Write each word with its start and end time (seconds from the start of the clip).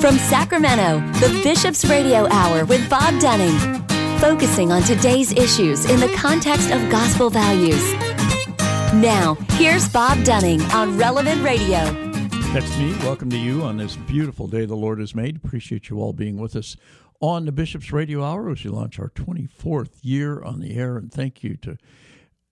From 0.00 0.16
Sacramento, 0.16 1.00
the 1.20 1.40
Bishop's 1.44 1.84
Radio 1.84 2.26
Hour 2.30 2.64
with 2.64 2.88
Bob 2.88 3.20
Dunning, 3.20 3.84
focusing 4.18 4.72
on 4.72 4.82
today's 4.82 5.30
issues 5.32 5.84
in 5.84 6.00
the 6.00 6.08
context 6.16 6.70
of 6.70 6.90
gospel 6.90 7.28
values. 7.28 7.92
Now, 8.94 9.36
here's 9.50 9.86
Bob 9.90 10.24
Dunning 10.24 10.62
on 10.72 10.96
Relevant 10.96 11.42
Radio. 11.42 11.84
That's 12.54 12.78
me. 12.78 12.92
Welcome 13.00 13.28
to 13.28 13.36
you 13.36 13.62
on 13.62 13.76
this 13.76 13.96
beautiful 13.96 14.46
day 14.46 14.64
the 14.64 14.74
Lord 14.74 15.00
has 15.00 15.14
made. 15.14 15.36
Appreciate 15.36 15.90
you 15.90 16.00
all 16.00 16.14
being 16.14 16.38
with 16.38 16.56
us 16.56 16.76
on 17.20 17.44
the 17.44 17.52
Bishop's 17.52 17.92
Radio 17.92 18.24
Hour 18.24 18.50
as 18.50 18.64
we 18.64 18.70
launch 18.70 18.98
our 18.98 19.10
24th 19.10 19.98
year 20.00 20.42
on 20.42 20.60
the 20.60 20.78
air. 20.78 20.96
And 20.96 21.12
thank 21.12 21.44
you 21.44 21.58
to 21.58 21.76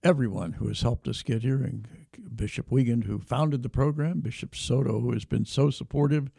everyone 0.03 0.53
who 0.53 0.67
has 0.67 0.81
helped 0.83 1.07
us 1.07 1.23
get 1.23 1.41
here, 1.41 1.63
and 1.63 1.87
Bishop 2.35 2.69
Weigand, 2.69 3.05
who 3.05 3.17
founded 3.17 3.63
the 3.63 3.69
program, 3.69 4.19
Bishop 4.19 4.55
Soto, 4.55 4.99
who 4.99 5.13
has 5.13 5.25
been 5.25 5.45
so 5.45 5.71
supportive, 5.71 6.29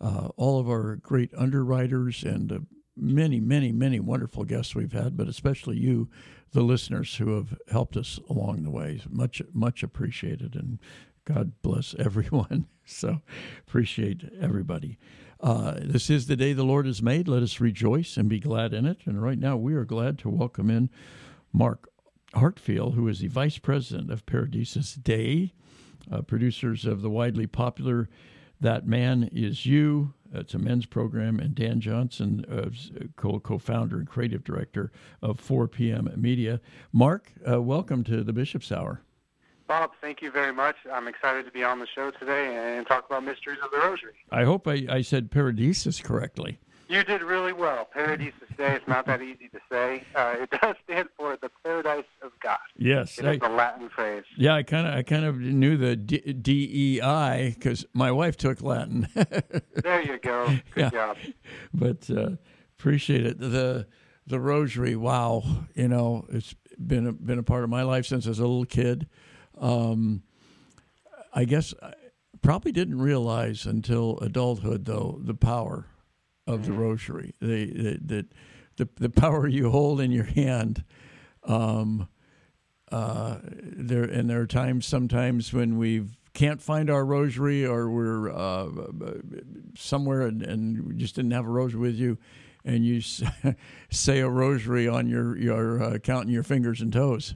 uh, 0.00 0.28
all 0.36 0.60
of 0.60 0.68
our 0.68 0.96
great 0.96 1.30
underwriters, 1.36 2.22
and 2.22 2.52
uh, 2.52 2.58
many, 2.96 3.40
many, 3.40 3.72
many 3.72 4.00
wonderful 4.00 4.44
guests 4.44 4.74
we've 4.74 4.92
had, 4.92 5.16
but 5.16 5.28
especially 5.28 5.78
you, 5.78 6.08
the 6.52 6.62
listeners 6.62 7.16
who 7.16 7.34
have 7.36 7.56
helped 7.70 7.96
us 7.96 8.18
along 8.28 8.62
the 8.62 8.70
way. 8.70 9.00
Much, 9.08 9.42
much 9.52 9.82
appreciated, 9.82 10.54
and 10.54 10.78
God 11.24 11.52
bless 11.62 11.94
everyone. 11.98 12.66
So 12.84 13.20
appreciate 13.66 14.24
everybody. 14.40 14.98
Uh, 15.40 15.74
this 15.80 16.10
is 16.10 16.26
the 16.26 16.36
day 16.36 16.52
the 16.52 16.64
Lord 16.64 16.86
has 16.86 17.02
made. 17.02 17.28
Let 17.28 17.42
us 17.42 17.60
rejoice 17.60 18.16
and 18.16 18.28
be 18.28 18.40
glad 18.40 18.72
in 18.72 18.86
it. 18.86 18.98
And 19.04 19.22
right 19.22 19.38
now, 19.38 19.56
we 19.56 19.74
are 19.74 19.84
glad 19.84 20.18
to 20.20 20.28
welcome 20.28 20.68
in 20.68 20.90
Mark 21.52 21.88
Hartfiel, 22.34 22.94
who 22.94 23.06
is 23.08 23.20
the 23.20 23.28
vice 23.28 23.58
president 23.58 24.10
of 24.10 24.26
Paradisus 24.26 25.00
Dei, 25.00 25.52
uh, 26.10 26.22
producers 26.22 26.84
of 26.84 27.02
the 27.02 27.10
widely 27.10 27.46
popular 27.46 28.08
That 28.60 28.86
Man 28.86 29.30
Is 29.32 29.66
You. 29.66 30.14
It's 30.32 30.52
a 30.52 30.58
men's 30.58 30.84
program, 30.84 31.40
and 31.40 31.54
Dan 31.54 31.80
Johnson, 31.80 32.44
uh, 32.50 32.68
co 33.16 33.58
founder 33.58 33.96
and 33.96 34.06
creative 34.06 34.44
director 34.44 34.92
of 35.22 35.40
4 35.40 35.68
p.m. 35.68 36.12
Media. 36.16 36.60
Mark, 36.92 37.32
uh, 37.48 37.62
welcome 37.62 38.04
to 38.04 38.22
the 38.22 38.32
Bishop's 38.32 38.70
Hour. 38.70 39.00
Bob, 39.66 39.92
thank 40.00 40.22
you 40.22 40.30
very 40.30 40.52
much. 40.52 40.76
I'm 40.90 41.08
excited 41.08 41.44
to 41.44 41.50
be 41.50 41.62
on 41.62 41.78
the 41.78 41.86
show 41.86 42.10
today 42.10 42.76
and 42.76 42.86
talk 42.86 43.06
about 43.06 43.22
mysteries 43.22 43.58
of 43.62 43.70
the 43.70 43.78
Rosary. 43.78 44.14
I 44.30 44.44
hope 44.44 44.66
I, 44.66 44.86
I 44.88 45.02
said 45.02 45.30
Paradisus 45.30 46.02
correctly. 46.02 46.58
You 46.88 47.04
did 47.04 47.22
really 47.22 47.52
well. 47.52 47.86
Paradisus 47.94 48.56
Dei. 48.56 48.74
It's 48.76 48.88
not 48.88 49.04
that 49.06 49.20
easy 49.20 49.48
to 49.48 49.60
say. 49.70 50.04
Uh, 50.14 50.36
it 50.40 50.50
does 50.50 50.74
stand 50.84 51.10
for 51.18 51.36
the 51.36 51.50
paradise 51.62 52.04
of 52.22 52.32
God. 52.40 52.58
Yes, 52.78 53.18
it's 53.18 53.44
a 53.44 53.48
Latin 53.48 53.90
phrase. 53.90 54.24
Yeah, 54.38 54.54
I 54.54 54.62
kind 54.62 54.86
of 54.86 54.94
I 54.94 55.02
kind 55.02 55.26
of 55.26 55.38
knew 55.38 55.76
the 55.76 55.96
D 55.96 56.70
E 56.72 57.00
I 57.02 57.50
because 57.50 57.84
my 57.92 58.10
wife 58.10 58.38
took 58.38 58.62
Latin. 58.62 59.06
there 59.74 60.00
you 60.00 60.18
go. 60.18 60.46
Good 60.74 60.84
yeah. 60.84 60.90
job. 60.90 61.16
But 61.74 62.08
uh, 62.10 62.30
appreciate 62.78 63.26
it. 63.26 63.38
The 63.38 63.86
the 64.26 64.40
Rosary. 64.40 64.96
Wow, 64.96 65.44
you 65.74 65.88
know, 65.88 66.24
it's 66.30 66.54
been 66.78 67.06
a, 67.06 67.12
been 67.12 67.38
a 67.38 67.42
part 67.42 67.64
of 67.64 67.70
my 67.70 67.82
life 67.82 68.06
since 68.06 68.24
I 68.26 68.30
was 68.30 68.38
a 68.38 68.46
little 68.46 68.64
kid. 68.64 69.06
Um, 69.58 70.22
I 71.34 71.44
guess 71.44 71.74
I 71.82 71.92
probably 72.40 72.72
didn't 72.72 72.98
realize 72.98 73.66
until 73.66 74.18
adulthood, 74.20 74.86
though, 74.86 75.20
the 75.22 75.34
power 75.34 75.86
of 76.48 76.64
the 76.66 76.72
rosary, 76.72 77.34
the 77.40 77.98
the 78.02 78.26
the, 78.76 78.88
the, 78.96 79.10
power 79.10 79.46
you 79.46 79.70
hold 79.70 80.00
in 80.00 80.10
your 80.10 80.24
hand. 80.24 80.84
Um, 81.44 82.08
uh, 82.90 83.38
there 83.42 84.04
and 84.04 84.30
there 84.30 84.40
are 84.40 84.46
times 84.46 84.86
sometimes 84.86 85.52
when 85.52 85.76
we 85.76 86.06
can't 86.32 86.62
find 86.62 86.88
our 86.88 87.04
rosary 87.04 87.66
or 87.66 87.90
we're 87.90 88.30
uh, 88.30 88.68
somewhere 89.76 90.22
and, 90.22 90.42
and 90.42 90.98
just 90.98 91.16
didn't 91.16 91.32
have 91.32 91.44
a 91.44 91.50
rosary 91.50 91.80
with 91.80 91.96
you, 91.96 92.16
and 92.64 92.86
you 92.86 93.02
say 93.90 94.20
a 94.20 94.28
rosary 94.28 94.88
on 94.88 95.06
your 95.06 95.36
your 95.36 95.82
uh, 95.82 95.98
counting 95.98 96.32
your 96.32 96.42
fingers 96.42 96.80
and 96.80 96.92
toes. 96.92 97.34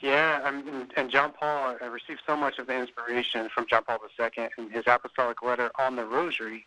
Yeah, 0.00 0.46
and, 0.46 0.92
and 0.98 1.10
John 1.10 1.32
Paul, 1.32 1.78
I 1.80 1.86
received 1.86 2.20
so 2.26 2.36
much 2.36 2.58
of 2.58 2.66
the 2.66 2.78
inspiration 2.78 3.48
from 3.48 3.66
John 3.70 3.84
Paul 3.84 4.00
II 4.20 4.48
in 4.58 4.68
his 4.68 4.84
apostolic 4.86 5.42
letter 5.42 5.70
on 5.78 5.96
the 5.96 6.04
Rosary. 6.04 6.66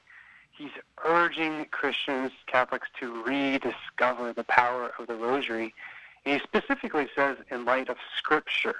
He's 0.58 0.72
urging 1.06 1.66
Christians, 1.66 2.32
Catholics, 2.48 2.88
to 3.00 3.24
rediscover 3.24 4.34
the 4.34 4.44
power 4.46 4.92
of 4.98 5.06
the 5.06 5.14
Rosary. 5.14 5.76
And 6.26 6.42
he 6.42 6.48
specifically 6.48 7.08
says, 7.16 7.38
in 7.52 7.64
light 7.64 7.90
of 7.90 7.98
Scripture. 8.18 8.76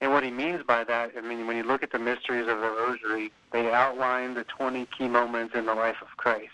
And 0.00 0.12
what 0.12 0.24
he 0.24 0.30
means 0.30 0.62
by 0.66 0.82
that, 0.84 1.12
I 1.16 1.20
mean, 1.20 1.46
when 1.46 1.56
you 1.58 1.62
look 1.62 1.82
at 1.82 1.92
the 1.92 1.98
mysteries 1.98 2.48
of 2.48 2.60
the 2.60 2.70
Rosary, 2.70 3.32
they 3.52 3.70
outline 3.70 4.34
the 4.34 4.44
20 4.44 4.86
key 4.86 5.08
moments 5.08 5.54
in 5.54 5.66
the 5.66 5.74
life 5.74 5.96
of 6.00 6.08
Christ. 6.16 6.50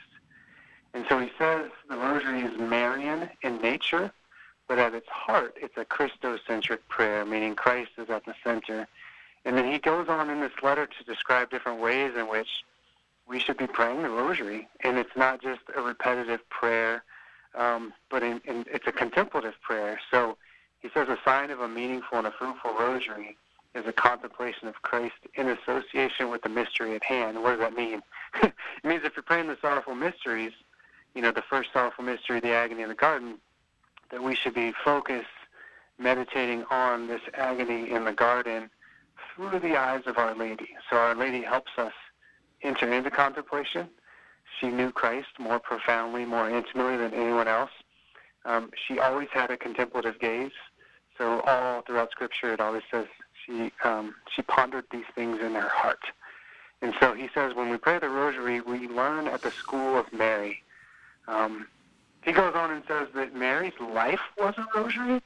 And 0.95 1.05
so 1.09 1.21
he 1.21 1.31
says 1.39 1.71
the 1.89 1.97
Rosary 1.97 2.43
is 2.43 2.59
Marian 2.59 3.31
in 3.43 3.63
nature, 3.63 4.11
but 4.67 4.79
at 4.79 4.95
its 4.95 5.09
heart, 5.09 5.57
it's 5.61 5.77
a 5.77 5.85
Christocentric 5.85 6.79
prayer, 6.89 7.25
meaning 7.25 7.55
Christ 7.55 7.93
is 7.99 8.11
at 8.11 8.25
the 8.25 8.35
center. 8.43 8.89
And 9.45 9.57
then 9.57 9.71
he 9.71 9.79
goes 9.79 10.09
on 10.09 10.29
in 10.29 10.41
this 10.41 10.53
letter 10.63 10.87
to 10.87 11.05
describe 11.05 11.51
different 11.51 11.81
ways 11.81 12.13
in 12.17 12.29
which 12.29 12.49
we 13.31 13.39
should 13.39 13.57
be 13.57 13.69
praying 13.69 14.03
the 14.03 14.11
rosary. 14.11 14.69
And 14.83 14.99
it's 14.99 15.17
not 15.17 15.41
just 15.41 15.61
a 15.77 15.81
repetitive 15.81 16.47
prayer, 16.51 17.05
um, 17.55 17.95
but 18.11 18.25
in, 18.25 18.41
in, 18.45 18.67
it's 18.71 18.89
a 18.89 18.93
contemplative 18.93 19.55
prayer. 19.63 20.01
So 20.11 20.37
he 20.81 20.91
says 20.93 21.09
a 21.09 21.17
sign 21.25 21.51
of 21.51 21.61
a 21.61 21.69
meaningful 21.69 22.19
and 22.19 22.27
a 22.27 22.33
fruitful 22.33 22.73
rosary 22.79 23.39
is 23.77 23.87
a 23.87 23.93
contemplation 23.93 24.67
of 24.67 24.83
Christ 24.83 25.15
in 25.35 25.49
association 25.49 26.29
with 26.29 26.43
the 26.43 26.49
mystery 26.49 26.97
at 26.97 27.05
hand. 27.05 27.41
What 27.41 27.51
does 27.51 27.61
that 27.61 27.75
mean? 27.75 28.03
it 28.43 28.53
means 28.83 29.03
if 29.05 29.15
you're 29.15 29.23
praying 29.23 29.47
the 29.47 29.57
sorrowful 29.61 29.95
mysteries, 29.95 30.53
you 31.15 31.23
know, 31.23 31.31
the 31.31 31.43
first 31.43 31.73
sorrowful 31.73 32.05
mystery, 32.05 32.41
the 32.41 32.51
agony 32.51 32.83
in 32.83 32.89
the 32.89 32.97
garden, 32.97 33.37
that 34.11 34.25
we 34.25 34.35
should 34.35 34.55
be 34.55 34.73
focused, 34.85 35.29
meditating 35.99 36.65
on 36.69 37.07
this 37.07 37.21
agony 37.35 37.93
in 37.93 38.05
the 38.05 38.13
garden 38.13 38.71
through 39.37 39.61
the 39.61 39.77
eyes 39.77 40.03
of 40.07 40.19
Our 40.19 40.35
Lady. 40.35 40.71
So 40.89 40.97
Our 40.97 41.15
Lady 41.15 41.43
helps 41.43 41.71
us 41.79 41.93
enter 42.63 42.93
into 42.93 43.11
contemplation. 43.11 43.89
She 44.59 44.69
knew 44.69 44.91
Christ 44.91 45.29
more 45.39 45.59
profoundly, 45.59 46.25
more 46.25 46.51
intimately 46.51 46.97
than 46.97 47.15
anyone 47.15 47.49
else. 47.49 47.71
Um, 48.45 48.71
she 48.87 48.99
always 48.99 49.29
had 49.33 49.51
a 49.51 49.57
contemplative 49.57 50.19
gaze. 50.19 50.53
So 51.19 51.41
all 51.41 51.83
throughout 51.83 52.11
Scripture, 52.11 52.53
it 52.53 52.61
always 52.61 52.83
says 52.91 53.07
she 53.45 53.71
um, 53.85 54.15
she 54.35 54.43
pondered 54.43 54.85
these 54.91 55.05
things 55.15 55.39
in 55.41 55.55
her 55.55 55.69
heart. 55.69 56.01
And 56.83 56.95
so 56.99 57.13
he 57.13 57.29
says, 57.35 57.55
when 57.55 57.69
we 57.69 57.77
pray 57.77 57.99
the 57.99 58.09
Rosary, 58.09 58.61
we 58.61 58.89
learn 58.89 59.27
at 59.27 59.43
the 59.43 59.51
school 59.51 59.99
of 59.99 60.11
Mary. 60.13 60.63
Um, 61.29 61.67
he 62.23 62.33
goes 62.33 62.55
on 62.55 62.71
and 62.71 62.83
says 62.89 63.09
that 63.15 63.35
Mary's 63.35 63.79
life 63.81 64.21
was 64.39 64.55
a 64.57 64.67
rosary. 64.75 65.21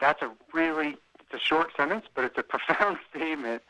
That's 0.00 0.22
a 0.22 0.30
really, 0.52 0.96
it's 1.20 1.34
a 1.34 1.38
short 1.38 1.68
sentence, 1.76 2.06
but 2.14 2.24
it's 2.24 2.38
a 2.38 2.42
profound 2.42 2.98
statement. 3.10 3.62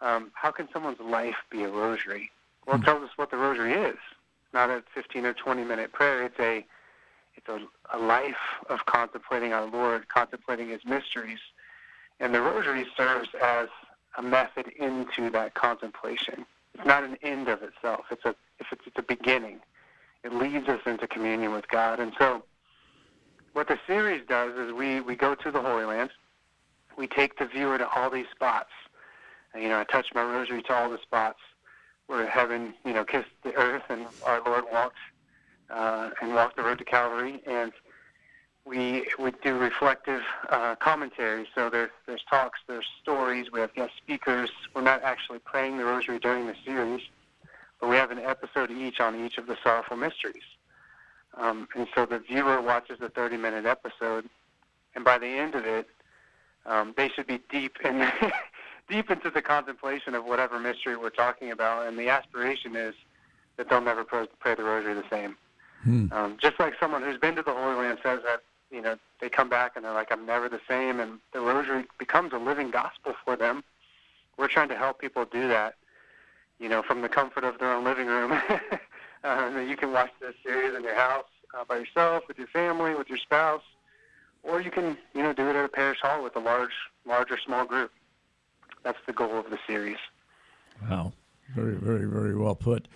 Um, 0.00 0.30
how 0.34 0.50
can 0.50 0.68
someone's 0.72 1.00
life 1.00 1.36
be 1.50 1.64
a 1.64 1.68
rosary? 1.68 2.30
Well, 2.66 2.76
it 2.76 2.80
hmm. 2.80 2.84
tells 2.84 3.02
us 3.02 3.10
what 3.16 3.30
the 3.30 3.36
rosary 3.36 3.72
is. 3.72 3.96
It's 3.96 4.54
not 4.54 4.70
a 4.70 4.82
15 4.94 5.26
or 5.26 5.34
20 5.34 5.64
minute 5.64 5.92
prayer. 5.92 6.24
It's 6.24 6.38
a, 6.38 6.64
it's 7.36 7.48
a, 7.48 7.60
a 7.96 7.98
life 7.98 8.36
of 8.68 8.86
contemplating 8.86 9.52
our 9.52 9.66
Lord, 9.66 10.08
contemplating 10.08 10.68
His 10.68 10.84
mysteries, 10.84 11.40
and 12.20 12.34
the 12.34 12.40
rosary 12.40 12.86
serves 12.96 13.28
as 13.42 13.68
a 14.16 14.22
method 14.22 14.68
into 14.78 15.30
that 15.30 15.54
contemplation. 15.54 16.44
It's 16.74 16.86
not 16.86 17.04
an 17.04 17.16
end 17.22 17.48
of 17.48 17.62
itself. 17.62 18.06
It's 18.10 18.24
a, 18.24 18.34
if 18.58 18.66
it's, 18.72 18.82
it's 18.86 18.98
a 18.98 19.02
beginning 19.02 19.60
it 20.24 20.32
leads 20.32 20.68
us 20.68 20.80
into 20.86 21.06
communion 21.06 21.52
with 21.52 21.68
God. 21.68 22.00
And 22.00 22.12
so, 22.18 22.42
what 23.52 23.68
the 23.68 23.78
series 23.86 24.22
does 24.28 24.56
is 24.56 24.72
we, 24.72 25.00
we 25.00 25.16
go 25.16 25.34
to 25.34 25.50
the 25.50 25.60
Holy 25.60 25.84
Land. 25.84 26.10
We 26.96 27.06
take 27.06 27.38
the 27.38 27.46
viewer 27.46 27.78
to 27.78 27.88
all 27.88 28.10
these 28.10 28.26
spots. 28.34 28.70
You 29.54 29.68
know, 29.68 29.80
I 29.80 29.84
touch 29.84 30.08
my 30.14 30.22
rosary 30.22 30.62
to 30.64 30.74
all 30.74 30.90
the 30.90 30.98
spots 31.02 31.38
where 32.06 32.26
heaven, 32.26 32.74
you 32.84 32.92
know, 32.92 33.04
kissed 33.04 33.28
the 33.42 33.54
earth 33.54 33.82
and 33.88 34.06
our 34.24 34.42
Lord 34.44 34.64
walked 34.72 34.96
uh, 35.70 36.10
and 36.22 36.34
walked 36.34 36.56
the 36.56 36.62
road 36.62 36.78
to 36.78 36.84
Calvary. 36.84 37.42
And 37.46 37.72
we 38.64 39.08
would 39.18 39.40
do 39.40 39.58
reflective 39.58 40.22
uh, 40.50 40.76
commentary. 40.76 41.46
So 41.54 41.70
there's 41.70 41.90
there's 42.06 42.22
talks, 42.28 42.60
there's 42.66 42.86
stories. 43.02 43.46
We 43.52 43.60
have 43.60 43.74
guest 43.74 43.92
speakers. 43.96 44.50
We're 44.74 44.82
not 44.82 45.02
actually 45.02 45.38
praying 45.40 45.78
the 45.78 45.84
rosary 45.84 46.18
during 46.18 46.46
the 46.46 46.54
series 46.64 47.02
but 47.80 47.88
we 47.88 47.96
have 47.96 48.10
an 48.10 48.18
episode 48.18 48.70
each 48.70 49.00
on 49.00 49.24
each 49.24 49.38
of 49.38 49.46
the 49.46 49.56
sorrowful 49.62 49.96
mysteries. 49.96 50.42
Um, 51.36 51.68
and 51.76 51.86
so 51.94 52.06
the 52.06 52.18
viewer 52.18 52.60
watches 52.60 52.98
the 52.98 53.08
30 53.08 53.36
minute 53.36 53.66
episode, 53.66 54.28
and 54.94 55.04
by 55.04 55.18
the 55.18 55.26
end 55.26 55.54
of 55.54 55.64
it, 55.64 55.86
um, 56.66 56.94
they 56.96 57.08
should 57.08 57.26
be 57.26 57.40
deep 57.50 57.76
in 57.84 58.00
deep 58.88 59.10
into 59.10 59.30
the 59.30 59.42
contemplation 59.42 60.14
of 60.14 60.24
whatever 60.24 60.58
mystery 60.58 60.96
we're 60.96 61.10
talking 61.10 61.50
about. 61.50 61.86
And 61.86 61.98
the 61.98 62.08
aspiration 62.08 62.76
is 62.76 62.94
that 63.56 63.68
they'll 63.68 63.80
never 63.80 64.04
pray, 64.04 64.26
pray 64.38 64.54
the 64.54 64.64
rosary 64.64 64.94
the 64.94 65.04
same. 65.10 65.36
Hmm. 65.82 66.12
Um, 66.12 66.36
just 66.40 66.58
like 66.58 66.74
someone 66.80 67.02
who's 67.02 67.18
been 67.18 67.36
to 67.36 67.42
the 67.42 67.52
Holy 67.52 67.76
Land 67.76 67.98
says 68.02 68.20
that, 68.24 68.42
you 68.70 68.82
know, 68.82 68.96
they 69.20 69.28
come 69.28 69.48
back 69.48 69.76
and 69.76 69.84
they're 69.84 69.94
like, 69.94 70.10
I'm 70.10 70.26
never 70.26 70.48
the 70.48 70.60
same, 70.68 71.00
and 71.00 71.18
the 71.32 71.40
rosary 71.40 71.84
becomes 71.98 72.32
a 72.32 72.38
living 72.38 72.70
gospel 72.70 73.14
for 73.24 73.36
them. 73.36 73.64
We're 74.36 74.48
trying 74.48 74.68
to 74.68 74.76
help 74.76 75.00
people 75.00 75.24
do 75.24 75.48
that 75.48 75.74
you 76.60 76.68
know, 76.68 76.82
from 76.82 77.02
the 77.02 77.08
comfort 77.08 77.44
of 77.44 77.56
their 77.60 77.72
own 77.72 77.84
living 77.84 78.08
room 78.08 78.36
Uh, 79.24 79.64
you 79.66 79.76
can 79.76 79.92
watch 79.92 80.10
this 80.20 80.34
series 80.44 80.74
in 80.76 80.82
your 80.82 80.94
house 80.94 81.26
uh, 81.54 81.64
by 81.64 81.78
yourself, 81.78 82.22
with 82.28 82.38
your 82.38 82.46
family, 82.46 82.94
with 82.94 83.08
your 83.08 83.18
spouse, 83.18 83.62
or 84.42 84.60
you 84.60 84.70
can, 84.70 84.96
you 85.14 85.22
know, 85.22 85.32
do 85.32 85.48
it 85.48 85.56
at 85.56 85.64
a 85.64 85.68
parish 85.68 85.98
hall 86.00 86.22
with 86.22 86.36
a 86.36 86.38
large, 86.38 86.72
large 87.04 87.30
or 87.30 87.38
small 87.38 87.64
group. 87.64 87.90
That's 88.84 88.98
the 89.06 89.12
goal 89.12 89.38
of 89.38 89.50
the 89.50 89.58
series. 89.66 89.98
Wow, 90.88 91.12
very, 91.54 91.74
very, 91.74 92.06
very 92.06 92.36
well 92.36 92.54
put. 92.54 92.88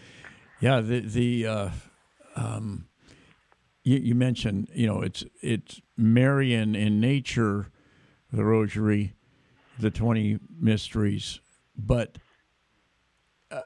Yeah, 0.60 0.80
the 0.80 1.00
the 1.00 1.46
uh, 1.46 1.70
um, 2.36 2.86
you, 3.82 3.98
you, 3.98 4.14
mentioned, 4.14 4.68
you 4.72 4.86
know, 4.86 5.00
it's 5.02 5.24
it's 5.40 5.80
Marian 5.96 6.74
in 6.74 7.00
nature, 7.00 7.68
the 8.32 8.44
Rosary, 8.44 9.14
the 9.78 9.90
twenty 9.90 10.38
mysteries, 10.58 11.40
but 11.76 12.18
uh, 13.50 13.62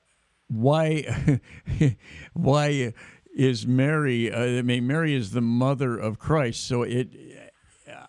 why 0.48 1.40
why 2.32 2.94
is 3.34 3.66
Mary? 3.66 4.32
Uh, 4.32 4.58
I 4.58 4.62
mean, 4.62 4.86
Mary 4.86 5.14
is 5.14 5.32
the 5.32 5.42
mother 5.42 5.98
of 5.98 6.18
Christ, 6.18 6.66
so 6.66 6.82
it. 6.82 7.10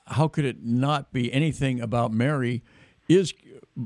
How 0.09 0.29
could 0.29 0.45
it 0.45 0.63
not 0.63 1.11
be 1.11 1.31
anything 1.33 1.81
about 1.81 2.13
Mary? 2.13 2.63
Is 3.09 3.33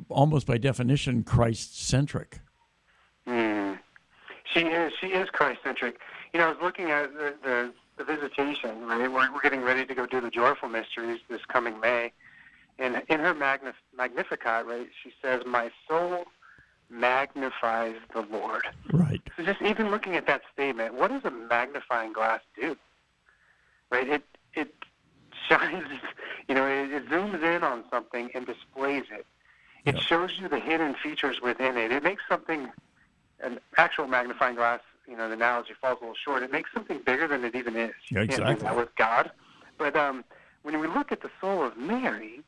almost 0.09 0.47
by 0.47 0.57
definition 0.57 1.23
Christ 1.23 1.79
centric. 1.79 2.39
Mm. 3.27 3.79
She 4.53 4.61
is. 4.61 4.93
She 4.99 5.07
is 5.07 5.29
Christ 5.29 5.59
centric. 5.63 5.99
You 6.33 6.39
know, 6.39 6.47
I 6.47 6.49
was 6.49 6.57
looking 6.61 6.91
at 6.91 7.13
the, 7.13 7.33
the, 7.43 7.73
the 7.97 8.03
visitation. 8.03 8.85
Right, 8.85 9.11
we're, 9.11 9.31
we're 9.33 9.41
getting 9.41 9.61
ready 9.61 9.85
to 9.85 9.95
go 9.95 10.05
do 10.05 10.21
the 10.21 10.29
joyful 10.29 10.69
mysteries 10.69 11.19
this 11.29 11.41
coming 11.47 11.79
May, 11.79 12.11
and 12.79 13.01
in 13.09 13.19
her 13.19 13.33
Magnif- 13.33 13.73
Magnificat, 13.95 14.65
right, 14.65 14.87
she 15.03 15.13
says, 15.21 15.41
"My 15.45 15.71
soul 15.87 16.25
magnifies 16.89 17.95
the 18.13 18.21
Lord." 18.21 18.63
Right. 18.91 19.21
So 19.37 19.43
just 19.43 19.61
even 19.61 19.91
looking 19.91 20.15
at 20.15 20.27
that 20.27 20.41
statement, 20.53 20.95
what 20.95 21.11
does 21.11 21.23
a 21.25 21.31
magnifying 21.31 22.13
glass 22.13 22.41
do? 22.59 22.75
Right. 23.91 24.07
It 24.07 24.23
it 24.53 24.73
shines. 25.49 25.87
You 26.47 26.55
know, 26.55 26.67
it, 26.67 26.91
it 26.91 27.09
zooms 27.09 27.41
in 27.43 27.63
on 27.63 27.83
something 27.89 28.29
and 28.33 28.45
displays 28.45 29.03
it. 29.11 29.25
It 29.85 29.95
yep. 29.95 30.03
shows 30.03 30.39
you 30.39 30.47
the 30.47 30.59
hidden 30.59 30.95
features 30.95 31.41
within 31.41 31.77
it. 31.77 31.91
It 31.91 32.03
makes 32.03 32.23
something 32.29 32.69
an 33.41 33.59
actual 33.77 34.07
magnifying 34.07 34.55
glass. 34.55 34.81
You 35.07 35.17
know, 35.17 35.27
the 35.27 35.33
analogy 35.33 35.73
falls 35.79 35.97
a 35.99 36.01
little 36.01 36.15
short. 36.15 36.43
It 36.43 36.51
makes 36.51 36.71
something 36.73 36.99
bigger 37.05 37.27
than 37.27 37.43
it 37.43 37.55
even 37.55 37.75
is. 37.75 37.93
You 38.09 38.17
yeah, 38.17 38.23
exactly. 38.23 38.45
can't 38.45 38.59
do 38.59 38.65
that 38.65 38.77
with 38.77 38.95
God. 38.95 39.31
But 39.77 39.95
um, 39.95 40.23
when 40.61 40.79
we 40.79 40.87
look 40.87 41.11
at 41.11 41.21
the 41.21 41.31
soul 41.41 41.63
of 41.63 41.75
Mary, 41.77 42.41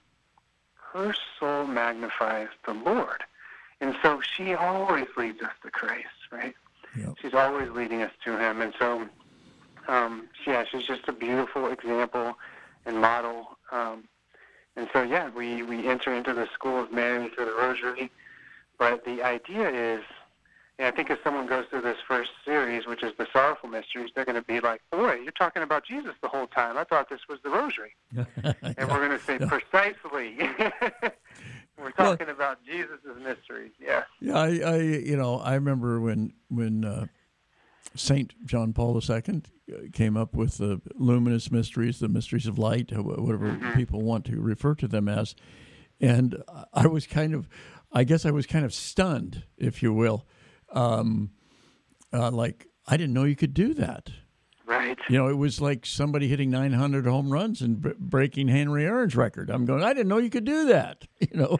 her 0.93 1.15
soul 1.39 1.65
magnifies 1.65 2.49
the 2.65 2.73
Lord. 2.73 3.23
And 3.81 3.95
so 4.01 4.21
she 4.21 4.53
always 4.53 5.07
leads 5.17 5.41
us 5.41 5.51
to 5.63 5.71
Christ, 5.71 6.07
right? 6.31 6.53
Yep. 6.97 7.15
She's 7.21 7.33
always 7.33 7.69
leading 7.71 8.03
us 8.03 8.11
to 8.23 8.37
Him. 8.37 8.61
And 8.61 8.73
so, 8.77 9.09
um, 9.87 10.29
yeah, 10.45 10.63
she's 10.69 10.83
just 10.83 11.07
a 11.07 11.11
beautiful 11.11 11.67
example 11.71 12.37
and 12.85 12.99
model. 13.01 13.57
Um, 13.71 14.03
and 14.75 14.87
so, 14.91 15.03
yeah, 15.03 15.29
we, 15.35 15.61
we 15.63 15.87
enter 15.87 16.13
into 16.13 16.33
the 16.33 16.47
school 16.53 16.79
of 16.81 16.91
Mary 16.91 17.29
through 17.29 17.45
the 17.45 17.53
Rosary. 17.53 18.11
But 18.79 19.05
the 19.05 19.21
idea 19.21 19.69
is, 19.69 20.03
and 20.79 20.87
I 20.87 20.91
think 20.91 21.11
if 21.11 21.19
someone 21.23 21.45
goes 21.45 21.65
through 21.69 21.81
this 21.81 21.97
first 22.07 22.31
series, 22.43 22.87
which 22.87 23.03
is 23.03 23.13
the 23.17 23.27
Sorrowful 23.31 23.69
Mysteries, 23.69 24.09
they're 24.15 24.25
going 24.25 24.35
to 24.35 24.41
be 24.41 24.59
like, 24.59 24.81
boy, 24.91 25.13
you're 25.13 25.31
talking 25.31 25.61
about 25.61 25.85
Jesus 25.85 26.15
the 26.21 26.27
whole 26.27 26.47
time. 26.47 26.77
I 26.77 26.83
thought 26.83 27.09
this 27.09 27.21
was 27.29 27.39
the 27.43 27.49
Rosary. 27.49 27.95
And 28.43 28.89
we're 28.89 29.07
going 29.07 29.11
to 29.11 29.19
say, 29.19 29.37
precisely. 29.37 30.37
We're 31.77 31.91
talking 31.91 32.27
well, 32.27 32.35
about 32.35 32.63
Jesus' 32.63 32.99
mysteries. 33.21 33.71
Yeah. 33.79 34.03
Yeah, 34.19 34.37
I, 34.37 34.47
I, 34.59 34.77
you 34.77 35.17
know, 35.17 35.39
I 35.39 35.55
remember 35.55 35.99
when 35.99 36.33
when 36.49 36.85
uh, 36.85 37.07
Saint 37.95 38.33
John 38.45 38.73
Paul 38.73 38.99
II 39.01 39.43
came 39.93 40.17
up 40.17 40.35
with 40.35 40.57
the 40.57 40.81
luminous 40.95 41.51
mysteries, 41.51 41.99
the 41.99 42.09
mysteries 42.09 42.47
of 42.47 42.57
light, 42.57 42.91
whatever 42.91 43.49
mm-hmm. 43.49 43.73
people 43.73 44.01
want 44.01 44.25
to 44.25 44.39
refer 44.39 44.75
to 44.75 44.87
them 44.87 45.07
as, 45.07 45.35
and 46.01 46.43
I 46.73 46.87
was 46.87 47.07
kind 47.07 47.33
of, 47.33 47.47
I 47.91 48.03
guess 48.03 48.25
I 48.25 48.31
was 48.31 48.45
kind 48.45 48.65
of 48.65 48.73
stunned, 48.73 49.43
if 49.57 49.81
you 49.81 49.93
will, 49.93 50.25
um, 50.71 51.31
uh, 52.11 52.31
like 52.31 52.67
I 52.87 52.97
didn't 52.97 53.13
know 53.13 53.23
you 53.23 53.35
could 53.35 53.53
do 53.53 53.73
that. 53.75 54.09
Right. 54.65 54.97
You 55.09 55.17
know, 55.17 55.27
it 55.27 55.37
was 55.37 55.61
like 55.61 55.85
somebody 55.85 56.27
hitting 56.27 56.49
900 56.49 57.05
home 57.05 57.31
runs 57.31 57.61
and 57.61 57.81
b- 57.81 57.91
breaking 57.99 58.47
Henry 58.47 58.85
Aaron's 58.85 59.15
record. 59.15 59.49
I'm 59.49 59.65
going. 59.65 59.83
I 59.83 59.93
didn't 59.93 60.07
know 60.07 60.17
you 60.17 60.29
could 60.29 60.45
do 60.45 60.65
that. 60.65 61.05
You 61.31 61.39
know. 61.39 61.59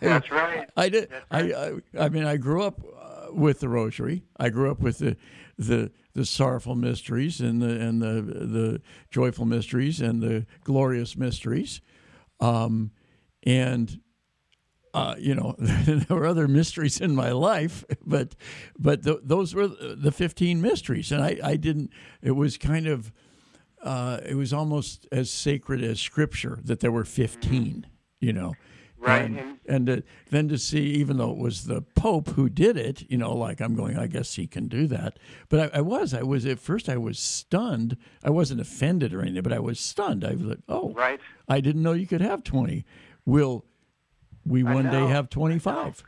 That's 0.00 0.30
right. 0.30 0.70
I 0.76 0.88
did. 0.88 1.10
Right. 1.32 1.52
I, 1.52 1.72
I, 1.98 2.04
I 2.04 2.08
mean, 2.10 2.24
I 2.24 2.36
grew 2.36 2.62
up 2.62 2.80
uh, 2.80 2.99
with 3.34 3.60
the 3.60 3.68
Rosary. 3.68 4.24
I 4.38 4.48
grew 4.50 4.70
up 4.70 4.80
with 4.80 4.98
the 4.98 5.16
the 5.58 5.90
the 6.14 6.24
sorrowful 6.24 6.74
mysteries 6.74 7.40
and 7.40 7.60
the 7.62 7.80
and 7.80 8.02
the 8.02 8.22
the 8.22 8.82
joyful 9.10 9.44
mysteries 9.44 10.00
and 10.00 10.22
the 10.22 10.46
glorious 10.64 11.16
mysteries, 11.16 11.80
um, 12.40 12.90
and 13.44 14.00
uh, 14.92 15.14
you 15.18 15.34
know, 15.34 15.54
there 15.58 16.16
were 16.16 16.26
other 16.26 16.48
mysteries 16.48 17.00
in 17.00 17.14
my 17.14 17.30
life, 17.30 17.84
but 18.04 18.34
but 18.78 19.02
the, 19.02 19.20
those 19.22 19.54
were 19.54 19.68
the 19.68 20.12
fifteen 20.12 20.60
mysteries, 20.60 21.12
and 21.12 21.22
I, 21.22 21.38
I 21.42 21.56
didn't. 21.56 21.90
It 22.22 22.32
was 22.32 22.58
kind 22.58 22.86
of, 22.86 23.12
uh, 23.82 24.20
it 24.26 24.34
was 24.34 24.52
almost 24.52 25.06
as 25.12 25.30
sacred 25.30 25.82
as 25.82 26.00
Scripture 26.00 26.58
that 26.64 26.80
there 26.80 26.92
were 26.92 27.04
fifteen. 27.04 27.86
You 28.20 28.32
know, 28.32 28.54
right? 29.00 29.24
And, 29.24 29.36
mm-hmm. 29.36 29.52
and 29.66 29.86
to, 29.86 30.02
then 30.30 30.48
to 30.48 30.58
see, 30.58 30.82
even 30.82 31.16
though 31.16 31.30
it 31.30 31.38
was 31.38 31.64
the 31.64 31.82
Pope 31.82 32.30
who 32.30 32.48
did 32.48 32.76
it, 32.76 33.10
you 33.10 33.16
know, 33.16 33.34
like 33.34 33.60
I'm 33.60 33.74
going, 33.74 33.98
I 33.98 34.06
guess 34.06 34.34
he 34.34 34.46
can 34.46 34.68
do 34.68 34.86
that. 34.88 35.18
But 35.48 35.74
I, 35.74 35.78
I 35.78 35.80
was, 35.80 36.14
I 36.14 36.22
was 36.22 36.46
at 36.46 36.58
first, 36.58 36.88
I 36.88 36.96
was 36.96 37.18
stunned. 37.18 37.96
I 38.22 38.30
wasn't 38.30 38.60
offended 38.60 39.12
or 39.12 39.22
anything, 39.22 39.42
but 39.42 39.52
I 39.52 39.58
was 39.58 39.80
stunned. 39.80 40.24
I 40.24 40.32
was 40.32 40.42
like, 40.42 40.58
oh, 40.68 40.92
right. 40.92 41.20
I 41.48 41.60
didn't 41.60 41.82
know 41.82 41.92
you 41.92 42.06
could 42.06 42.20
have 42.20 42.44
twenty. 42.44 42.84
Will 43.26 43.64
we 44.46 44.62
one 44.62 44.90
day 44.90 45.06
have 45.06 45.30
25. 45.30 46.02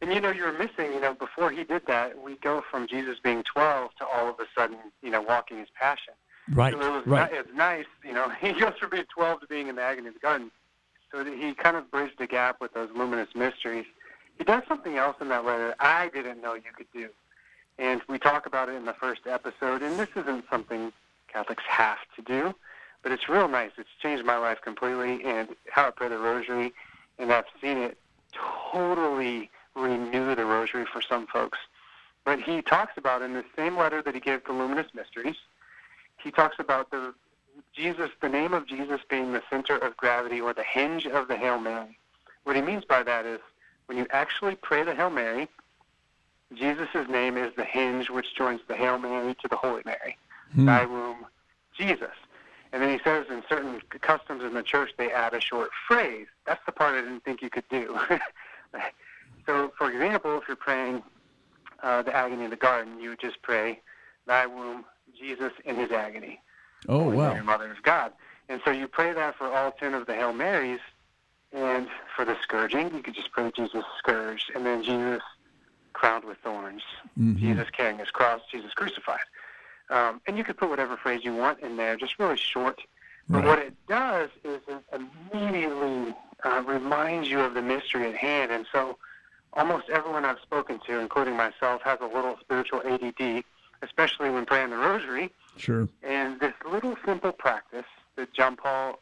And 0.00 0.12
you 0.12 0.20
know, 0.20 0.30
you're 0.30 0.52
missing, 0.52 0.92
you 0.92 1.00
know, 1.00 1.14
before 1.14 1.50
he 1.50 1.64
did 1.64 1.82
that, 1.86 2.22
we 2.22 2.36
go 2.36 2.62
from 2.70 2.86
Jesus 2.86 3.18
being 3.22 3.42
12 3.42 3.94
to 3.96 4.06
all 4.06 4.28
of 4.28 4.36
a 4.38 4.44
sudden, 4.56 4.76
you 5.02 5.10
know, 5.10 5.22
walking 5.22 5.58
his 5.58 5.68
passion. 5.78 6.14
Right. 6.52 6.72
So 6.72 6.80
it 6.80 6.90
was 6.90 7.06
right. 7.06 7.30
it's 7.32 7.48
nice, 7.54 7.86
you 8.04 8.12
know, 8.12 8.28
he 8.40 8.52
goes 8.52 8.74
from 8.78 8.90
being 8.90 9.06
12 9.12 9.40
to 9.40 9.46
being 9.48 9.68
in 9.68 9.76
the 9.76 9.82
agony 9.82 10.08
of 10.08 10.14
the 10.14 10.20
garden. 10.20 10.50
So 11.12 11.24
he 11.24 11.54
kind 11.54 11.76
of 11.76 11.90
bridged 11.90 12.18
the 12.18 12.26
gap 12.26 12.60
with 12.60 12.74
those 12.74 12.90
luminous 12.94 13.28
mysteries. 13.34 13.86
He 14.36 14.44
does 14.44 14.62
something 14.68 14.96
else 14.96 15.16
in 15.20 15.28
that 15.28 15.44
letter 15.44 15.74
I 15.80 16.08
didn't 16.08 16.40
know 16.42 16.54
you 16.54 16.72
could 16.76 16.90
do. 16.92 17.08
And 17.78 18.02
we 18.08 18.18
talk 18.18 18.46
about 18.46 18.68
it 18.68 18.74
in 18.74 18.84
the 18.84 18.92
first 18.92 19.26
episode, 19.26 19.82
and 19.82 19.98
this 19.98 20.08
isn't 20.16 20.44
something 20.50 20.92
Catholics 21.28 21.62
have 21.68 21.98
to 22.16 22.22
do, 22.22 22.54
but 23.02 23.12
it's 23.12 23.28
real 23.28 23.48
nice. 23.48 23.70
It's 23.78 23.88
changed 24.02 24.24
my 24.24 24.36
life 24.36 24.60
completely, 24.62 25.22
and 25.24 25.48
how 25.70 25.88
I 25.88 25.90
pray 25.90 26.08
the 26.08 26.18
rosary 26.18 26.72
and 27.18 27.32
I've 27.32 27.46
seen 27.60 27.78
it 27.78 27.98
totally 28.72 29.50
renew 29.74 30.34
the 30.34 30.44
rosary 30.44 30.86
for 30.86 31.02
some 31.02 31.26
folks. 31.26 31.58
But 32.24 32.40
he 32.40 32.62
talks 32.62 32.92
about 32.96 33.22
in 33.22 33.34
the 33.34 33.44
same 33.56 33.76
letter 33.76 34.02
that 34.02 34.14
he 34.14 34.20
gave 34.20 34.44
to 34.44 34.52
Luminous 34.52 34.92
Mysteries, 34.94 35.36
he 36.22 36.30
talks 36.30 36.56
about 36.58 36.90
the 36.90 37.14
Jesus, 37.74 38.10
the 38.20 38.28
name 38.28 38.54
of 38.54 38.66
Jesus 38.66 39.00
being 39.08 39.32
the 39.32 39.42
center 39.50 39.76
of 39.76 39.96
gravity 39.96 40.40
or 40.40 40.52
the 40.52 40.64
hinge 40.64 41.06
of 41.06 41.28
the 41.28 41.36
Hail 41.36 41.58
Mary. 41.58 41.98
What 42.44 42.56
he 42.56 42.62
means 42.62 42.84
by 42.84 43.02
that 43.02 43.26
is 43.26 43.40
when 43.86 43.98
you 43.98 44.06
actually 44.10 44.56
pray 44.56 44.82
the 44.84 44.94
Hail 44.94 45.10
Mary, 45.10 45.48
Jesus' 46.54 47.08
name 47.08 47.36
is 47.36 47.52
the 47.56 47.64
hinge 47.64 48.10
which 48.10 48.34
joins 48.34 48.60
the 48.68 48.74
Hail 48.74 48.98
Mary 48.98 49.34
to 49.42 49.48
the 49.48 49.56
Holy 49.56 49.82
Mary. 49.84 50.16
Hmm. 50.54 50.66
Thy 50.66 50.86
womb, 50.86 51.26
Jesus. 51.76 52.14
And 52.72 52.82
then 52.82 52.90
he 52.90 53.02
says 53.02 53.26
in 53.30 53.42
certain 53.48 53.80
customs 54.00 54.42
in 54.42 54.54
the 54.54 54.62
church, 54.62 54.90
they 54.96 55.10
add 55.10 55.34
a 55.34 55.40
short 55.40 55.70
phrase. 55.86 56.26
That's 56.46 56.64
the 56.66 56.72
part 56.72 56.94
I 56.94 57.02
didn't 57.02 57.24
think 57.24 57.42
you 57.42 57.50
could 57.50 57.68
do. 57.70 57.98
so, 59.46 59.72
for 59.76 59.90
example, 59.90 60.38
if 60.38 60.48
you're 60.48 60.56
praying 60.56 61.02
uh, 61.82 62.02
the 62.02 62.14
agony 62.14 62.44
in 62.44 62.50
the 62.50 62.56
garden, 62.56 63.00
you 63.00 63.10
would 63.10 63.20
just 63.20 63.40
pray, 63.42 63.80
Thy 64.26 64.46
womb, 64.46 64.84
Jesus 65.18 65.52
in 65.64 65.76
his 65.76 65.90
agony. 65.90 66.40
Oh, 66.86 67.10
wow. 67.10 67.32
Mary, 67.32 67.44
Mother 67.44 67.70
of 67.70 67.82
God. 67.82 68.12
And 68.48 68.60
so 68.64 68.70
you 68.70 68.86
pray 68.86 69.12
that 69.12 69.36
for 69.36 69.46
all 69.46 69.72
ten 69.72 69.94
of 69.94 70.06
the 70.06 70.14
Hail 70.14 70.32
Marys. 70.32 70.80
And 71.50 71.88
for 72.14 72.26
the 72.26 72.36
scourging, 72.42 72.94
you 72.94 73.00
could 73.00 73.14
just 73.14 73.32
pray 73.32 73.50
Jesus 73.56 73.82
scourged, 73.98 74.52
and 74.54 74.66
then 74.66 74.82
Jesus 74.82 75.22
crowned 75.94 76.24
with 76.24 76.36
thorns, 76.44 76.82
mm-hmm. 77.18 77.38
Jesus 77.38 77.70
carrying 77.70 77.98
his 77.98 78.10
cross, 78.10 78.42
Jesus 78.52 78.74
crucified. 78.74 79.20
Um, 79.88 80.20
and 80.26 80.36
you 80.36 80.44
could 80.44 80.58
put 80.58 80.68
whatever 80.68 80.98
phrase 80.98 81.24
you 81.24 81.34
want 81.34 81.60
in 81.60 81.78
there, 81.78 81.96
just 81.96 82.18
really 82.18 82.36
short. 82.36 82.80
But 83.30 83.44
what 83.44 83.58
it 83.58 83.74
does 83.88 84.30
is 84.44 84.60
it 84.68 85.00
immediately 85.32 86.14
uh, 86.44 86.62
reminds 86.66 87.28
you 87.28 87.40
of 87.40 87.54
the 87.54 87.62
mystery 87.62 88.08
at 88.08 88.14
hand. 88.14 88.52
And 88.52 88.66
so 88.70 88.98
almost 89.54 89.88
everyone 89.90 90.24
I've 90.24 90.40
spoken 90.40 90.80
to, 90.86 90.98
including 90.98 91.36
myself, 91.36 91.82
has 91.82 91.98
a 92.00 92.06
little 92.06 92.36
spiritual 92.40 92.82
ADD, 92.86 93.42
especially 93.82 94.30
when 94.30 94.46
praying 94.46 94.70
the 94.70 94.76
rosary. 94.76 95.30
Sure. 95.58 95.88
And 96.02 96.40
this 96.40 96.54
little 96.70 96.96
simple 97.04 97.32
practice 97.32 97.86
that 98.16 98.32
John 98.32 98.56
Paul, 98.56 98.98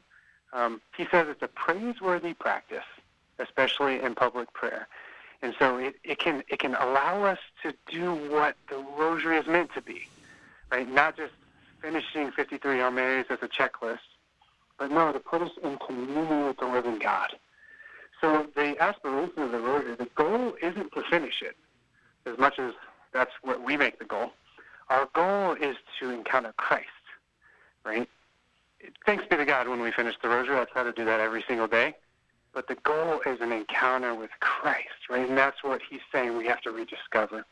um, 0.52 0.80
he 0.96 1.06
says 1.10 1.28
it's 1.28 1.42
a 1.42 1.48
praiseworthy 1.48 2.34
practice, 2.34 2.84
especially 3.38 4.00
in 4.00 4.14
public 4.14 4.52
prayer. 4.52 4.88
And 5.42 5.54
so 5.58 5.76
it, 5.76 5.96
it 6.02 6.18
can 6.18 6.42
it 6.48 6.58
can 6.58 6.74
allow 6.74 7.24
us 7.24 7.38
to 7.62 7.74
do 7.90 8.14
what 8.30 8.56
the 8.68 8.82
rosary 8.96 9.36
is 9.36 9.46
meant 9.46 9.72
to 9.74 9.82
be 9.82 10.08
right? 10.70 10.88
Not 10.88 11.16
just 11.16 11.32
finishing 11.80 12.30
53 12.32 12.76
Hail 12.76 12.90
Marys 12.90 13.26
as 13.30 13.38
a 13.42 13.48
checklist, 13.48 13.98
but 14.78 14.90
no, 14.90 15.12
to 15.12 15.18
put 15.20 15.42
us 15.42 15.52
in 15.62 15.78
communion 15.78 16.46
with 16.46 16.58
the 16.58 16.66
living 16.66 16.98
God. 16.98 17.30
So 18.20 18.46
the 18.54 18.80
aspiration 18.82 19.42
of 19.42 19.52
the 19.52 19.58
rosary, 19.58 19.94
the 19.94 20.08
goal 20.14 20.54
isn't 20.62 20.92
to 20.92 21.02
finish 21.02 21.42
it, 21.42 21.56
as 22.24 22.38
much 22.38 22.58
as 22.58 22.72
that's 23.12 23.32
what 23.42 23.62
we 23.62 23.76
make 23.76 23.98
the 23.98 24.04
goal. 24.04 24.32
Our 24.88 25.08
goal 25.14 25.54
is 25.54 25.76
to 26.00 26.10
encounter 26.10 26.52
Christ, 26.56 26.86
right? 27.84 28.08
Thanks 29.04 29.24
be 29.28 29.36
to 29.36 29.44
God 29.44 29.68
when 29.68 29.80
we 29.80 29.90
finish 29.90 30.14
the 30.22 30.28
rosary. 30.28 30.58
I 30.58 30.64
try 30.64 30.84
to 30.84 30.92
do 30.92 31.04
that 31.04 31.20
every 31.20 31.44
single 31.48 31.66
day. 31.66 31.96
But 32.52 32.68
the 32.68 32.76
goal 32.76 33.20
is 33.26 33.40
an 33.40 33.52
encounter 33.52 34.14
with 34.14 34.30
Christ, 34.40 35.10
right? 35.10 35.28
And 35.28 35.36
that's 35.36 35.62
what 35.62 35.82
he's 35.90 36.00
saying 36.10 36.36
we 36.36 36.46
have 36.46 36.60
to 36.62 36.70
rediscover. 36.70 37.44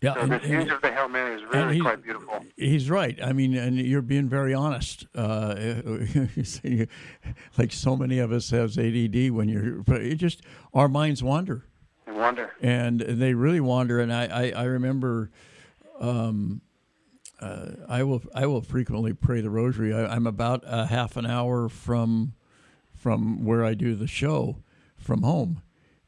Yeah, 0.00 0.14
so 0.14 0.20
and, 0.20 0.32
this 0.32 0.48
use 0.48 0.70
of 0.70 0.80
the 0.80 0.92
Hail 0.92 1.08
Mary 1.08 1.34
is 1.34 1.42
really 1.52 1.80
quite 1.80 2.04
beautiful. 2.04 2.44
He's 2.56 2.88
right. 2.88 3.18
I 3.22 3.32
mean, 3.32 3.56
and 3.56 3.76
you're 3.76 4.02
being 4.02 4.28
very 4.28 4.54
honest. 4.54 5.06
Uh, 5.12 5.54
like 7.58 7.72
so 7.72 7.96
many 7.96 8.20
of 8.20 8.30
us 8.30 8.50
has 8.50 8.78
ADD 8.78 9.32
when 9.32 9.48
you're, 9.48 9.82
it 9.96 10.14
just 10.16 10.42
our 10.72 10.88
minds 10.88 11.22
wander. 11.22 11.64
They 12.06 12.12
wander, 12.12 12.52
and 12.62 13.00
they 13.00 13.34
really 13.34 13.60
wander. 13.60 14.00
And 14.00 14.12
I, 14.12 14.26
I, 14.26 14.50
I 14.50 14.64
remember, 14.64 15.30
um, 15.98 16.60
uh, 17.40 17.70
I 17.88 18.02
will, 18.02 18.22
I 18.34 18.46
will 18.46 18.62
frequently 18.62 19.12
pray 19.12 19.40
the 19.40 19.50
Rosary. 19.50 19.94
I, 19.94 20.06
I'm 20.14 20.26
about 20.26 20.64
a 20.66 20.86
half 20.86 21.16
an 21.16 21.26
hour 21.26 21.68
from, 21.68 22.34
from 22.94 23.44
where 23.44 23.64
I 23.64 23.74
do 23.74 23.94
the 23.94 24.08
show, 24.08 24.62
from 24.96 25.22
home, 25.22 25.62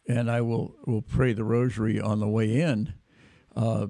and 0.09 0.31
I 0.31 0.41
will 0.41 0.75
will 0.87 1.03
pray 1.03 1.33
the 1.33 1.45
Rosary 1.45 2.01
on 2.01 2.19
the 2.19 2.29
way 2.29 2.61
in 2.61 2.95
uh, 3.57 3.87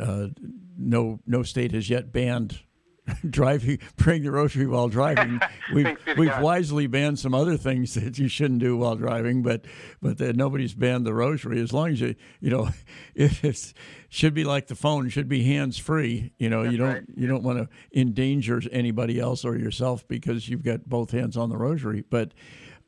uh, 0.00 0.28
no 0.76 1.20
no 1.26 1.42
state 1.42 1.72
has 1.72 1.90
yet 1.90 2.12
banned 2.12 2.60
driving, 3.30 3.78
praying 3.96 4.22
the 4.22 4.30
rosary 4.30 4.66
while 4.66 4.88
driving. 4.88 5.40
We've 5.74 5.96
we've 6.16 6.38
wisely 6.38 6.86
banned 6.86 7.18
some 7.18 7.34
other 7.34 7.56
things 7.56 7.94
that 8.00 8.18
you 8.18 8.28
shouldn't 8.28 8.60
do 8.60 8.76
while 8.76 8.94
driving, 8.94 9.42
but 9.42 9.64
but 10.00 10.18
that 10.18 10.36
nobody's 10.36 10.74
banned 10.74 11.06
the 11.06 11.14
rosary 11.14 11.60
as 11.60 11.72
long 11.72 11.90
as 11.90 12.00
you 12.00 12.14
you 12.40 12.50
know 12.50 12.68
if 13.14 13.44
it 13.44 13.72
should 14.08 14.34
be 14.34 14.44
like 14.44 14.68
the 14.68 14.74
phone 14.74 15.08
should 15.08 15.28
be 15.28 15.42
hands 15.44 15.78
free. 15.78 16.32
You 16.38 16.48
know 16.48 16.62
That's 16.62 16.72
you 16.72 16.78
don't 16.78 16.94
right. 16.94 17.04
you 17.16 17.26
don't 17.26 17.42
want 17.42 17.58
to 17.58 17.68
endanger 17.98 18.60
anybody 18.70 19.18
else 19.18 19.44
or 19.44 19.56
yourself 19.56 20.06
because 20.06 20.48
you've 20.48 20.64
got 20.64 20.88
both 20.88 21.10
hands 21.10 21.36
on 21.36 21.48
the 21.48 21.56
rosary. 21.56 22.04
But 22.08 22.32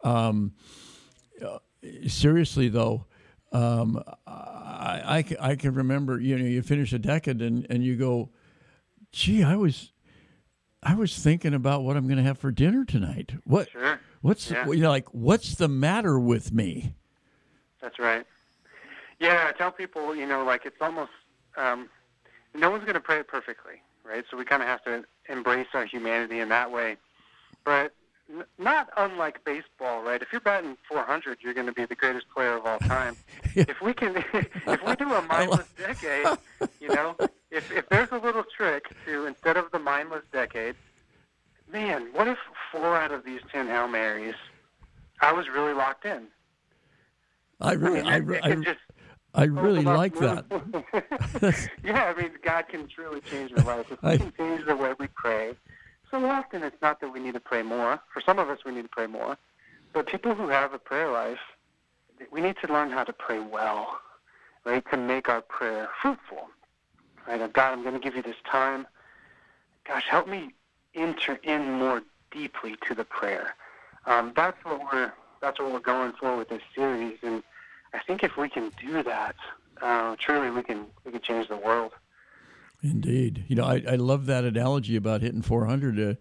um, 0.02 0.52
uh, 1.44 1.58
seriously 2.06 2.68
though. 2.68 3.06
Um, 3.52 4.02
I, 4.26 5.24
I, 5.40 5.50
I, 5.50 5.54
can 5.54 5.74
remember, 5.74 6.18
you 6.18 6.36
know, 6.36 6.44
you 6.44 6.60
finish 6.60 6.92
a 6.92 6.98
decade 6.98 7.40
and, 7.40 7.64
and 7.70 7.84
you 7.84 7.94
go, 7.94 8.30
gee, 9.12 9.44
I 9.44 9.54
was, 9.54 9.92
I 10.84 10.94
was 10.94 11.18
thinking 11.18 11.54
about 11.54 11.82
what 11.82 11.96
I'm 11.96 12.06
going 12.06 12.18
to 12.18 12.22
have 12.22 12.38
for 12.38 12.50
dinner 12.50 12.84
tonight. 12.84 13.32
What, 13.44 13.70
sure. 13.70 13.98
what's, 14.20 14.50
yeah. 14.50 14.66
you 14.66 14.76
know, 14.76 14.90
like, 14.90 15.08
what's 15.14 15.54
the 15.54 15.68
matter 15.68 16.18
with 16.18 16.52
me? 16.52 16.94
That's 17.80 17.98
right. 17.98 18.26
Yeah, 19.18 19.46
I 19.48 19.52
tell 19.52 19.72
people, 19.72 20.14
you 20.14 20.26
know, 20.26 20.44
like 20.44 20.66
it's 20.66 20.80
almost, 20.80 21.10
um, 21.56 21.88
no 22.54 22.70
one's 22.70 22.84
going 22.84 22.94
to 22.94 23.00
pray 23.00 23.18
it 23.18 23.28
perfectly, 23.28 23.80
right? 24.04 24.24
So 24.30 24.36
we 24.36 24.44
kind 24.44 24.62
of 24.62 24.68
have 24.68 24.84
to 24.84 25.04
embrace 25.28 25.68
our 25.72 25.86
humanity 25.86 26.40
in 26.40 26.50
that 26.50 26.70
way. 26.70 26.96
But 27.64 27.94
not 28.58 28.88
unlike 28.96 29.44
baseball, 29.44 30.02
right? 30.02 30.20
If 30.20 30.28
you're 30.32 30.40
batting 30.40 30.76
400, 30.88 31.38
you're 31.42 31.54
going 31.54 31.66
to 31.66 31.72
be 31.72 31.84
the 31.84 31.94
greatest 31.94 32.26
player 32.34 32.56
of 32.56 32.66
all 32.66 32.78
time. 32.80 33.16
if 33.54 33.80
we 33.80 33.92
can, 33.92 34.16
if 34.32 34.86
we 34.86 34.96
do 34.96 35.12
a 35.12 35.22
mindless 35.22 35.68
decade, 35.76 36.26
you 36.80 36.88
know, 36.88 37.16
if 37.50 37.70
if 37.70 37.88
there's 37.88 38.10
a 38.12 38.18
little 38.18 38.44
trick 38.56 38.86
to 39.06 39.26
instead 39.26 39.56
of 39.56 39.70
the 39.72 39.78
mindless 39.78 40.22
decade, 40.32 40.74
man, 41.70 42.08
what 42.12 42.28
if 42.28 42.38
four 42.72 42.96
out 42.96 43.12
of 43.12 43.24
these 43.24 43.40
ten 43.52 43.66
hail 43.66 43.88
marys, 43.88 44.34
I 45.20 45.32
was 45.32 45.48
really 45.48 45.74
locked 45.74 46.04
in. 46.04 46.26
I 47.60 47.72
really, 47.72 48.00
I, 48.00 48.20
mean, 48.20 48.40
I, 48.42 48.50
I, 48.50 48.54
just, 48.56 48.80
I 49.34 49.44
really 49.44 49.82
like 49.82 50.16
that. 50.16 50.44
yeah, 51.84 52.12
I 52.16 52.20
mean, 52.20 52.32
God 52.42 52.68
can 52.68 52.88
truly 52.88 53.20
change 53.20 53.52
your 53.52 53.60
life. 53.60 53.90
If 53.92 54.02
we 54.02 54.18
can 54.18 54.32
change 54.36 54.66
the 54.66 54.76
way 54.76 54.92
we 54.98 55.06
pray 55.14 55.54
so 56.14 56.24
often 56.26 56.62
it's 56.62 56.80
not 56.80 57.00
that 57.00 57.12
we 57.12 57.18
need 57.18 57.34
to 57.34 57.40
pray 57.40 57.62
more. 57.62 58.00
For 58.12 58.20
some 58.20 58.38
of 58.38 58.48
us, 58.48 58.60
we 58.64 58.70
need 58.70 58.82
to 58.82 58.88
pray 58.88 59.08
more. 59.08 59.36
But 59.92 60.06
people 60.06 60.32
who 60.32 60.46
have 60.48 60.72
a 60.72 60.78
prayer 60.78 61.10
life, 61.10 61.40
we 62.30 62.40
need 62.40 62.54
to 62.64 62.72
learn 62.72 62.90
how 62.90 63.02
to 63.02 63.12
pray 63.12 63.40
well, 63.40 63.98
right? 64.64 64.84
To 64.92 64.96
make 64.96 65.28
our 65.28 65.40
prayer 65.40 65.88
fruitful. 66.00 66.48
Right? 67.26 67.40
Oh, 67.40 67.48
God, 67.48 67.72
I'm 67.72 67.82
going 67.82 67.94
to 67.94 68.00
give 68.00 68.14
you 68.14 68.22
this 68.22 68.36
time. 68.48 68.86
Gosh, 69.88 70.04
help 70.08 70.28
me 70.28 70.50
enter 70.94 71.40
in 71.42 71.72
more 71.72 72.02
deeply 72.30 72.76
to 72.86 72.94
the 72.94 73.04
prayer. 73.04 73.56
Um, 74.06 74.32
that's 74.36 74.64
what 74.64 74.80
we're 74.92 75.12
that's 75.40 75.58
what 75.58 75.72
we're 75.72 75.80
going 75.80 76.12
for 76.12 76.36
with 76.36 76.48
this 76.48 76.62
series, 76.74 77.18
and 77.22 77.42
I 77.92 77.98
think 77.98 78.22
if 78.22 78.38
we 78.38 78.48
can 78.48 78.72
do 78.80 79.02
that, 79.02 79.34
uh, 79.82 80.16
truly 80.18 80.50
we 80.50 80.62
can 80.62 80.86
we 81.04 81.12
can 81.12 81.20
change 81.20 81.48
the 81.48 81.56
world. 81.56 81.92
Indeed. 82.84 83.44
You 83.48 83.56
know, 83.56 83.64
I, 83.64 83.82
I 83.88 83.96
love 83.96 84.26
that 84.26 84.44
analogy 84.44 84.94
about 84.94 85.22
hitting 85.22 85.40
400. 85.40 86.18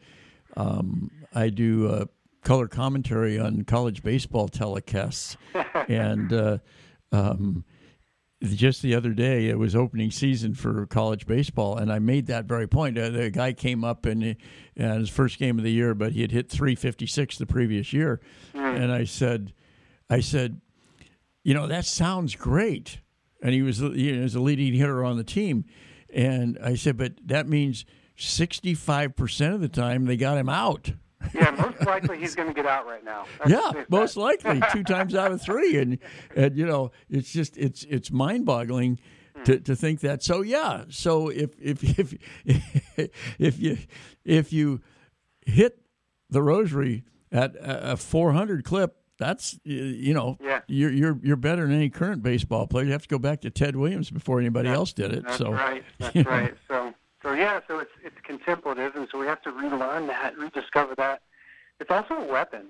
Uh, 0.55 0.59
um, 0.59 1.11
I 1.35 1.49
do 1.49 1.89
uh, 1.89 2.05
color 2.43 2.69
commentary 2.69 3.37
on 3.37 3.63
college 3.63 4.01
baseball 4.01 4.47
telecasts. 4.47 5.35
and 5.89 6.31
uh, 6.31 6.57
um, 7.11 7.65
just 8.41 8.81
the 8.81 8.95
other 8.95 9.11
day, 9.11 9.49
it 9.49 9.59
was 9.59 9.75
opening 9.75 10.09
season 10.09 10.53
for 10.53 10.85
college 10.85 11.27
baseball, 11.27 11.77
and 11.77 11.91
I 11.91 11.99
made 11.99 12.27
that 12.27 12.45
very 12.45 12.67
point. 12.67 12.97
Uh, 12.97 13.09
the 13.09 13.29
guy 13.29 13.51
came 13.51 13.83
up 13.83 14.05
in, 14.05 14.21
in 14.21 14.89
his 14.99 15.09
first 15.09 15.39
game 15.39 15.57
of 15.57 15.65
the 15.65 15.71
year, 15.71 15.93
but 15.93 16.13
he 16.13 16.21
had 16.21 16.31
hit 16.31 16.49
356 16.49 17.37
the 17.37 17.45
previous 17.45 17.91
year. 17.91 18.21
Mm. 18.53 18.83
And 18.83 18.91
I 18.91 19.03
said, 19.03 19.53
I 20.09 20.21
said, 20.21 20.61
you 21.43 21.53
know, 21.53 21.67
that 21.67 21.85
sounds 21.85 22.35
great. 22.35 22.99
And 23.41 23.53
he 23.53 23.61
was, 23.61 23.81
you 23.81 23.89
know, 23.89 24.17
he 24.17 24.19
was 24.19 24.35
a 24.35 24.39
leading 24.39 24.73
hitter 24.73 25.03
on 25.03 25.17
the 25.17 25.25
team. 25.25 25.65
And 26.13 26.57
I 26.63 26.75
said, 26.75 26.97
but 26.97 27.13
that 27.25 27.47
means 27.47 27.85
65% 28.17 29.53
of 29.53 29.61
the 29.61 29.67
time 29.67 30.05
they 30.05 30.17
got 30.17 30.37
him 30.37 30.49
out. 30.49 30.91
yeah, 31.33 31.51
most 31.51 31.85
likely 31.85 32.19
he's 32.19 32.35
going 32.35 32.47
to 32.49 32.53
get 32.53 32.65
out 32.65 32.85
right 32.85 33.03
now. 33.03 33.25
That's 33.39 33.49
yeah, 33.49 33.83
most 33.89 34.17
likely 34.17 34.61
two 34.71 34.83
times 34.83 35.15
out 35.15 35.31
of 35.31 35.41
three, 35.41 35.77
and 35.77 35.97
and 36.35 36.57
you 36.57 36.65
know 36.65 36.91
it's 37.09 37.31
just 37.31 37.55
it's 37.55 37.85
it's 37.85 38.11
mind 38.11 38.45
boggling 38.45 38.99
hmm. 39.33 39.43
to, 39.43 39.59
to 39.61 39.73
think 39.73 40.01
that. 40.01 40.21
So 40.21 40.41
yeah, 40.41 40.83
so 40.89 41.29
if 41.29 41.51
if 41.61 41.81
if 41.81 42.13
if 43.39 43.59
you 43.59 43.77
if 44.25 44.51
you 44.51 44.81
hit 45.45 45.79
the 46.29 46.41
rosary 46.41 47.03
at 47.31 47.55
a 47.59 47.95
400 47.95 48.65
clip, 48.65 49.02
that's 49.17 49.59
you 49.63 50.13
know 50.13 50.37
yeah. 50.41 50.61
you're 50.67 50.91
you're 50.91 51.19
you're 51.21 51.35
better 51.35 51.67
than 51.67 51.75
any 51.75 51.89
current 51.89 52.23
baseball 52.23 52.67
player. 52.67 52.85
You 52.85 52.91
have 52.91 53.03
to 53.03 53.07
go 53.07 53.19
back 53.19 53.41
to 53.41 53.49
Ted 53.49 53.75
Williams 53.75 54.09
before 54.09 54.39
anybody 54.39 54.69
that's, 54.69 54.77
else 54.77 54.93
did 54.93 55.13
it. 55.13 55.23
That's 55.23 55.37
so 55.37 55.51
right. 55.51 55.83
That's 55.99 56.15
right. 56.25 56.51
Know. 56.69 56.91
So 56.91 56.93
so 57.21 57.33
yeah. 57.33 57.59
So 57.67 57.79
it's 57.79 57.91
it's 58.03 58.15
contemplative, 58.23 58.95
and 58.95 59.07
so 59.11 59.19
we 59.19 59.27
have 59.27 59.41
to 59.43 59.51
relearn 59.51 60.07
that, 60.07 60.37
rediscover 60.37 60.95
that. 60.95 61.21
It's 61.79 61.91
also 61.91 62.15
a 62.15 62.25
weapon. 62.25 62.67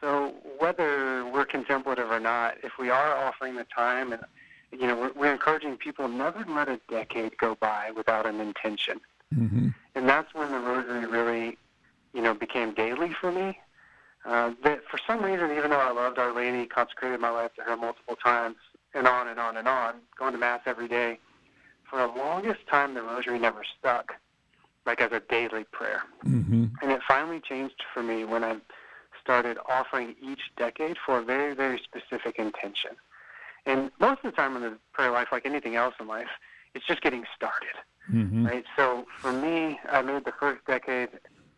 So 0.00 0.34
whether 0.58 1.24
we're 1.26 1.46
contemplative 1.46 2.10
or 2.10 2.20
not, 2.20 2.56
if 2.62 2.72
we 2.78 2.90
are 2.90 3.16
offering 3.16 3.56
the 3.56 3.64
time, 3.64 4.12
and 4.12 4.22
you 4.70 4.86
know, 4.86 4.96
we're, 4.96 5.12
we're 5.12 5.32
encouraging 5.32 5.76
people 5.76 6.08
never 6.08 6.44
let 6.48 6.68
a 6.68 6.80
decade 6.88 7.36
go 7.38 7.54
by 7.56 7.90
without 7.96 8.26
an 8.26 8.40
intention. 8.40 9.00
Mm-hmm. 9.34 9.68
And 9.94 10.08
that's 10.08 10.34
when 10.34 10.50
the 10.52 10.58
rosary 10.58 11.06
really, 11.06 11.58
you 12.12 12.22
know, 12.22 12.34
became 12.34 12.74
daily 12.74 13.12
for 13.12 13.32
me 13.32 13.58
uh, 14.24 14.52
that 14.62 14.80
for 14.90 14.98
some 15.06 15.22
reason, 15.22 15.50
even 15.56 15.70
though 15.70 15.80
I 15.80 15.92
loved 15.92 16.18
Our 16.18 16.32
Lady, 16.34 16.66
consecrated 16.66 17.20
my 17.20 17.30
life 17.30 17.54
to 17.54 17.62
her 17.62 17.76
multiple 17.76 18.16
times, 18.16 18.56
and 18.94 19.06
on 19.06 19.28
and 19.28 19.38
on 19.40 19.56
and 19.56 19.68
on, 19.68 19.96
going 20.18 20.32
to 20.32 20.38
Mass 20.38 20.60
every 20.66 20.88
day, 20.88 21.18
for 21.90 21.98
the 21.98 22.06
longest 22.06 22.66
time, 22.70 22.94
the 22.94 23.02
Rosary 23.02 23.38
never 23.38 23.62
stuck, 23.78 24.14
like 24.86 25.00
as 25.00 25.12
a 25.12 25.20
daily 25.28 25.64
prayer. 25.72 26.02
Mm-hmm. 26.24 26.66
And 26.80 26.92
it 26.92 27.00
finally 27.06 27.40
changed 27.40 27.82
for 27.92 28.02
me 28.02 28.24
when 28.24 28.44
I 28.44 28.56
started 29.20 29.58
offering 29.68 30.14
each 30.22 30.40
decade 30.56 30.96
for 31.04 31.18
a 31.18 31.24
very, 31.24 31.54
very 31.54 31.80
specific 31.82 32.38
intention. 32.38 32.90
And 33.66 33.90
most 33.98 34.18
of 34.24 34.30
the 34.30 34.36
time 34.36 34.56
in 34.56 34.62
the 34.62 34.78
prayer 34.92 35.10
life, 35.10 35.28
like 35.32 35.46
anything 35.46 35.76
else 35.76 35.94
in 35.98 36.06
life, 36.06 36.28
it's 36.74 36.86
just 36.86 37.00
getting 37.00 37.24
started, 37.34 37.74
mm-hmm. 38.12 38.46
right? 38.46 38.64
So 38.76 39.06
for 39.18 39.32
me, 39.32 39.80
I 39.90 40.02
made 40.02 40.24
the 40.24 40.32
first 40.38 40.64
decade 40.66 41.08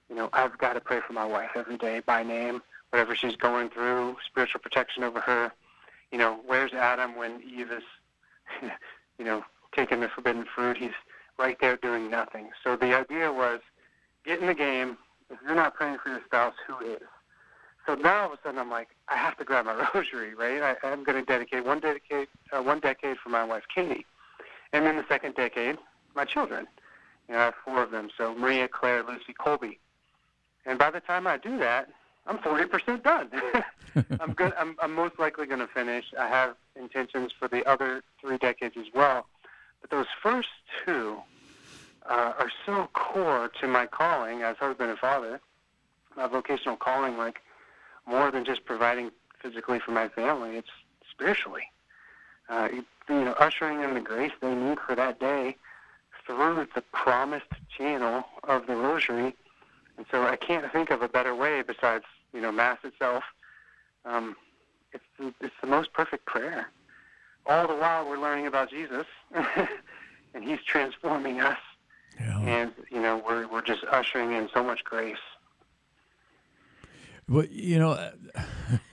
you 0.08 0.16
know, 0.16 0.28
I've 0.32 0.56
got 0.58 0.74
to 0.74 0.80
pray 0.80 1.00
for 1.06 1.12
my 1.12 1.24
wife 1.24 1.50
every 1.54 1.76
day 1.76 2.00
by 2.04 2.22
name, 2.22 2.62
whatever 2.90 3.14
she's 3.14 3.36
going 3.36 3.70
through, 3.70 4.16
spiritual 4.26 4.60
protection 4.60 5.02
over 5.04 5.20
her. 5.20 5.52
You 6.12 6.18
know, 6.18 6.40
where's 6.46 6.72
Adam 6.72 7.16
when 7.16 7.42
Eve 7.42 7.72
is, 7.72 7.82
you 9.18 9.24
know, 9.24 9.44
taking 9.74 10.00
the 10.00 10.08
forbidden 10.08 10.44
fruit? 10.54 10.76
He's 10.76 10.92
right 11.38 11.56
there 11.60 11.76
doing 11.76 12.10
nothing. 12.10 12.50
So 12.62 12.76
the 12.76 12.96
idea 12.96 13.32
was 13.32 13.60
get 14.24 14.40
in 14.40 14.46
the 14.46 14.54
game. 14.54 14.96
If 15.28 15.38
you're 15.44 15.56
not 15.56 15.74
praying 15.74 15.98
for 16.02 16.10
your 16.10 16.20
spouse, 16.24 16.54
who 16.66 16.84
is? 16.86 17.02
So 17.86 17.94
now 17.94 18.22
all 18.22 18.26
of 18.26 18.32
a 18.32 18.42
sudden 18.42 18.58
I'm 18.58 18.70
like, 18.70 18.88
I 19.08 19.16
have 19.16 19.36
to 19.38 19.44
grab 19.44 19.66
my 19.66 19.88
rosary, 19.94 20.34
right? 20.34 20.62
I, 20.62 20.86
I'm 20.86 21.04
going 21.04 21.18
to 21.18 21.24
dedicate 21.24 21.64
one 21.64 21.80
decade, 21.80 22.28
uh, 22.52 22.62
one 22.62 22.80
decade 22.80 23.16
for 23.18 23.28
my 23.28 23.44
wife 23.44 23.64
Katie, 23.72 24.06
and 24.72 24.84
then 24.84 24.96
the 24.96 25.04
second 25.08 25.34
decade, 25.34 25.78
my 26.14 26.24
children 26.24 26.66
You 27.28 27.34
know, 27.34 27.40
I 27.40 27.44
have 27.46 27.54
four 27.64 27.82
of 27.82 27.90
them. 27.90 28.08
So 28.16 28.34
Maria, 28.34 28.68
Claire, 28.68 29.02
Lucy, 29.02 29.32
Colby. 29.38 29.78
And 30.66 30.78
by 30.78 30.90
the 30.90 31.00
time 31.00 31.26
I 31.26 31.38
do 31.38 31.58
that, 31.58 31.88
I'm 32.26 32.38
40% 32.38 33.02
done. 33.04 33.30
I'm 34.20 34.32
good. 34.32 34.52
I'm, 34.58 34.76
I'm 34.82 34.94
most 34.94 35.18
likely 35.18 35.46
going 35.46 35.60
to 35.60 35.68
finish. 35.68 36.06
I 36.18 36.26
have 36.26 36.56
intentions 36.74 37.32
for 37.38 37.48
the 37.48 37.64
other 37.66 38.02
three 38.20 38.36
decades 38.36 38.74
as 38.76 38.86
well. 38.92 39.26
But 39.80 39.90
those 39.90 40.06
first 40.20 40.48
two 40.84 41.18
uh, 42.08 42.32
are 42.38 42.50
so 42.64 42.88
core 42.92 43.50
to 43.60 43.68
my 43.68 43.86
calling 43.86 44.42
as 44.42 44.56
husband 44.56 44.90
and 44.90 44.98
father, 44.98 45.40
my 46.16 46.26
vocational 46.26 46.76
calling, 46.76 47.16
like 47.16 47.40
more 48.06 48.30
than 48.30 48.44
just 48.44 48.64
providing 48.64 49.10
physically 49.40 49.78
for 49.78 49.92
my 49.92 50.08
family, 50.08 50.56
it's 50.56 50.68
spiritually. 51.10 51.70
Uh, 52.48 52.68
you, 52.72 52.84
you 53.08 53.24
know, 53.24 53.34
ushering 53.38 53.82
in 53.82 53.94
the 53.94 54.00
grace 54.00 54.32
they 54.40 54.54
need 54.54 54.78
for 54.80 54.94
that 54.94 55.20
day 55.20 55.56
through 56.26 56.66
the 56.74 56.82
promised 56.92 57.46
channel 57.76 58.24
of 58.44 58.66
the 58.66 58.74
rosary. 58.74 59.34
And 59.96 60.06
so 60.10 60.22
I 60.24 60.36
can't 60.36 60.70
think 60.72 60.90
of 60.90 61.02
a 61.02 61.08
better 61.08 61.34
way 61.34 61.62
besides, 61.62 62.04
you 62.32 62.40
know, 62.40 62.52
Mass 62.52 62.78
itself. 62.84 63.24
Um, 64.04 64.36
it's, 64.92 65.04
the, 65.18 65.32
it's 65.40 65.54
the 65.60 65.66
most 65.66 65.92
perfect 65.92 66.26
prayer. 66.26 66.68
All 67.46 67.66
the 67.66 67.74
while 67.74 68.08
we're 68.08 68.18
learning 68.18 68.46
about 68.46 68.70
Jesus, 68.70 69.06
and 70.34 70.44
He's 70.44 70.58
transforming 70.66 71.40
us. 71.40 71.58
Yeah. 72.18 72.40
And, 72.40 72.72
you 72.90 73.00
know, 73.00 73.22
we're, 73.26 73.46
we're 73.46 73.62
just 73.62 73.84
ushering 73.90 74.32
in 74.32 74.48
so 74.52 74.62
much 74.62 74.84
grace. 74.84 75.16
Well, 77.28 77.46
you 77.50 77.78
know, 77.78 78.12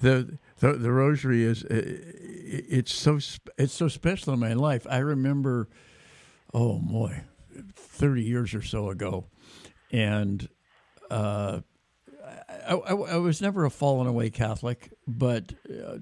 the, 0.00 0.38
the 0.60 0.72
the 0.72 0.92
rosary 0.92 1.44
is 1.44 1.64
it's 1.68 2.92
so 2.92 3.18
it's 3.58 3.74
so 3.74 3.88
special 3.88 4.32
in 4.32 4.40
my 4.40 4.54
life. 4.54 4.86
I 4.88 4.98
remember, 4.98 5.68
oh 6.54 6.78
boy, 6.78 7.22
thirty 7.74 8.22
years 8.22 8.54
or 8.54 8.62
so 8.62 8.88
ago, 8.88 9.26
and 9.90 10.48
uh, 11.10 11.60
I, 12.68 12.74
I, 12.74 12.92
I, 12.92 13.16
was 13.16 13.40
never 13.40 13.64
a 13.64 13.70
fallen 13.70 14.06
away 14.06 14.30
Catholic, 14.30 14.92
but 15.06 15.54
uh, 15.68 15.96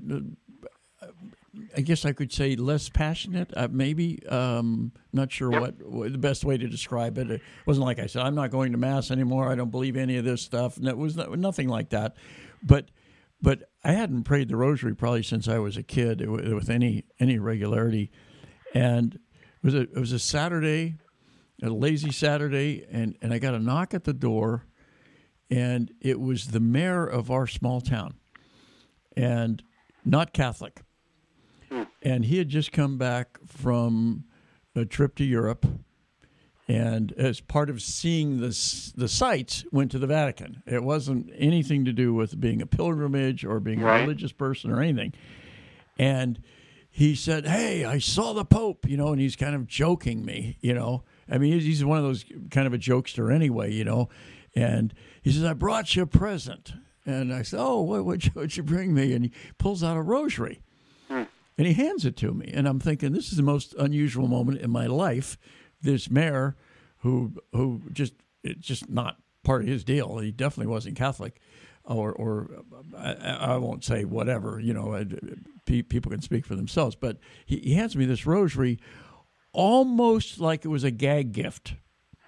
I 1.76 1.80
guess 1.80 2.04
I 2.04 2.12
could 2.12 2.32
say 2.32 2.56
less 2.56 2.88
passionate. 2.88 3.50
Uh, 3.56 3.68
maybe 3.70 4.26
um, 4.28 4.92
not 5.12 5.32
sure 5.32 5.50
what, 5.50 5.82
what, 5.82 6.12
the 6.12 6.18
best 6.18 6.44
way 6.44 6.58
to 6.58 6.68
describe 6.68 7.18
it. 7.18 7.30
It 7.30 7.40
wasn't 7.66 7.86
like 7.86 7.98
I 7.98 8.06
said 8.06 8.22
I'm 8.22 8.34
not 8.34 8.50
going 8.50 8.72
to 8.72 8.78
mass 8.78 9.10
anymore. 9.10 9.50
I 9.50 9.54
don't 9.54 9.70
believe 9.70 9.96
any 9.96 10.16
of 10.16 10.24
this 10.24 10.42
stuff. 10.42 10.76
And 10.76 10.86
it 10.86 10.96
was 10.96 11.16
nothing 11.16 11.68
like 11.68 11.90
that. 11.90 12.16
But 12.62 12.90
but 13.40 13.70
I 13.84 13.92
hadn't 13.92 14.24
prayed 14.24 14.48
the 14.48 14.56
Rosary 14.56 14.94
probably 14.94 15.22
since 15.22 15.48
I 15.48 15.58
was 15.58 15.76
a 15.76 15.82
kid 15.82 16.28
with 16.28 16.68
any 16.70 17.04
any 17.20 17.38
regularity. 17.38 18.10
And 18.74 19.14
it 19.14 19.64
was 19.64 19.74
a 19.74 19.80
it 19.82 19.98
was 19.98 20.12
a 20.12 20.18
Saturday, 20.18 20.96
a 21.62 21.70
lazy 21.70 22.12
Saturday, 22.12 22.86
and 22.90 23.16
and 23.22 23.32
I 23.32 23.38
got 23.38 23.54
a 23.54 23.58
knock 23.58 23.94
at 23.94 24.04
the 24.04 24.12
door, 24.12 24.66
and 25.50 25.92
it 26.00 26.20
was 26.20 26.48
the 26.48 26.60
mayor 26.60 27.06
of 27.06 27.30
our 27.30 27.46
small 27.46 27.80
town, 27.80 28.14
and 29.16 29.62
not 30.04 30.32
Catholic 30.32 30.82
and 32.02 32.24
he 32.24 32.38
had 32.38 32.48
just 32.48 32.72
come 32.72 32.98
back 32.98 33.38
from 33.46 34.24
a 34.74 34.84
trip 34.84 35.14
to 35.16 35.24
Europe, 35.24 35.66
and 36.68 37.12
as 37.12 37.40
part 37.40 37.70
of 37.70 37.80
seeing 37.82 38.40
the 38.40 38.92
the 38.96 39.08
sites, 39.08 39.64
went 39.72 39.90
to 39.90 39.98
the 39.98 40.06
Vatican. 40.06 40.62
It 40.66 40.82
wasn't 40.82 41.30
anything 41.36 41.84
to 41.86 41.92
do 41.92 42.14
with 42.14 42.40
being 42.40 42.62
a 42.62 42.66
pilgrimage 42.66 43.44
or 43.44 43.60
being 43.60 43.80
right. 43.80 43.98
a 43.98 44.00
religious 44.02 44.32
person 44.32 44.70
or 44.70 44.80
anything. 44.80 45.14
And 45.98 46.40
he 46.90 47.14
said, 47.14 47.46
"Hey, 47.46 47.84
I 47.84 47.98
saw 47.98 48.32
the 48.32 48.44
Pope," 48.44 48.88
you 48.88 48.96
know, 48.96 49.08
and 49.08 49.20
he's 49.20 49.36
kind 49.36 49.54
of 49.54 49.66
joking 49.66 50.24
me, 50.24 50.58
you 50.60 50.74
know. 50.74 51.04
I 51.30 51.38
mean, 51.38 51.60
he's 51.60 51.84
one 51.84 51.98
of 51.98 52.04
those 52.04 52.24
kind 52.50 52.66
of 52.66 52.74
a 52.74 52.78
jokester 52.78 53.32
anyway, 53.34 53.72
you 53.72 53.84
know. 53.84 54.08
And 54.54 54.94
he 55.22 55.30
says, 55.30 55.44
"I 55.44 55.52
brought 55.52 55.94
you 55.94 56.02
a 56.02 56.06
present." 56.06 56.72
And 57.04 57.32
I 57.32 57.42
said, 57.42 57.60
"Oh, 57.60 57.82
what 57.82 58.04
would 58.04 58.24
you, 58.34 58.46
you 58.48 58.62
bring 58.62 58.94
me?" 58.94 59.12
And 59.12 59.26
he 59.26 59.32
pulls 59.58 59.82
out 59.82 59.96
a 59.96 60.02
rosary 60.02 60.62
hmm. 61.08 61.24
and 61.56 61.66
he 61.66 61.74
hands 61.74 62.04
it 62.04 62.16
to 62.18 62.32
me. 62.32 62.50
And 62.52 62.66
I'm 62.66 62.80
thinking, 62.80 63.12
this 63.12 63.30
is 63.30 63.36
the 63.36 63.42
most 63.42 63.74
unusual 63.78 64.28
moment 64.28 64.60
in 64.60 64.70
my 64.70 64.86
life. 64.86 65.38
This 65.80 66.10
mayor, 66.10 66.56
who 66.98 67.34
who 67.52 67.82
just 67.92 68.14
it's 68.42 68.66
just 68.66 68.88
not 68.88 69.18
part 69.44 69.62
of 69.62 69.68
his 69.68 69.84
deal. 69.84 70.18
He 70.18 70.32
definitely 70.32 70.70
wasn't 70.70 70.96
Catholic, 70.96 71.40
or 71.84 72.12
or 72.12 72.50
I, 72.96 73.12
I 73.12 73.56
won't 73.56 73.84
say 73.84 74.04
whatever. 74.04 74.60
You 74.60 74.74
know, 74.74 75.04
people 75.64 76.10
can 76.10 76.22
speak 76.22 76.46
for 76.46 76.54
themselves. 76.54 76.96
But 76.96 77.18
he, 77.46 77.58
he 77.58 77.74
hands 77.74 77.96
me 77.96 78.04
this 78.04 78.26
rosary, 78.26 78.78
almost 79.58 80.38
like 80.38 80.64
it 80.64 80.68
was 80.68 80.84
a 80.84 80.90
gag 80.90 81.32
gift. 81.32 81.74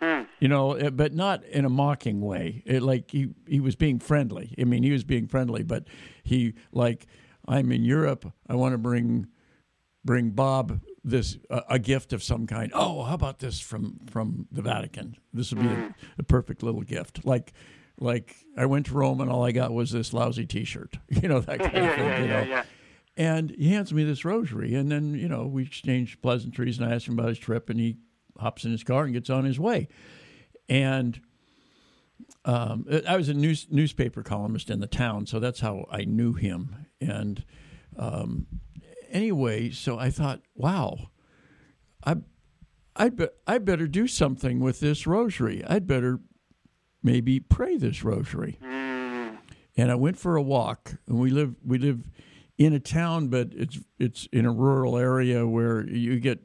Hmm. 0.01 0.23
You 0.41 0.49
know, 0.49 0.73
eh, 0.73 0.91
but 0.91 1.15
not 1.15 1.45
in 1.45 1.65
a 1.65 1.69
mocking 1.69 2.21
way. 2.21 2.63
It, 2.67 2.83
like 2.83 3.11
he, 3.11 3.29
he 3.47 3.61
was 3.61 3.77
being 3.77 4.01
friendly. 4.01 4.55
I 4.59 4.65
mean, 4.65 4.83
he 4.83 4.91
was 4.91 5.05
being 5.05 5.29
friendly, 5.29 5.63
but 5.63 5.87
he 6.25 6.55
like 6.73 7.07
I'm 7.47 7.71
in 7.71 7.85
Europe. 7.85 8.31
I 8.49 8.57
want 8.57 8.73
to 8.73 8.79
bring 8.79 9.29
bring 10.05 10.31
Bob 10.31 10.81
this 11.05 11.39
uh, 11.51 11.61
a 11.69 11.79
gift 11.79 12.13
of 12.13 12.23
some 12.23 12.47
kind. 12.47 12.73
Oh, 12.75 13.05
how 13.05 13.15
about 13.15 13.39
this 13.39 13.61
from 13.61 14.01
from 14.11 14.49
the 14.51 14.63
Vatican? 14.63 15.17
This 15.33 15.53
would 15.53 15.63
be 15.63 15.69
mm. 15.69 15.91
a, 15.91 15.95
a, 16.21 16.23
perfect 16.25 16.63
little 16.63 16.83
gift. 16.83 17.25
Like 17.25 17.53
like 17.99 18.35
I 18.57 18.67
went 18.67 18.87
to 18.87 18.95
Rome 18.95 19.21
and 19.21 19.31
all 19.31 19.45
I 19.45 19.53
got 19.53 19.73
was 19.73 19.93
this 19.93 20.13
lousy 20.13 20.47
T-shirt. 20.47 20.99
You 21.11 21.29
know 21.29 21.41
that 21.41 21.61
kind 21.61 21.77
of 21.77 21.95
thing. 21.95 22.07
yeah, 22.07 22.21
you 22.21 22.27
know. 22.27 22.41
Yeah, 22.41 22.45
yeah. 22.45 22.65
And 23.17 23.51
he 23.51 23.71
hands 23.71 23.93
me 23.93 24.05
this 24.05 24.25
rosary, 24.25 24.75
and 24.75 24.91
then 24.91 25.15
you 25.15 25.29
know 25.29 25.47
we 25.47 25.63
exchange 25.65 26.21
pleasantries, 26.23 26.79
and 26.79 26.89
I 26.89 26.95
ask 26.95 27.07
him 27.07 27.19
about 27.19 27.29
his 27.29 27.39
trip, 27.39 27.69
and 27.69 27.79
he 27.79 27.99
hops 28.39 28.65
in 28.65 28.71
his 28.71 28.85
car 28.85 29.05
and 29.05 29.13
gets 29.13 29.29
on 29.29 29.45
his 29.45 29.59
way. 29.59 29.89
And 30.69 31.21
um, 32.45 32.87
I 33.07 33.17
was 33.17 33.29
a 33.29 33.35
news, 33.35 33.67
newspaper 33.71 34.23
columnist 34.23 34.71
in 34.71 34.81
the 34.81 34.87
town, 34.87 35.27
so 35.27 35.41
that's 35.41 35.61
how 35.61 35.87
I 35.91 36.05
knew 36.05 36.33
him. 36.33 36.87
And 37.01 37.45
um, 37.97 38.47
anyway, 39.11 39.71
so 39.71 39.99
I 39.99 40.11
thought, 40.11 40.41
wow, 40.55 41.11
I, 42.05 42.17
I'd, 42.97 43.17
be, 43.17 43.27
I 43.47 43.59
better 43.59 43.87
do 43.87 44.07
something 44.07 44.61
with 44.61 44.81
this 44.81 45.07
rosary. 45.07 45.65
I'd 45.65 45.87
better 45.87 46.21
maybe 47.03 47.41
pray 47.41 47.77
this 47.77 48.05
rosary. 48.05 48.59
And 49.77 49.91
I 49.91 49.95
went 49.95 50.19
for 50.19 50.37
a 50.37 50.43
walk, 50.43 50.95
and 51.07 51.19
we 51.19 51.31
live 51.31 51.55
we 51.65 51.79
live 51.79 52.03
in 52.61 52.75
a 52.75 52.79
town, 52.79 53.29
but 53.29 53.49
it's 53.53 53.79
it's 53.99 54.29
in 54.33 54.45
a 54.45 54.53
rural 54.53 54.99
area 54.99 55.47
where 55.47 55.89
you 55.89 56.21
get 56.21 56.41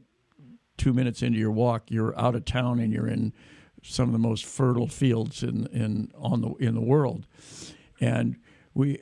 two 0.77 0.93
minutes 0.93 1.21
into 1.21 1.37
your 1.37 1.51
walk, 1.51 1.91
you're 1.91 2.17
out 2.17 2.35
of 2.35 2.45
town, 2.45 2.79
and 2.79 2.93
you're 2.93 3.07
in 3.07 3.33
some 3.83 4.07
of 4.07 4.13
the 4.13 4.19
most 4.19 4.45
fertile 4.45 4.87
fields 4.87 5.43
in 5.43 5.67
in 5.67 6.09
on 6.17 6.39
the 6.39 6.51
in 6.53 6.73
the 6.73 6.81
world, 6.81 7.27
and 7.99 8.37
we 8.73 8.97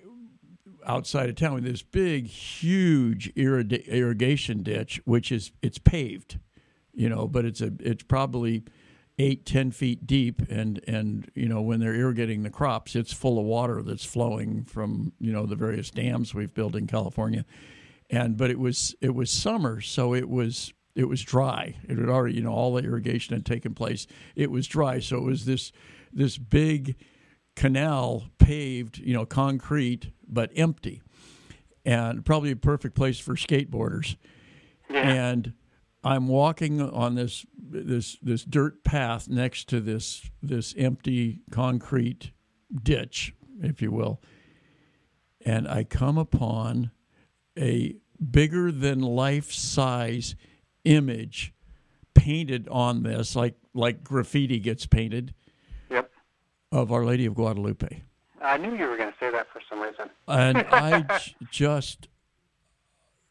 outside 0.88 1.30
of 1.30 1.36
town 1.36 1.54
with 1.54 1.64
this 1.64 1.84
big, 1.84 2.26
huge 2.26 3.32
irrigation 3.36 4.64
ditch, 4.64 5.00
which 5.06 5.32
is 5.32 5.52
it's 5.62 5.78
paved, 5.78 6.40
you 6.94 7.08
know, 7.08 7.28
but 7.28 7.46
it's 7.46 7.62
a 7.62 7.72
it's 7.80 8.04
probably 8.04 8.64
eight 9.20 9.46
ten 9.46 9.72
feet 9.72 10.08
deep, 10.08 10.42
and 10.50 10.82
and 10.88 11.30
you 11.36 11.48
know 11.48 11.62
when 11.62 11.80
they're 11.80 11.96
irrigating 11.96 12.44
the 12.44 12.50
crops, 12.50 12.96
it's 12.96 13.14
full 13.14 13.40
of 13.40 13.46
water 13.46 13.82
that's 13.82 14.06
flowing 14.06 14.64
from 14.64 15.14
you 15.20 15.32
know 15.32 15.46
the 15.46 15.56
various 15.56 15.92
dams 15.92 16.34
we've 16.34 16.54
built 16.54 16.76
in 16.76 16.88
California, 16.88 17.46
and 18.10 18.38
but 18.38 18.50
it 18.50 18.60
was 18.60 18.96
it 19.02 19.14
was 19.14 19.30
summer, 19.30 19.82
so 19.82 20.14
it 20.14 20.30
was 20.30 20.74
it 20.96 21.06
was 21.06 21.22
dry. 21.22 21.76
It 21.88 21.98
had 21.98 22.10
already, 22.10 22.36
you 22.36 22.42
know, 22.42 22.52
all 22.52 22.74
the 22.74 22.84
irrigation 22.84 23.36
had 23.36 23.46
taken 23.46 23.74
place. 23.74 24.06
It 24.36 24.52
was 24.52 24.68
dry, 24.68 25.00
so 25.00 25.18
it 25.18 25.24
was 25.24 25.46
this 25.46 25.72
this 26.12 26.38
big 26.38 26.96
canal 27.56 28.26
paved, 28.38 29.00
you 29.00 29.14
know, 29.14 29.26
concrete 29.26 30.12
but 30.28 30.52
empty, 30.56 31.02
and 31.86 32.26
probably 32.26 32.52
a 32.52 32.56
perfect 32.56 32.96
place 32.96 33.20
for 33.20 33.36
skateboarders. 33.36 34.16
Yeah. 34.90 35.10
And 35.10 35.54
I'm 36.04 36.28
walking 36.28 36.82
on 36.82 37.16
this 37.16 37.46
this 37.58 38.18
this 38.22 38.44
dirt 38.44 38.84
path 38.84 39.30
next 39.30 39.70
to 39.70 39.80
this 39.80 40.30
this 40.42 40.74
empty 40.78 41.42
concrete 41.52 42.32
ditch, 42.82 43.34
if 43.62 43.82
you 43.82 43.92
will, 43.92 44.22
and 45.46 45.68
I 45.68 45.84
come 45.84 46.18
upon 46.18 46.92
a 47.58 47.96
bigger 48.32 48.72
than 48.72 49.00
life 49.00 49.52
size 49.52 50.36
image 50.84 51.54
painted 52.14 52.68
on 52.70 53.04
this, 53.04 53.36
like 53.36 53.56
like 53.74 54.04
graffiti 54.04 54.60
gets 54.60 54.86
painted. 54.86 55.34
Yep. 55.90 56.12
Of 56.72 56.92
Our 56.92 57.06
Lady 57.06 57.26
of 57.26 57.36
Guadalupe. 57.36 58.02
I 58.42 58.58
knew 58.58 58.76
you 58.76 58.88
were 58.88 58.98
going 58.98 59.12
to 59.12 59.18
say 59.20 59.32
that 59.32 59.48
for 59.54 59.62
some 59.70 59.80
reason. 59.80 60.10
and 60.28 60.58
I 60.58 61.02
j- 61.20 61.36
just 61.50 62.08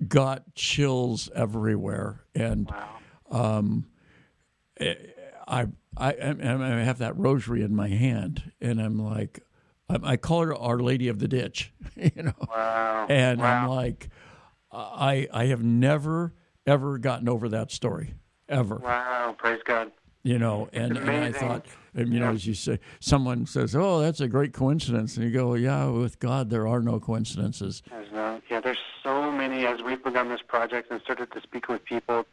got 0.09 0.55
chills 0.55 1.31
everywhere, 1.35 2.25
and 2.35 2.71
wow. 2.71 3.59
um, 3.59 3.87
eh, 4.79 4.95
I, 5.47 5.67
I 5.97 6.15
I 6.19 6.83
have 6.83 6.99
that 6.99 7.17
rosary 7.17 7.63
in 7.63 7.75
my 7.75 7.89
hand, 7.89 8.53
and 8.61 8.81
I'm 8.81 8.99
like, 8.99 9.41
I, 9.89 10.17
call 10.17 10.43
her 10.43 10.55
Our 10.55 10.79
Lady 10.79 11.09
of 11.09 11.19
the 11.19 11.29
Ditch, 11.29 11.73
you 11.97 12.23
know. 12.23 12.33
Wow. 12.49 13.07
And 13.09 13.41
wow. 13.41 13.63
I'm 13.63 13.69
like, 13.69 14.09
I 14.71 15.29
I 15.33 15.47
have 15.47 15.63
never 15.63 16.33
ever 16.67 16.99
gotten 16.99 17.29
over 17.29 17.49
that 17.51 17.71
story 17.71 18.15
ever. 18.49 18.77
Wow, 18.77 19.35
praise 19.39 19.61
God. 19.65 19.93
You 20.25 20.39
know, 20.39 20.69
and, 20.73 20.97
and 20.97 21.11
I 21.11 21.33
thought, 21.33 21.67
and, 21.95 22.13
you 22.13 22.21
know, 22.21 22.31
as 22.31 22.47
you 22.47 22.55
say, 22.55 22.79
someone 23.01 23.45
says, 23.45 23.75
"Oh, 23.75 24.01
that's 24.01 24.21
a 24.21 24.29
great 24.29 24.53
coincidence," 24.53 25.17
and 25.17 25.27
you 25.27 25.33
go, 25.33 25.55
"Yeah, 25.55 25.87
with 25.87 26.21
God, 26.21 26.49
there 26.49 26.69
are 26.69 26.81
no 26.81 27.01
coincidences." 27.01 27.83
There's 27.91 28.13
no, 28.13 28.41
yeah, 28.49 28.61
there's 28.61 28.79
so 29.03 29.33
many. 29.33 29.67
As 29.67 29.83
we've 29.83 30.03
begun 30.03 30.29
this 30.29 30.41
project 30.47 30.93
and 30.93 31.01
started 31.03 31.33
to 31.33 31.41
speak 31.43 31.69
with 31.69 31.85
people, 31.85 32.25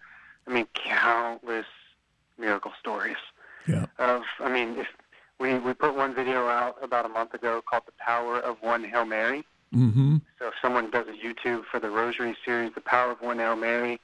I 0.46 0.52
mean, 0.52 0.68
countless 0.76 1.66
miracle 2.38 2.74
stories. 2.80 3.18
Yeah. 3.68 3.88
Of, 3.98 4.22
I 4.40 4.50
mean, 4.52 4.78
if 4.78 4.88
we 5.40 5.58
we 5.58 5.74
put 5.74 5.96
one 5.96 6.14
video 6.14 6.48
out 6.48 6.78
about 6.84 7.06
a 7.08 7.10
month 7.10 7.34
ago 7.34 7.64
called 7.68 7.84
"The 7.88 7.94
Power 7.98 8.40
of 8.40 8.58
One 8.62 8.84
Hail 8.84 9.06
Mary." 9.06 9.44
Mm-hmm. 9.74 10.18
So 10.38 10.48
if 10.48 10.54
someone 10.62 10.92
does 10.92 11.08
a 11.08 11.14
YouTube 11.26 11.66
for 11.66 11.80
the 11.80 11.90
Rosary 11.90 12.38
series, 12.46 12.72
"The 12.76 12.82
Power 12.82 13.12
of 13.12 13.22
One 13.22 13.40
Hail 13.40 13.56
Mary," 13.56 14.00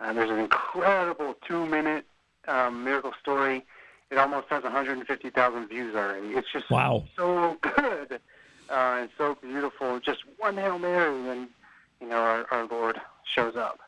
uh, 0.00 0.12
there's 0.12 0.30
an 0.30 0.38
incredible 0.38 1.34
two-minute 1.46 2.06
um, 2.48 2.84
miracle 2.84 3.12
story. 3.20 3.64
It 4.10 4.18
almost 4.18 4.48
has 4.50 4.62
150,000 4.62 5.68
views 5.68 5.94
already. 5.94 6.28
It's 6.28 6.50
just 6.52 6.70
wow. 6.70 7.04
so 7.16 7.56
good 7.60 8.20
uh, 8.70 8.98
and 9.00 9.10
so 9.18 9.36
beautiful. 9.40 10.00
Just 10.00 10.20
one 10.38 10.56
Hail 10.56 10.78
Mary, 10.78 11.28
and 11.28 11.48
you 12.00 12.08
know 12.08 12.16
our, 12.16 12.46
our 12.50 12.66
Lord 12.66 13.00
shows 13.24 13.56
up. 13.56 13.80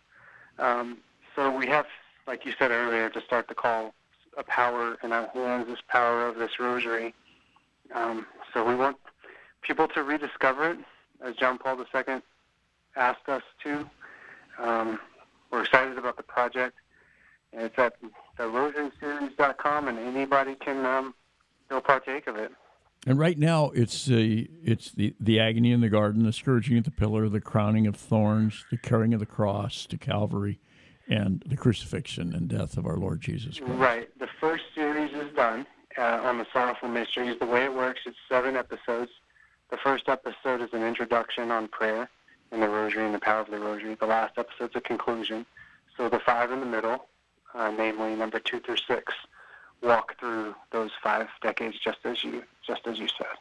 Um, 0.58 0.98
so 1.36 1.56
we 1.56 1.66
have, 1.66 1.86
like 2.26 2.44
you 2.44 2.52
said 2.58 2.70
earlier, 2.70 3.08
to 3.10 3.20
start 3.20 3.48
the 3.48 3.54
call, 3.54 3.94
a 4.36 4.42
power 4.42 4.98
in 5.02 5.12
our 5.12 5.28
hands, 5.28 5.68
this 5.68 5.78
power 5.86 6.26
of 6.26 6.36
this 6.36 6.58
Rosary. 6.58 7.14
Um, 7.94 8.26
so 8.52 8.64
we 8.64 8.74
want 8.74 8.96
people 9.62 9.88
to 9.88 10.02
rediscover 10.02 10.70
it, 10.70 10.78
as 11.24 11.36
John 11.36 11.58
Paul 11.58 11.78
II 11.78 12.20
asked 12.96 13.28
us 13.28 13.42
to. 13.62 13.88
Um, 14.58 14.98
we're 15.50 15.62
excited 15.62 15.96
about 15.96 16.16
the 16.16 16.22
project. 16.22 16.76
It's 17.52 17.78
at 17.78 17.94
therosaryseries.com, 18.38 19.88
and 19.88 19.98
anybody 19.98 20.54
can 20.56 20.84
um, 20.84 21.14
go 21.68 21.80
partake 21.80 22.26
of 22.26 22.36
it. 22.36 22.52
And 23.06 23.18
right 23.18 23.38
now, 23.38 23.70
it's 23.70 24.06
the 24.06 24.50
it's 24.62 24.90
the 24.90 25.14
the 25.20 25.40
agony 25.40 25.72
in 25.72 25.80
the 25.80 25.88
garden, 25.88 26.24
the 26.24 26.32
scourging 26.32 26.76
at 26.76 26.84
the 26.84 26.90
pillar, 26.90 27.28
the 27.28 27.40
crowning 27.40 27.86
of 27.86 27.96
thorns, 27.96 28.66
the 28.70 28.76
carrying 28.76 29.14
of 29.14 29.20
the 29.20 29.26
cross 29.26 29.86
to 29.86 29.96
Calvary, 29.96 30.60
and 31.08 31.42
the 31.46 31.56
crucifixion 31.56 32.34
and 32.34 32.48
death 32.48 32.76
of 32.76 32.86
our 32.86 32.96
Lord 32.96 33.20
Jesus 33.20 33.58
Christ. 33.58 33.72
Right. 33.74 34.18
The 34.18 34.28
first 34.40 34.64
series 34.74 35.12
is 35.14 35.32
done 35.34 35.64
uh, 35.96 36.20
on 36.22 36.38
the 36.38 36.46
sorrowful 36.52 36.88
mysteries. 36.88 37.38
The 37.38 37.46
way 37.46 37.64
it 37.64 37.74
works, 37.74 38.00
it's 38.04 38.16
seven 38.28 38.56
episodes. 38.56 39.12
The 39.70 39.76
first 39.76 40.08
episode 40.08 40.60
is 40.60 40.70
an 40.72 40.82
introduction 40.82 41.50
on 41.50 41.68
prayer 41.68 42.08
and 42.50 42.62
the 42.62 42.68
Rosary 42.68 43.04
and 43.04 43.14
the 43.14 43.18
power 43.18 43.40
of 43.40 43.50
the 43.50 43.58
Rosary. 43.58 43.94
The 43.94 44.06
last 44.06 44.38
episode's 44.38 44.74
a 44.76 44.80
conclusion. 44.80 45.44
So 45.96 46.08
the 46.08 46.20
five 46.20 46.50
in 46.52 46.60
the 46.60 46.66
middle, 46.66 47.06
uh, 47.54 47.70
namely 47.76 48.14
number 48.14 48.38
two 48.38 48.60
through 48.60 48.76
six, 48.76 49.12
walk 49.82 50.18
through 50.18 50.54
those 50.72 50.90
five 51.02 51.28
decades 51.40 51.78
just 51.78 51.98
as 52.04 52.22
you 52.24 52.42
just 52.66 52.86
as 52.86 52.98
you 52.98 53.08
said. 53.16 53.36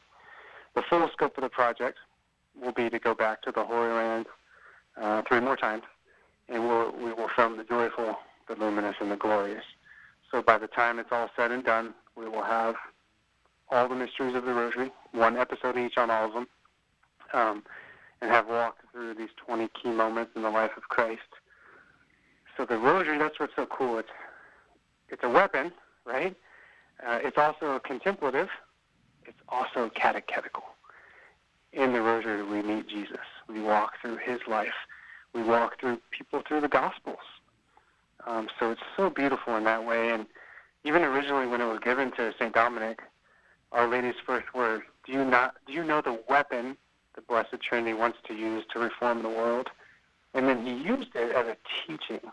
The 0.76 0.82
full 0.84 1.10
scope 1.10 1.38
of 1.38 1.44
the 1.44 1.50
project 1.50 1.98
will 2.62 2.72
be 2.72 2.90
to 2.90 3.00
go 3.00 3.14
back 3.14 3.42
to 3.44 3.52
the 3.52 3.64
Holy 3.64 3.90
Land 3.90 4.28
uh, 5.00 5.22
three 5.28 5.40
more 5.40 5.58
times, 5.58 5.84
and 6.50 6.68
we'll, 6.68 6.92
we 6.92 7.14
will 7.14 7.30
film 7.36 7.58
the 7.58 7.64
joyful, 7.64 8.18
the 8.48 8.56
luminous, 8.56 8.96
and 9.00 9.12
the 9.12 9.16
glorious. 9.16 9.64
So 10.32 10.42
by 10.42 10.58
the 10.58 10.68
time 10.68 11.00
it's 11.00 11.12
all 11.12 11.30
said 11.36 11.52
and 11.52 11.64
done, 11.64 11.94
we 12.16 12.28
will 12.28 12.44
have 12.44 12.76
all 13.70 13.88
the 13.88 13.96
mysteries 13.96 14.36
of 14.36 14.46
the 14.46 14.54
Rosary, 14.54 14.92
one 15.12 15.38
episode 15.38 15.78
each 15.78 15.98
on 15.98 16.10
all 16.10 16.26
of 16.26 16.34
them, 16.34 16.48
um, 17.34 17.64
and 18.22 18.32
have 18.32 18.48
walked 18.48 18.82
through 18.92 19.14
these 19.14 19.30
20 19.38 19.70
key 19.82 19.90
moments 19.90 20.32
in 20.36 20.42
the 20.42 20.50
life 20.50 20.72
of 20.78 20.84
Christ. 20.84 21.22
So 22.58 22.66
the 22.66 22.78
Rosary, 22.78 23.20
that's 23.20 23.40
what's 23.40 23.56
so 23.56 23.68
cool. 23.68 24.00
It's 24.00 24.10
it's 25.10 25.24
a 25.24 25.30
weapon, 25.30 25.72
right? 26.06 26.36
Uh, 27.06 27.20
it's 27.24 27.38
also 27.38 27.80
contemplative. 27.80 28.50
It's 29.26 29.38
also 29.48 29.90
catechetical. 29.90 30.64
In 31.72 31.94
the 31.94 32.02
Rosary, 32.02 32.44
we 32.44 32.64
meet 32.64 32.88
Jesus. 32.88 33.20
We 33.48 33.62
walk 33.62 33.94
through 34.02 34.18
His 34.18 34.40
life. 34.48 34.74
We 35.34 35.44
walk 35.44 35.80
through 35.80 36.00
people 36.10 36.42
through 36.48 36.62
the 36.62 36.68
Gospels. 36.68 37.20
Um, 38.26 38.50
so 38.60 38.72
it's 38.72 38.82
so 38.98 39.12
beautiful 39.12 39.56
in 39.56 39.64
that 39.66 39.86
way. 39.86 40.10
And 40.10 40.26
even 40.84 41.04
originally, 41.04 41.46
when 41.46 41.62
it 41.62 41.68
was 41.68 41.80
given 41.80 42.12
to 42.14 42.34
Saint 42.40 42.56
Dominic, 42.56 43.04
Our 43.72 43.88
Lady's 43.88 44.20
first 44.26 44.56
words: 44.56 44.84
"Do 45.06 45.12
you 45.12 45.24
not? 45.24 45.56
Do 45.68 45.74
you 45.74 45.84
know 45.84 46.02
the 46.02 46.20
weapon 46.28 46.76
the 47.14 47.22
Blessed 47.22 47.62
Trinity 47.62 47.94
wants 47.94 48.18
to 48.28 48.34
use 48.34 48.66
to 48.74 48.80
reform 48.80 49.22
the 49.22 49.30
world?" 49.30 49.70
And 50.34 50.48
then 50.48 50.66
he 50.66 50.74
used 50.74 51.16
it 51.16 51.32
as 51.32 51.48
a 51.48 51.58
teaching 51.86 52.32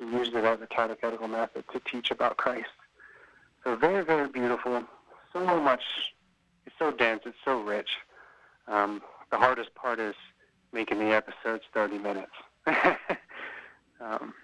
used 0.00 0.34
it 0.34 0.44
as 0.44 0.60
a 0.60 0.66
catechetical 0.66 1.28
method 1.28 1.64
to 1.72 1.80
teach 1.80 2.10
about 2.10 2.36
Christ. 2.36 2.68
So 3.64 3.76
very, 3.76 4.04
very 4.04 4.28
beautiful. 4.28 4.82
So 5.32 5.60
much. 5.60 5.82
It's 6.66 6.74
so 6.78 6.90
dense. 6.90 7.22
It's 7.26 7.36
so 7.44 7.60
rich. 7.60 7.90
Um, 8.68 9.02
the 9.30 9.36
hardest 9.36 9.74
part 9.74 9.98
is 9.98 10.14
making 10.72 10.98
the 10.98 11.06
episodes 11.06 11.64
30 11.74 11.98
minutes. 11.98 12.32
um, 14.00 14.34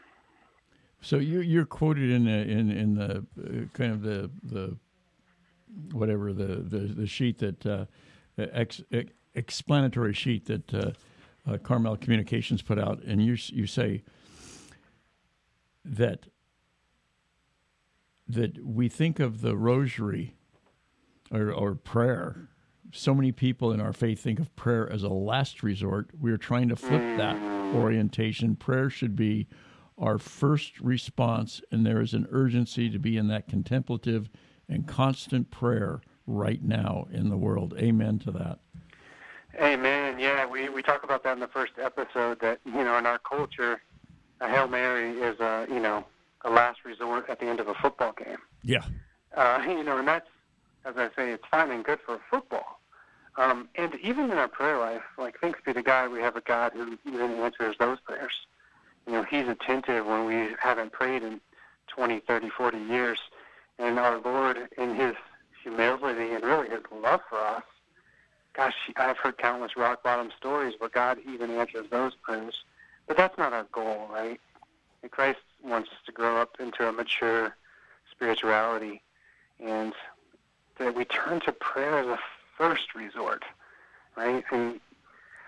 so 1.01 1.16
you, 1.16 1.40
you're 1.40 1.66
quoted 1.66 2.11
in 2.11 2.25
the, 2.25 2.31
in 2.31 2.71
in 2.71 2.95
the 2.95 3.19
uh, 3.19 3.66
kind 3.75 3.92
of 3.92 4.03
the 4.03 4.31
the 4.42 4.77
whatever 5.92 6.33
the 6.33 6.57
the, 6.57 6.79
the 6.79 7.07
sheet 7.07 7.38
that 7.38 7.64
uh, 7.64 7.85
ex, 8.38 8.83
explanatory 9.35 10.14
sheet 10.14 10.47
that 10.47 10.75
uh, 10.75 10.90
uh, 11.49 11.59
Carmel 11.59 11.97
Communications 11.97 12.62
put 12.62 12.79
out, 12.79 13.03
and 13.05 13.25
you 13.25 13.37
you 13.49 13.66
say 13.66 14.03
that 15.87 16.27
that 18.29 18.64
we 18.64 18.88
think 18.88 19.20
of 19.20 19.40
the 19.40 19.57
rosary 19.57 20.35
or, 21.31 21.53
or 21.53 21.75
prayer. 21.75 22.49
So 22.92 23.14
many 23.14 23.31
people 23.31 23.72
in 23.72 23.81
our 23.81 23.92
faith 23.92 24.20
think 24.20 24.40
of 24.40 24.55
prayer 24.57 24.90
as 24.90 25.05
a 25.05 25.09
last 25.09 25.62
resort. 25.62 26.11
We're 26.18 26.37
trying 26.37 26.68
to 26.70 26.77
flip 26.77 27.18
that 27.18 27.37
orientation. 27.75 28.57
Prayer 28.57 28.90
should 28.90 29.14
be 29.14 29.46
our 29.99 30.18
first 30.18 30.81
response, 30.81 31.62
and 31.70 31.87
there 31.87 32.01
is 32.01 32.14
an 32.14 32.27
urgency 32.31 32.90
to 32.90 32.99
be 32.99 33.16
in 33.16 33.29
that 33.29 33.49
contemplative 33.49 34.29
and 34.68 34.87
constant 34.87 35.51
prayer 35.51 36.01
right 36.27 36.62
now 36.62 37.07
in 37.12 37.29
the 37.29 37.37
world. 37.37 37.75
Amen 37.79 38.18
to 38.20 38.31
that. 38.33 38.59
Amen. 39.61 40.18
Yeah, 40.18 40.46
we, 40.46 40.68
we 40.68 40.83
talk 40.83 41.03
about 41.03 41.22
that 41.25 41.33
in 41.33 41.40
the 41.40 41.49
first 41.49 41.72
episode 41.83 42.40
that, 42.40 42.61
you 42.64 42.85
know, 42.85 42.99
in 42.99 43.07
our 43.07 43.18
culture, 43.18 43.81
a 44.40 44.49
Hail 44.49 44.68
Mary 44.68 45.18
is 45.20 45.38
a 45.40 45.66
you 45.68 45.81
know 45.81 46.05
a 46.44 46.51
last 46.51 46.85
resort 46.85 47.29
at 47.29 47.40
the 47.40 47.46
end 47.46 47.61
of 47.61 47.68
a 47.68 47.75
football 47.75 48.12
game. 48.12 48.38
Yeah. 48.62 48.85
Uh, 49.37 49.62
you 49.66 49.83
know, 49.83 49.99
and 49.99 50.09
that's 50.09 50.29
as 50.87 50.96
I 50.96 51.09
say, 51.16 51.33
it's 51.33 51.44
fine 51.51 51.70
and 51.70 51.85
good 51.85 51.99
for 52.07 52.20
football. 52.31 52.81
Um, 53.37 53.68
and 53.75 53.94
even 54.03 54.31
in 54.31 54.38
our 54.38 54.49
prayer 54.49 54.79
life, 54.79 55.03
like 55.18 55.38
thanks 55.40 55.61
be 55.64 55.72
to 55.72 55.83
God, 55.83 56.11
we 56.11 56.20
have 56.20 56.37
a 56.37 56.40
God 56.40 56.72
who 56.72 56.96
even 57.05 57.33
answers 57.33 57.77
those 57.79 57.99
prayers. 58.01 58.33
You 59.07 59.12
know, 59.12 59.22
He's 59.25 59.49
attentive 59.49 60.07
when 60.07 60.25
we 60.25 60.55
haven't 60.59 60.92
prayed 60.92 61.22
in 61.22 61.40
20, 61.88 62.20
30, 62.20 62.49
40 62.51 62.79
years. 62.79 63.18
And 63.79 63.99
our 63.99 64.18
Lord, 64.18 64.68
in 64.79 64.94
His 64.94 65.14
humility 65.62 66.33
and 66.33 66.44
really 66.44 66.70
His 66.70 66.81
love 66.90 67.20
for 67.29 67.38
us, 67.38 67.62
gosh, 68.55 68.75
I've 68.96 69.18
heard 69.18 69.37
countless 69.37 69.77
rock 69.77 70.03
bottom 70.03 70.31
stories 70.37 70.75
where 70.79 70.88
God 70.88 71.18
even 71.31 71.51
answers 71.51 71.87
those 71.90 72.14
prayers. 72.14 72.55
But 73.07 73.16
that's 73.16 73.38
not 73.38 73.53
our 73.53 73.66
goal, 73.73 74.09
right? 74.12 74.40
And 75.03 75.11
Christ 75.11 75.38
wants 75.62 75.90
us 75.90 75.99
to 76.07 76.12
grow 76.12 76.40
up 76.40 76.57
into 76.59 76.88
a 76.88 76.92
mature 76.92 77.57
spirituality 78.11 79.03
and 79.61 79.92
that 80.79 80.95
we 80.95 81.05
turn 81.05 81.40
to 81.40 81.53
prayer 81.53 81.99
as 81.99 82.07
a 82.07 82.19
first 82.57 82.95
resort, 82.95 83.45
right? 84.16 84.45
And 84.51 84.81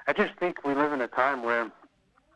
I 0.06 0.12
just 0.12 0.34
think 0.38 0.64
we 0.64 0.74
live 0.74 0.92
in 0.92 1.00
a 1.00 1.08
time 1.08 1.42
where 1.42 1.70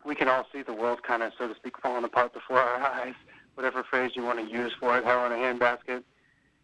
we 0.04 0.14
can 0.14 0.28
all 0.28 0.46
see 0.52 0.62
the 0.62 0.72
world 0.72 1.02
kind 1.02 1.22
of, 1.22 1.32
so 1.38 1.48
to 1.48 1.54
speak, 1.54 1.78
falling 1.78 2.04
apart 2.04 2.32
before 2.32 2.58
our 2.58 2.82
eyes, 2.82 3.14
whatever 3.54 3.82
phrase 3.82 4.12
you 4.14 4.24
want 4.24 4.38
to 4.38 4.52
use 4.52 4.72
for 4.78 4.98
it, 4.98 5.04
hell 5.04 5.24
in 5.26 5.32
a 5.32 5.36
handbasket. 5.36 6.02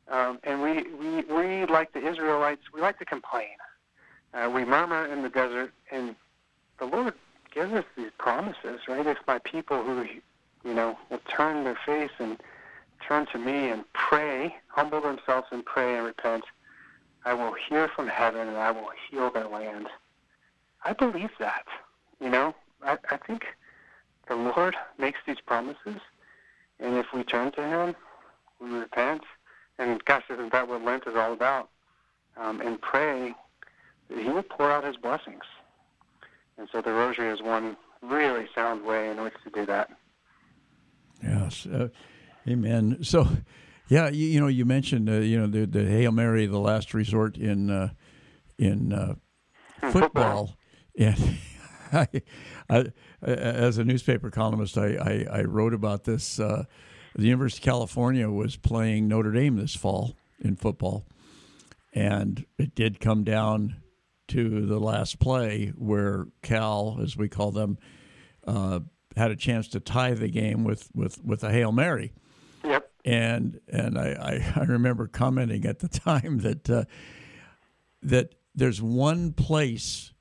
Um, 0.08 0.38
and 0.42 0.62
we, 0.62 0.84
we, 0.94 1.22
we, 1.22 1.66
like 1.66 1.92
the 1.92 2.06
Israelites, 2.06 2.62
we 2.74 2.80
like 2.80 2.98
to 2.98 3.04
complain. 3.04 3.56
Uh, 4.34 4.50
we 4.52 4.64
murmur 4.64 5.06
in 5.06 5.22
the 5.22 5.28
desert, 5.28 5.72
and 5.90 6.14
the 6.78 6.86
Lord 6.86 7.14
gives 7.58 7.72
us 7.72 7.84
these 7.96 8.12
promises, 8.18 8.82
right? 8.86 9.04
If 9.04 9.18
my 9.26 9.40
people 9.40 9.82
who, 9.82 10.06
you 10.64 10.74
know, 10.74 10.96
will 11.10 11.20
turn 11.28 11.64
their 11.64 11.78
face 11.84 12.12
and 12.20 12.40
turn 13.06 13.26
to 13.32 13.38
me 13.38 13.70
and 13.70 13.84
pray, 13.94 14.54
humble 14.68 15.00
themselves 15.00 15.48
and 15.50 15.64
pray 15.64 15.96
and 15.96 16.06
repent, 16.06 16.44
I 17.24 17.34
will 17.34 17.52
hear 17.68 17.88
from 17.88 18.06
heaven 18.06 18.46
and 18.46 18.56
I 18.56 18.70
will 18.70 18.90
heal 19.10 19.32
their 19.32 19.48
land. 19.48 19.88
I 20.84 20.92
believe 20.92 21.30
that. 21.40 21.64
You 22.20 22.30
know, 22.30 22.54
I, 22.84 22.96
I 23.10 23.16
think 23.16 23.44
the 24.28 24.36
Lord 24.36 24.76
makes 24.96 25.18
these 25.26 25.40
promises, 25.44 26.00
and 26.78 26.94
if 26.96 27.06
we 27.12 27.24
turn 27.24 27.50
to 27.52 27.62
Him, 27.66 27.96
we 28.60 28.70
repent, 28.70 29.22
and 29.80 30.04
gosh, 30.04 30.22
isn't 30.30 30.52
that 30.52 30.68
what 30.68 30.84
Lent 30.84 31.08
is 31.08 31.16
all 31.16 31.32
about? 31.32 31.70
Um, 32.36 32.60
and 32.60 32.80
pray 32.80 33.34
that 34.08 34.18
He 34.18 34.28
will 34.28 34.44
pour 34.44 34.70
out 34.70 34.84
His 34.84 34.96
blessings. 34.96 35.42
And 36.58 36.68
so 36.70 36.80
the 36.82 36.92
rosary 36.92 37.28
is 37.28 37.40
one 37.40 37.76
really 38.02 38.48
sound 38.54 38.84
way 38.84 39.10
in 39.10 39.22
which 39.22 39.34
to 39.44 39.50
do 39.50 39.64
that. 39.66 39.90
Yes. 41.22 41.66
Uh, 41.66 41.88
amen. 42.46 42.98
So, 43.02 43.26
Yeah, 43.88 44.10
you, 44.10 44.26
you 44.26 44.40
know, 44.40 44.48
you 44.48 44.66
mentioned 44.66 45.08
uh, 45.08 45.14
you 45.14 45.38
know 45.38 45.46
the, 45.46 45.66
the 45.66 45.84
Hail 45.86 46.12
Mary, 46.12 46.46
the 46.46 46.58
last 46.58 46.92
resort 46.92 47.36
in 47.38 47.70
uh, 47.70 47.90
in 48.58 48.92
uh, 48.92 49.14
football, 49.90 50.56
and 50.98 51.38
I, 51.92 52.06
I, 52.68 52.84
as 53.22 53.78
a 53.78 53.84
newspaper 53.84 54.30
columnist, 54.30 54.76
I, 54.76 55.26
I, 55.30 55.38
I 55.38 55.42
wrote 55.42 55.72
about 55.72 56.04
this. 56.04 56.38
Uh, 56.38 56.64
the 57.14 57.26
University 57.26 57.62
of 57.62 57.64
California 57.64 58.28
was 58.28 58.56
playing 58.56 59.08
Notre 59.08 59.32
Dame 59.32 59.56
this 59.56 59.74
fall 59.74 60.14
in 60.38 60.56
football, 60.56 61.06
and 61.94 62.44
it 62.58 62.74
did 62.74 63.00
come 63.00 63.24
down 63.24 63.76
to 64.28 64.66
the 64.66 64.78
last 64.78 65.18
play 65.18 65.72
where 65.76 66.26
Cal, 66.42 66.98
as 67.02 67.16
we 67.16 67.28
call 67.28 67.50
them, 67.50 67.78
uh, 68.46 68.80
had 69.16 69.30
a 69.30 69.36
chance 69.36 69.68
to 69.68 69.80
tie 69.80 70.14
the 70.14 70.28
game 70.28 70.64
with 70.64 70.88
with 70.94 71.22
with 71.24 71.42
a 71.42 71.50
hail 71.50 71.72
mary. 71.72 72.12
Yep. 72.64 72.90
And 73.04 73.60
and 73.68 73.98
I, 73.98 74.42
I, 74.56 74.60
I 74.60 74.64
remember 74.64 75.06
commenting 75.06 75.64
at 75.66 75.80
the 75.80 75.88
time 75.88 76.38
that 76.38 76.70
uh, 76.70 76.84
that 78.02 78.34
there's 78.54 78.80
one 78.80 79.32
place 79.32 80.12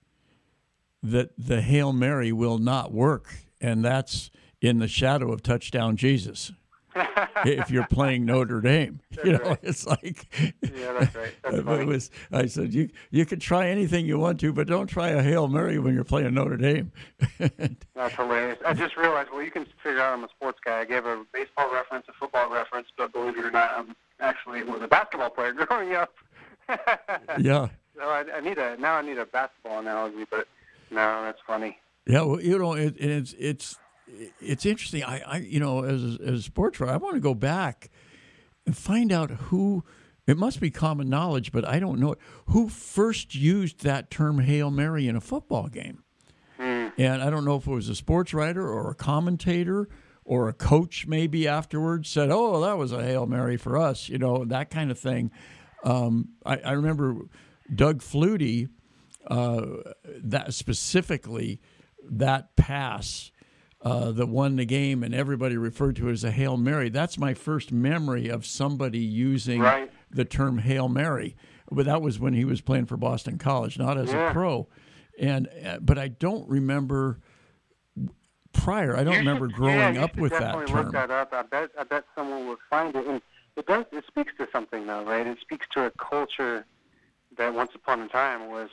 that 1.03 1.31
the 1.37 1.61
hail 1.61 1.93
mary 1.93 2.31
will 2.31 2.57
not 2.57 2.91
work, 2.91 3.33
and 3.61 3.83
that's 3.83 4.31
in 4.61 4.79
the 4.79 4.87
shadow 4.87 5.31
of 5.31 5.43
touchdown 5.43 5.95
Jesus 5.95 6.51
if 7.45 7.69
you're 7.71 7.87
playing 7.87 8.25
Notre 8.25 8.61
Dame. 8.61 8.99
That's 9.11 9.25
you 9.27 9.33
know, 9.33 9.39
right. 9.39 9.59
it's 9.63 9.85
like 9.85 10.27
Yeah, 10.61 10.93
that's 10.99 11.15
right. 11.15 11.33
That's 11.43 11.61
funny. 11.61 11.81
it 11.81 11.87
was. 11.87 12.11
I 12.31 12.45
said 12.45 12.73
you 12.73 12.89
you 13.11 13.25
can 13.25 13.39
try 13.39 13.67
anything 13.69 14.05
you 14.05 14.19
want 14.19 14.39
to, 14.41 14.53
but 14.53 14.67
don't 14.67 14.87
try 14.87 15.09
a 15.09 15.21
hail 15.21 15.47
mary 15.47 15.79
when 15.79 15.93
you're 15.93 16.03
playing 16.03 16.33
Notre 16.33 16.57
Dame. 16.57 16.91
That's 17.39 18.15
hilarious. 18.15 18.59
I 18.65 18.73
just 18.73 18.95
realized, 18.97 19.29
well, 19.31 19.41
you 19.43 19.51
can 19.51 19.65
figure 19.83 20.01
out 20.01 20.13
I'm 20.13 20.23
a 20.23 20.29
sports 20.29 20.59
guy. 20.63 20.79
I 20.81 20.85
gave 20.85 21.05
a 21.05 21.23
baseball 21.33 21.71
reference, 21.73 22.05
a 22.09 22.13
football 22.13 22.49
reference, 22.51 22.87
but 22.97 23.11
believe 23.13 23.37
it 23.37 23.45
or 23.45 23.51
not, 23.51 23.71
I'm 23.75 23.95
actually 24.19 24.63
was 24.63 24.81
a 24.81 24.87
basketball 24.87 25.29
player 25.29 25.53
growing 25.53 25.93
up. 25.95 26.13
yeah, 27.39 27.67
So 27.95 28.01
I, 28.03 28.25
I 28.35 28.39
need 28.41 28.57
a 28.57 28.77
now 28.77 28.95
I 28.95 29.01
need 29.01 29.17
a 29.17 29.25
basketball 29.25 29.79
analogy, 29.79 30.25
but 30.29 30.47
no, 30.91 31.23
that's 31.23 31.39
funny. 31.45 31.77
yeah. 32.05 32.21
Well, 32.21 32.41
you 32.41 32.57
know, 32.59 32.73
it, 32.73 32.95
it's 32.97 33.33
it's 33.39 33.77
it's 34.39 34.65
interesting. 34.65 35.03
I, 35.03 35.19
I 35.19 35.37
you 35.37 35.59
know, 35.59 35.83
as 35.83 36.19
as 36.19 36.39
a 36.39 36.41
sports 36.41 36.79
writer, 36.79 36.93
I 36.93 36.97
want 36.97 37.15
to 37.15 37.21
go 37.21 37.33
back 37.33 37.89
and 38.65 38.75
find 38.75 39.11
out 39.11 39.31
who. 39.31 39.83
It 40.25 40.37
must 40.37 40.59
be 40.59 40.69
common 40.69 41.07
knowledge, 41.09 41.53
but 41.53 41.65
I 41.65 41.79
don't 41.79 42.01
know 42.01 42.11
it. 42.11 42.19
Who 42.47 42.67
first 42.67 43.33
used 43.33 43.83
that 43.83 44.11
term 44.11 44.39
"hail 44.39 44.69
mary" 44.69 45.07
in 45.07 45.15
a 45.15 45.21
football 45.21 45.69
game? 45.69 46.03
And 46.97 47.21
I 47.21 47.29
don't 47.29 47.45
know 47.45 47.55
if 47.55 47.67
it 47.67 47.71
was 47.71 47.87
a 47.87 47.95
sports 47.95 48.33
writer 48.33 48.67
or 48.67 48.89
a 48.89 48.95
commentator 48.95 49.87
or 50.25 50.49
a 50.49 50.53
coach 50.53 51.05
maybe 51.07 51.47
afterwards 51.47 52.09
said, 52.09 52.29
"Oh, 52.29 52.59
that 52.61 52.77
was 52.77 52.91
a 52.91 53.01
hail 53.01 53.25
mary 53.25 53.55
for 53.55 53.77
us," 53.77 54.09
you 54.09 54.17
know, 54.17 54.43
that 54.45 54.69
kind 54.69 54.91
of 54.91 54.99
thing. 54.99 55.31
Um, 55.83 56.29
I, 56.45 56.57
I 56.57 56.71
remember 56.73 57.15
Doug 57.73 58.01
Flutie, 58.01 58.67
uh, 59.27 59.65
that 60.05 60.53
specifically 60.53 61.61
that 62.09 62.55
pass 62.55 63.31
uh, 63.81 64.11
that 64.11 64.27
won 64.27 64.55
the 64.55 64.65
game, 64.65 65.03
and 65.03 65.13
everybody 65.13 65.55
referred 65.57 65.95
to 65.97 66.09
it 66.09 66.13
as 66.13 66.23
a 66.23 66.31
hail 66.31 66.57
mary. 66.57 66.89
That's 66.89 67.17
my 67.17 67.33
first 67.33 67.71
memory 67.71 68.27
of 68.27 68.45
somebody 68.45 68.99
using 68.99 69.61
Right. 69.61 69.91
the 70.09 70.25
term 70.25 70.57
hail 70.59 70.89
mary. 70.89 71.35
But 71.71 71.85
that 71.85 72.01
was 72.01 72.19
when 72.19 72.33
he 72.33 72.43
was 72.45 72.61
playing 72.61 72.85
for 72.87 72.97
Boston 72.97 73.37
College, 73.37 73.77
not 73.77 73.97
as 73.97 74.11
a 74.13 74.29
pro. 74.31 74.67
And 75.19 75.47
uh, 75.65 75.79
but 75.79 75.97
I 75.97 76.07
don't 76.07 76.47
remember 76.49 77.19
prior. 78.53 78.95
I 78.97 79.03
don't 79.03 79.13
You 79.13 79.19
remember 79.19 79.47
should- 79.49 79.55
growing 79.55 79.95
yeah, 79.95 80.03
up 80.03 80.15
with 80.15 80.31
that 80.31 80.67
term. 80.67 80.85
Look 80.85 80.93
that 80.93 81.11
up. 81.11 81.33
I 81.33 81.43
bet 81.43 81.69
I 81.77 81.83
bet 81.83 82.05
someone 82.15 82.47
will 82.47 82.57
find 82.69 82.95
it, 82.95 83.05
and 83.05 83.21
it 83.55 83.65
does. 83.67 83.85
It 83.91 84.05
speaks 84.07 84.33
to 84.37 84.47
something, 84.51 84.85
though, 84.87 85.03
right? 85.03 85.25
It 85.27 85.39
speaks 85.41 85.65
to 85.73 85.85
a 85.85 85.91
culture 85.91 86.65
that 87.37 87.53
once 87.53 87.71
upon 87.75 88.01
a 88.01 88.07
time 88.07 88.49
was 88.49 88.69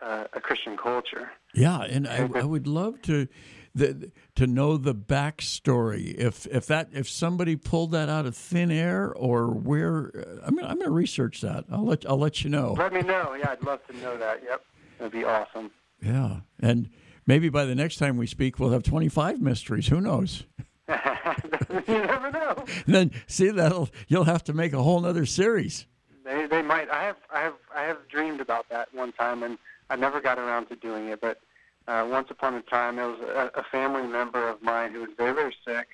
uh, 0.00 0.24
a 0.32 0.40
Christian 0.40 0.76
culture. 0.76 1.30
Yeah, 1.54 1.80
and 1.82 2.06
I, 2.08 2.28
I 2.34 2.44
would 2.44 2.66
love 2.66 3.00
to 3.02 3.28
the, 3.74 4.12
to 4.34 4.46
know 4.46 4.76
the 4.76 4.94
backstory. 4.94 6.14
If 6.14 6.46
if 6.46 6.66
that 6.66 6.88
if 6.92 7.08
somebody 7.08 7.56
pulled 7.56 7.92
that 7.92 8.08
out 8.08 8.26
of 8.26 8.36
thin 8.36 8.70
air 8.70 9.12
or 9.12 9.48
where, 9.48 10.12
uh, 10.14 10.46
I'm 10.46 10.56
gonna, 10.56 10.68
I'm 10.68 10.76
going 10.76 10.86
to 10.86 10.90
research 10.90 11.40
that. 11.40 11.64
I'll 11.70 11.84
let 11.84 12.08
I'll 12.08 12.18
let 12.18 12.44
you 12.44 12.50
know. 12.50 12.74
Let 12.78 12.92
me 12.92 13.02
know. 13.02 13.34
Yeah, 13.34 13.50
I'd 13.50 13.62
love 13.62 13.86
to 13.86 13.96
know 13.98 14.16
that. 14.16 14.42
Yep, 14.44 14.64
that'd 14.98 15.12
be 15.12 15.24
awesome. 15.24 15.70
Yeah, 16.02 16.40
and 16.60 16.90
maybe 17.26 17.48
by 17.48 17.64
the 17.64 17.74
next 17.74 17.96
time 17.96 18.16
we 18.16 18.26
speak, 18.26 18.58
we'll 18.58 18.70
have 18.70 18.82
25 18.82 19.40
mysteries. 19.40 19.88
Who 19.88 20.00
knows? 20.00 20.44
you 20.88 21.82
never 21.86 22.30
know. 22.30 22.64
then 22.86 23.10
see 23.26 23.50
that'll 23.50 23.88
you'll 24.08 24.24
have 24.24 24.44
to 24.44 24.52
make 24.52 24.72
a 24.72 24.82
whole 24.82 25.04
other 25.06 25.26
series. 25.26 25.86
They 26.24 26.46
they 26.46 26.62
might. 26.62 26.90
I 26.90 27.04
have 27.04 27.16
I 27.32 27.40
have 27.40 27.54
I 27.74 27.82
have 27.82 28.08
dreamed 28.08 28.40
about 28.40 28.68
that 28.68 28.92
one 28.92 29.12
time, 29.12 29.42
and 29.42 29.58
I 29.90 29.96
never 29.96 30.20
got 30.20 30.38
around 30.38 30.66
to 30.66 30.76
doing 30.76 31.08
it. 31.08 31.20
But 31.20 31.40
uh, 31.88 32.06
once 32.08 32.30
upon 32.30 32.54
a 32.54 32.62
time, 32.62 32.96
there 32.96 33.08
was 33.08 33.20
a, 33.20 33.50
a 33.58 33.62
family 33.64 34.06
member 34.06 34.48
of 34.48 34.62
mine 34.62 34.92
who 34.92 35.00
was 35.00 35.10
very 35.16 35.34
very 35.34 35.54
sick, 35.66 35.88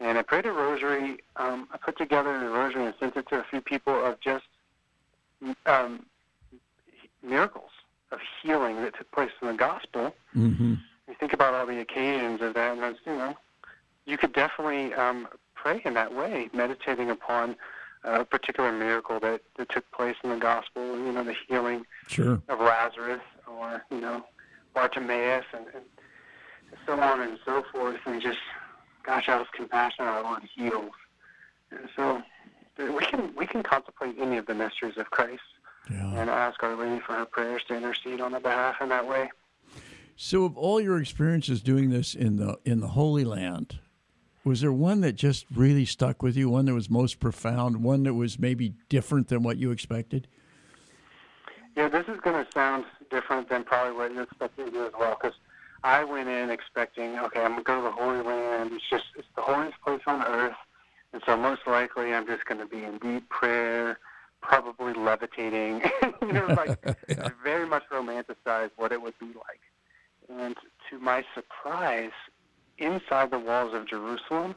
and 0.00 0.18
I 0.18 0.22
prayed 0.22 0.46
a 0.46 0.52
rosary. 0.52 1.18
Um, 1.36 1.68
I 1.72 1.76
put 1.78 1.96
together 1.98 2.34
a 2.34 2.50
rosary 2.50 2.84
and 2.86 2.94
sent 3.00 3.16
it 3.16 3.28
to 3.28 3.40
a 3.40 3.44
few 3.44 3.60
people 3.60 3.94
of 4.04 4.20
just 4.20 4.44
um, 5.66 6.06
miracles 7.22 7.70
of 8.12 8.20
healing 8.42 8.76
that 8.82 8.96
took 8.96 9.10
place 9.10 9.30
in 9.42 9.48
the 9.48 9.54
gospel. 9.54 10.14
Mm-hmm. 10.34 10.74
You 11.08 11.14
think 11.18 11.32
about 11.32 11.54
all 11.54 11.66
the 11.66 11.80
occasions 11.80 12.40
of 12.40 12.54
that, 12.54 12.72
and 12.72 12.82
that's, 12.82 12.98
you 13.06 13.12
know, 13.12 13.36
you 14.06 14.16
could 14.16 14.32
definitely 14.32 14.94
um, 14.94 15.28
pray 15.54 15.80
in 15.84 15.94
that 15.94 16.14
way, 16.14 16.48
meditating 16.52 17.10
upon 17.10 17.56
a 18.04 18.24
particular 18.24 18.72
miracle 18.72 19.18
that, 19.20 19.40
that 19.56 19.68
took 19.68 19.90
place 19.90 20.16
in 20.22 20.30
the 20.30 20.36
gospel. 20.36 20.82
You 20.82 21.12
know, 21.12 21.24
the 21.24 21.34
healing 21.48 21.84
Sure. 22.06 22.40
of 22.48 22.60
Lazarus, 22.60 23.20
or 23.48 23.84
you 23.90 24.00
know, 24.00 24.24
Bartimaeus, 24.76 25.46
and, 25.54 25.64
and 25.74 25.84
so 26.86 27.00
on 27.00 27.22
and 27.22 27.38
so 27.46 27.64
forth, 27.72 27.96
and 28.04 28.20
just, 28.20 28.38
gosh, 29.04 29.26
out 29.28 29.40
of 29.40 29.50
compassion, 29.52 30.04
our 30.04 30.22
Lord 30.22 30.42
heals. 30.54 30.92
And 31.70 31.88
so, 31.96 32.22
we 32.78 33.02
can 33.06 33.34
we 33.34 33.46
can 33.46 33.62
contemplate 33.62 34.16
any 34.20 34.36
of 34.36 34.44
the 34.46 34.54
mysteries 34.54 34.98
of 34.98 35.10
Christ 35.10 35.40
Yeah. 35.90 36.20
and 36.20 36.28
ask 36.28 36.62
Our 36.62 36.76
Lady 36.76 37.00
for 37.00 37.14
her 37.14 37.24
prayers 37.24 37.62
to 37.68 37.74
intercede 37.74 38.20
on 38.20 38.34
our 38.34 38.40
behalf 38.40 38.76
in 38.82 38.90
that 38.90 39.08
way. 39.08 39.30
So, 40.14 40.44
of 40.44 40.56
all 40.58 40.78
your 40.80 41.00
experiences 41.00 41.62
doing 41.62 41.88
this 41.90 42.14
in 42.14 42.36
the 42.36 42.58
in 42.66 42.80
the 42.80 42.88
Holy 42.88 43.24
Land, 43.24 43.78
was 44.44 44.60
there 44.60 44.72
one 44.72 45.00
that 45.00 45.14
just 45.14 45.46
really 45.54 45.86
stuck 45.86 46.22
with 46.22 46.36
you? 46.36 46.50
One 46.50 46.66
that 46.66 46.74
was 46.74 46.90
most 46.90 47.18
profound? 47.18 47.82
One 47.82 48.02
that 48.02 48.14
was 48.14 48.38
maybe 48.38 48.74
different 48.90 49.28
than 49.28 49.42
what 49.42 49.56
you 49.56 49.70
expected? 49.70 50.28
Yeah, 51.76 51.88
this 51.88 52.06
is 52.08 52.18
going 52.20 52.42
to 52.42 52.50
sound 52.52 52.86
different 53.10 53.50
than 53.50 53.62
probably 53.62 53.94
what 53.94 54.12
you're 54.12 54.22
expecting 54.22 54.64
to 54.66 54.70
do 54.70 54.86
as 54.86 54.92
well, 54.98 55.16
because 55.20 55.36
I 55.84 56.04
went 56.04 56.26
in 56.26 56.48
expecting, 56.48 57.18
okay, 57.18 57.40
I'm 57.42 57.50
going 57.52 57.58
to 57.58 57.64
go 57.64 57.76
to 57.76 57.82
the 57.82 57.90
Holy 57.90 58.22
Land. 58.22 58.70
It's 58.72 58.88
just 58.88 59.04
it's 59.14 59.28
the 59.36 59.42
holiest 59.42 59.78
place 59.82 60.00
on 60.06 60.22
earth, 60.22 60.56
and 61.12 61.22
so 61.26 61.36
most 61.36 61.60
likely 61.66 62.14
I'm 62.14 62.26
just 62.26 62.46
going 62.46 62.60
to 62.60 62.66
be 62.66 62.82
in 62.82 62.98
deep 62.98 63.28
prayer, 63.28 63.98
probably 64.40 64.94
levitating. 64.94 65.82
you 66.22 66.32
know, 66.32 66.46
like 66.46 66.78
I 67.10 67.30
very 67.44 67.66
much 67.66 67.82
romanticized 67.92 68.70
what 68.76 68.90
it 68.90 69.02
would 69.02 69.18
be 69.18 69.26
like. 69.26 69.60
And 70.30 70.56
to 70.88 70.98
my 70.98 71.24
surprise, 71.34 72.12
inside 72.78 73.30
the 73.30 73.38
walls 73.38 73.74
of 73.74 73.86
Jerusalem, 73.86 74.54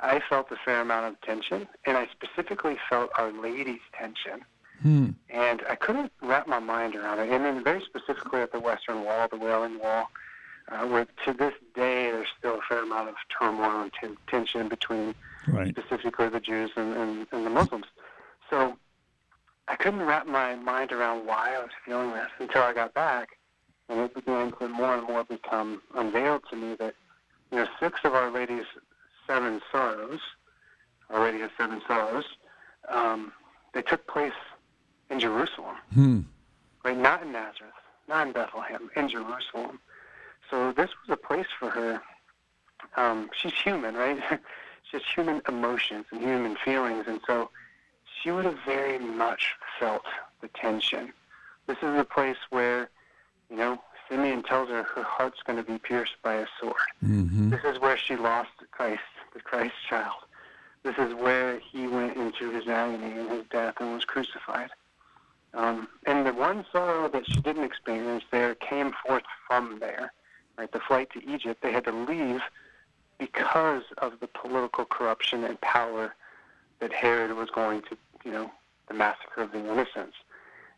I 0.00 0.20
felt 0.28 0.50
a 0.50 0.56
fair 0.64 0.80
amount 0.80 1.14
of 1.14 1.20
tension, 1.20 1.68
and 1.86 1.96
I 1.96 2.08
specifically 2.08 2.76
felt 2.88 3.10
Our 3.16 3.32
Lady's 3.32 3.80
tension 3.96 4.44
Hmm. 4.82 5.10
and 5.28 5.62
I 5.68 5.74
couldn't 5.74 6.10
wrap 6.22 6.46
my 6.48 6.58
mind 6.58 6.94
around 6.96 7.18
it. 7.18 7.28
And 7.30 7.44
then 7.44 7.62
very 7.62 7.82
specifically 7.82 8.40
at 8.40 8.50
the 8.52 8.60
Western 8.60 9.04
Wall, 9.04 9.28
the 9.28 9.36
Wailing 9.36 9.78
Wall, 9.78 10.08
uh, 10.70 10.86
where 10.86 11.06
to 11.26 11.32
this 11.34 11.52
day 11.74 12.10
there's 12.10 12.28
still 12.38 12.54
a 12.58 12.62
fair 12.68 12.82
amount 12.82 13.10
of 13.10 13.16
turmoil 13.38 13.82
and 13.82 13.92
ten- 13.92 14.16
tension 14.26 14.68
between 14.68 15.14
Right. 15.48 15.68
specifically 15.76 16.28
the 16.28 16.40
Jews 16.40 16.70
and, 16.76 16.94
and, 16.94 17.26
and 17.32 17.44
the 17.46 17.50
Muslims. 17.50 17.86
So 18.50 18.76
I 19.68 19.76
couldn't 19.76 20.02
wrap 20.02 20.26
my 20.26 20.54
mind 20.54 20.92
around 20.92 21.26
why 21.26 21.54
I 21.56 21.58
was 21.60 21.70
feeling 21.84 22.12
this 22.12 22.28
until 22.38 22.62
I 22.62 22.72
got 22.72 22.92
back, 22.94 23.30
and 23.88 24.00
it 24.00 24.14
began 24.14 24.52
to 24.52 24.68
more 24.68 24.94
and 24.96 25.06
more 25.06 25.24
become 25.24 25.80
unveiled 25.94 26.42
to 26.50 26.56
me 26.56 26.74
that 26.76 26.94
you 27.50 27.58
know 27.58 27.66
six 27.80 28.00
of 28.04 28.14
Our 28.14 28.30
Lady's 28.30 28.66
seven 29.26 29.60
sorrows, 29.72 30.20
Our 31.08 31.20
Lady 31.24 31.38
has 31.40 31.50
seven 31.56 31.80
sorrows, 31.86 32.24
um, 32.88 33.32
they 33.72 33.82
took 33.82 34.06
place 34.06 34.32
in 35.10 35.20
Jerusalem, 35.20 35.76
Hmm. 35.94 36.20
right? 36.84 36.96
Not 36.96 37.22
in 37.22 37.32
Nazareth, 37.32 37.72
not 38.08 38.26
in 38.26 38.32
Bethlehem, 38.32 38.90
in 38.96 39.08
Jerusalem. 39.08 39.80
So 40.50 40.72
this 40.72 40.90
was 41.00 41.10
a 41.10 41.16
place 41.16 41.46
for 41.58 41.70
her. 41.70 42.00
Um, 42.96 43.30
she's 43.34 43.52
human, 43.52 43.94
right? 43.94 44.18
she 44.90 44.96
has 44.96 45.02
human 45.14 45.42
emotions 45.48 46.06
and 46.10 46.20
human 46.20 46.56
feelings, 46.56 47.06
and 47.06 47.20
so 47.26 47.50
she 48.22 48.30
would 48.30 48.44
have 48.44 48.58
very 48.64 48.98
much 48.98 49.54
felt 49.78 50.04
the 50.40 50.48
tension. 50.48 51.12
This 51.66 51.78
is 51.78 51.98
a 51.98 52.04
place 52.04 52.36
where, 52.50 52.90
you 53.50 53.56
know, 53.56 53.78
Simeon 54.08 54.42
tells 54.42 54.68
her 54.70 54.82
her 54.82 55.02
heart's 55.04 55.40
going 55.44 55.56
to 55.56 55.62
be 55.62 55.78
pierced 55.78 56.16
by 56.22 56.34
a 56.34 56.46
sword. 56.60 56.74
Mm-hmm. 57.04 57.50
This 57.50 57.62
is 57.64 57.78
where 57.80 57.96
she 57.96 58.16
lost 58.16 58.50
Christ, 58.72 59.02
the 59.34 59.40
Christ 59.40 59.74
child. 59.88 60.22
this 60.82 60.96
is 60.98 61.12
where 61.14 61.58
he 61.60 61.86
went 61.86 62.16
into 62.16 62.50
his 62.50 62.66
agony 62.66 63.12
and 63.12 63.30
his 63.30 63.44
death 63.50 63.74
and 63.80 63.92
was 63.92 64.04
crucified. 64.06 64.70
Um, 65.52 65.88
and 66.06 66.26
the 66.26 66.32
one 66.32 66.64
sorrow 66.70 67.08
that 67.08 67.26
she 67.26 67.40
didn't 67.40 67.64
experience 67.64 68.24
there 68.30 68.54
came 68.54 68.92
forth 69.04 69.24
from 69.46 69.78
there. 69.80 70.12
Right, 70.56 70.70
the 70.70 70.80
flight 70.80 71.10
to 71.14 71.30
Egypt, 71.30 71.62
they 71.62 71.72
had 71.72 71.84
to 71.84 71.92
leave 71.92 72.40
because 73.18 73.82
of 73.98 74.20
the 74.20 74.26
political 74.26 74.84
corruption 74.84 75.44
and 75.44 75.60
power 75.60 76.14
that 76.80 76.92
Herod 76.92 77.34
was 77.36 77.50
going 77.50 77.82
to, 77.82 77.96
you 78.24 78.32
know, 78.32 78.50
the 78.88 78.94
massacre 78.94 79.42
of 79.42 79.52
the 79.52 79.58
innocents. 79.58 80.16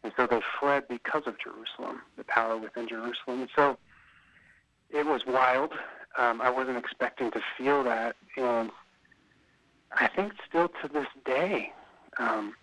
And 0.03 0.13
so 0.17 0.27
they 0.27 0.41
fled 0.59 0.89
because 0.89 1.23
of 1.27 1.37
Jerusalem, 1.39 2.03
the 2.17 2.25
power 2.25 2.57
within 2.57 2.89
Jerusalem. 2.89 3.43
And 3.43 3.49
so 3.55 3.79
it 4.91 5.07
was 5.07 5.23
wild. 5.27 5.73
Um, 6.19 6.41
I 6.41 6.51
wasn't 6.51 6.77
expecting 6.77 7.31
to 7.31 7.41
feel 7.57 7.85
that. 7.85 8.17
And 8.37 8.71
I 9.93 10.09
think 10.09 10.33
still 10.49 10.69
to 10.83 10.89
this 10.89 11.07
day, 11.25 11.73
um, 12.19 12.55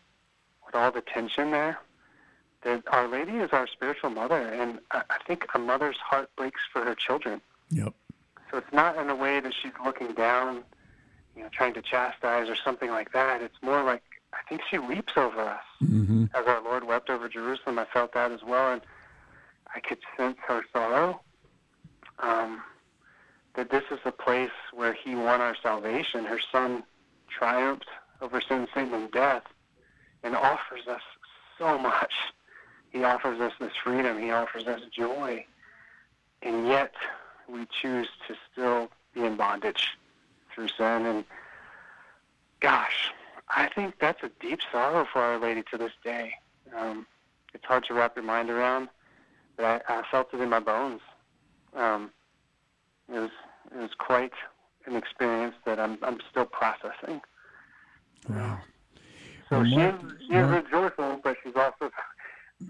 with 0.66 0.76
all 0.76 0.92
the 0.92 1.02
tension 1.02 1.52
there, 1.52 1.80
that 2.64 2.84
Our 2.88 3.08
Lady 3.08 3.38
is 3.38 3.52
our 3.52 3.68
spiritual 3.68 4.10
mother, 4.10 4.38
and 4.38 4.80
I, 4.92 5.04
I 5.10 5.18
think 5.26 5.46
a 5.54 5.60
mother's 5.60 5.98
heart 5.98 6.30
breaks 6.36 6.62
for 6.72 6.84
her 6.84 6.96
children. 6.96 7.42
Yep. 7.70 7.94
So 8.52 8.58
it's 8.58 8.74
not 8.74 8.98
in 8.98 9.10
a 9.10 9.16
way 9.16 9.40
that 9.40 9.54
she's 9.54 9.72
looking 9.84 10.14
down, 10.14 10.64
you 11.36 11.44
know, 11.44 11.50
trying 11.52 11.74
to 11.76 11.82
chastise 11.82 12.50
or 12.50 12.56
something 12.56 12.90
like 12.90 13.12
that. 13.14 13.42
It's 13.42 13.62
more 13.62 13.84
like 13.84 14.02
I 14.34 14.40
think 14.48 14.62
she 14.70 14.78
weeps 14.78 15.14
over 15.16 15.42
us. 15.42 15.64
Mm-hmm. 15.84 16.26
As 16.34 16.46
our 16.46 16.62
Lord 16.62 16.84
wept 16.84 17.10
over 17.10 17.30
Jerusalem, 17.30 17.80
I 17.80 17.86
felt 17.86 18.14
that 18.14 18.32
as 18.32 18.44
well, 18.44 18.74
and 18.74 18.82
I 19.74 19.80
could 19.80 20.00
sense 20.18 20.38
her 20.48 20.64
sorrow. 20.74 21.22
Um, 22.20 22.62
that 23.56 23.72
this 23.72 23.84
is 23.92 24.00
a 24.06 24.12
place 24.12 24.52
where 24.74 24.94
He 24.94 25.16
won 25.16 25.42
our 25.42 25.56
salvation. 25.62 26.26
Her 26.26 26.40
Son 26.52 26.84
triumphed 27.28 27.88
over 28.22 28.42
sin, 28.42 28.68
Satan, 28.74 28.94
and 28.94 29.12
death, 29.12 29.44
and 30.24 30.36
offers 30.36 30.88
us 30.88 31.02
so 31.58 31.78
much. 31.78 32.14
He 32.92 33.04
offers 33.04 33.40
us 33.40 33.54
this 33.60 33.74
freedom. 33.84 34.20
He 34.20 34.32
offers 34.32 34.66
us 34.68 34.82
joy, 34.92 35.46
and 36.42 36.68
yet 36.68 36.94
we 37.48 37.68
choose 37.82 38.08
to 38.28 38.36
still 38.52 38.90
be 39.14 39.26
in 39.26 39.38
bondage 39.38 39.98
through 40.54 40.70
sin. 40.70 41.06
And 41.06 41.24
gosh, 42.62 43.12
I 43.50 43.70
think 43.70 43.96
that's 44.00 44.24
a 44.24 44.32
deep 44.40 44.60
sorrow 44.72 45.06
for 45.12 45.20
Our 45.22 45.40
Lady 45.40 45.64
to 45.72 45.78
this 45.78 45.92
day. 46.04 46.34
Um, 46.76 47.06
it's 47.54 47.66
hard 47.66 47.84
to 47.86 47.94
wrap 47.94 48.16
your 48.16 48.26
mind 48.26 48.50
around, 48.50 48.90
but 49.58 49.66
I, 49.66 50.00
I 50.00 50.04
felt 50.10 50.34
it 50.34 50.42
in 50.42 50.50
my 50.50 50.60
bones. 50.60 51.02
Um, 51.76 52.12
it 53.12 53.20
was 53.20 53.32
it 53.72 53.78
was 53.78 53.92
quite 53.98 54.34
an 54.86 54.96
experience 54.96 55.56
that 55.66 55.80
I'm 55.80 55.98
I'm 56.02 56.20
still 56.30 56.46
processing. 56.46 57.22
Wow. 58.28 58.60
So 59.50 59.58
Well, 59.58 59.66
she 59.66 59.76
Mark- 59.78 59.96
is, 60.04 60.12
she 60.28 60.34
Mark- 60.34 60.66
rejoicing, 60.72 61.22
but 61.24 61.38
she's 61.44 61.56
also 61.56 61.92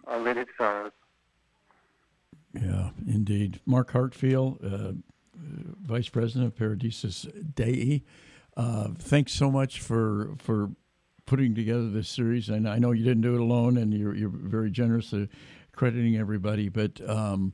Our 0.06 0.20
Lady's 0.20 0.46
sorrows. 0.58 0.92
Yeah, 2.54 2.90
indeed. 3.08 3.60
Mark 3.66 3.92
Hartfiel, 3.92 4.58
uh, 4.64 4.94
Vice 5.36 6.10
President 6.10 6.48
of 6.48 6.56
Paradisus 6.56 7.28
Dei. 7.56 8.04
Uh, 8.58 8.90
thanks 8.98 9.34
so 9.34 9.52
much 9.52 9.80
for 9.80 10.36
for 10.40 10.72
putting 11.26 11.54
together 11.54 11.90
this 11.90 12.10
series. 12.10 12.50
And 12.50 12.68
I 12.68 12.80
know 12.80 12.92
you 12.92 13.04
didn't 13.04 13.22
do 13.22 13.36
it 13.36 13.42
alone, 13.42 13.78
and 13.78 13.94
you're 13.94 14.16
you're 14.16 14.30
very 14.30 14.72
generous 14.72 15.12
to 15.12 15.30
crediting 15.76 16.18
everybody. 16.18 16.70
But 16.70 17.00
um, 17.08 17.54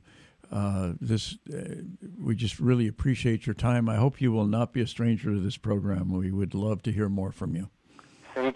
uh, 0.50 0.92
this, 1.00 1.36
uh, 1.52 1.82
we 2.18 2.34
just 2.34 2.58
really 2.58 2.88
appreciate 2.88 3.46
your 3.46 3.54
time. 3.54 3.88
I 3.88 3.96
hope 3.96 4.20
you 4.20 4.32
will 4.32 4.46
not 4.46 4.72
be 4.72 4.80
a 4.80 4.86
stranger 4.86 5.32
to 5.32 5.40
this 5.40 5.56
program. 5.56 6.10
We 6.10 6.30
would 6.30 6.54
love 6.54 6.82
to 6.84 6.92
hear 6.92 7.08
more 7.08 7.32
from 7.32 7.54
you. 7.54 7.68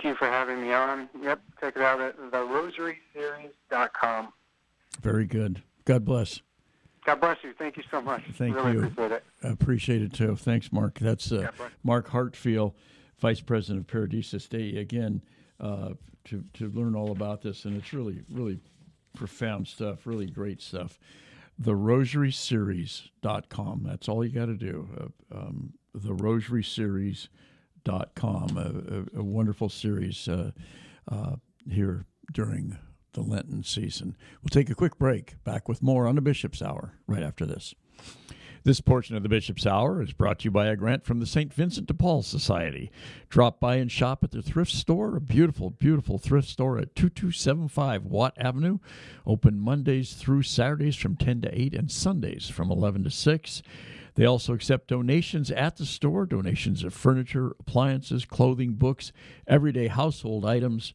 Thank 0.00 0.14
you 0.14 0.16
for 0.16 0.32
having 0.32 0.62
me 0.62 0.72
on. 0.72 1.10
Yep, 1.22 1.42
check 1.60 1.76
it 1.76 1.82
out 1.82 2.00
at 2.00 2.16
therosaryseries.com. 2.30 4.32
Very 5.02 5.26
good. 5.26 5.62
God 5.84 6.06
bless. 6.06 6.40
God 7.04 7.20
bless 7.20 7.36
you. 7.44 7.52
Thank 7.58 7.76
you 7.76 7.82
so 7.90 8.00
much. 8.00 8.22
Thank 8.32 8.56
really 8.56 8.72
you. 8.72 8.84
appreciate 8.84 9.12
it. 9.12 9.22
I 9.42 9.48
appreciate 9.48 10.00
it 10.00 10.14
too. 10.14 10.36
Thanks, 10.36 10.72
Mark. 10.72 10.98
That's 10.98 11.30
uh, 11.32 11.50
Mark 11.84 12.08
Hartfiel, 12.08 12.72
Vice 13.18 13.42
President 13.42 13.80
of 13.80 13.86
Paradisus 13.94 14.48
Dei. 14.48 14.78
Again, 14.78 15.20
uh, 15.60 15.90
to 16.24 16.44
to 16.54 16.70
learn 16.70 16.96
all 16.96 17.12
about 17.12 17.42
this, 17.42 17.66
and 17.66 17.76
it's 17.76 17.92
really 17.92 18.22
really 18.30 18.58
profound 19.14 19.68
stuff. 19.68 20.06
Really 20.06 20.30
great 20.30 20.62
stuff. 20.62 20.98
The 21.58 21.72
RosarySeries.com. 21.72 23.82
That's 23.84 24.08
all 24.08 24.24
you 24.24 24.32
got 24.32 24.46
to 24.46 24.56
do. 24.56 24.88
Uh, 24.98 25.08
um, 25.36 25.74
the 25.94 26.14
RosarySeries.com. 27.84 28.56
A, 28.56 29.18
a, 29.18 29.20
a 29.20 29.24
wonderful 29.24 29.68
series 29.68 30.28
uh, 30.28 30.52
uh, 31.10 31.36
here 31.68 32.06
during 32.32 32.78
the 33.12 33.22
Lenten 33.22 33.62
season. 33.64 34.16
We'll 34.42 34.50
take 34.50 34.70
a 34.70 34.74
quick 34.74 34.98
break. 34.98 35.42
Back 35.44 35.68
with 35.68 35.82
more 35.82 36.06
on 36.06 36.14
the 36.14 36.20
Bishop's 36.20 36.62
Hour 36.62 36.94
right 37.06 37.22
after 37.22 37.44
this. 37.44 37.74
This 38.62 38.82
portion 38.82 39.16
of 39.16 39.22
the 39.22 39.28
Bishop's 39.30 39.66
Hour 39.66 40.02
is 40.02 40.12
brought 40.12 40.40
to 40.40 40.44
you 40.44 40.50
by 40.50 40.66
a 40.66 40.76
grant 40.76 41.06
from 41.06 41.18
the 41.18 41.26
St. 41.26 41.52
Vincent 41.52 41.86
de 41.86 41.94
Paul 41.94 42.22
Society. 42.22 42.90
Drop 43.30 43.58
by 43.58 43.76
and 43.76 43.90
shop 43.90 44.22
at 44.22 44.32
the 44.32 44.42
thrift 44.42 44.70
store, 44.70 45.16
a 45.16 45.20
beautiful, 45.20 45.70
beautiful 45.70 46.18
thrift 46.18 46.46
store 46.46 46.78
at 46.78 46.94
2275 46.94 48.04
Watt 48.04 48.34
Avenue. 48.36 48.78
Open 49.26 49.58
Mondays 49.58 50.12
through 50.12 50.42
Saturdays 50.42 50.94
from 50.94 51.16
10 51.16 51.40
to 51.40 51.58
8 51.58 51.74
and 51.74 51.90
Sundays 51.90 52.50
from 52.50 52.70
11 52.70 53.04
to 53.04 53.10
6. 53.10 53.62
They 54.14 54.24
also 54.24 54.52
accept 54.52 54.88
donations 54.88 55.50
at 55.50 55.76
the 55.76 55.86
store 55.86 56.26
donations 56.26 56.84
of 56.84 56.92
furniture, 56.92 57.52
appliances, 57.60 58.24
clothing, 58.24 58.74
books, 58.74 59.12
everyday 59.46 59.88
household 59.88 60.44
items. 60.44 60.94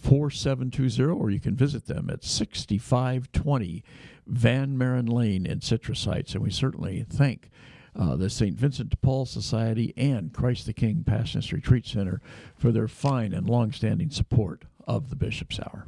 4720, 0.00 1.12
or 1.12 1.30
you 1.30 1.40
can 1.40 1.54
visit 1.54 1.86
them 1.86 2.08
at 2.10 2.24
6520 2.24 3.84
Van 4.26 4.78
Maren 4.78 5.06
Lane 5.06 5.46
in 5.46 5.60
Citrus 5.60 6.04
Heights. 6.04 6.34
And 6.34 6.42
we 6.42 6.50
certainly 6.50 7.04
thank 7.08 7.50
uh, 7.94 8.16
the 8.16 8.30
St. 8.30 8.56
Vincent 8.56 8.90
de 8.90 8.96
Paul 8.96 9.26
Society 9.26 9.92
and 9.96 10.32
Christ 10.32 10.66
the 10.66 10.72
King 10.72 11.04
Passionist 11.06 11.52
Retreat 11.52 11.86
Center 11.86 12.20
for 12.56 12.72
their 12.72 12.88
fine 12.88 13.32
and 13.32 13.48
long-standing 13.48 14.10
support 14.10 14.64
of 14.86 15.10
the 15.10 15.16
Bishop's 15.16 15.58
Hour. 15.60 15.86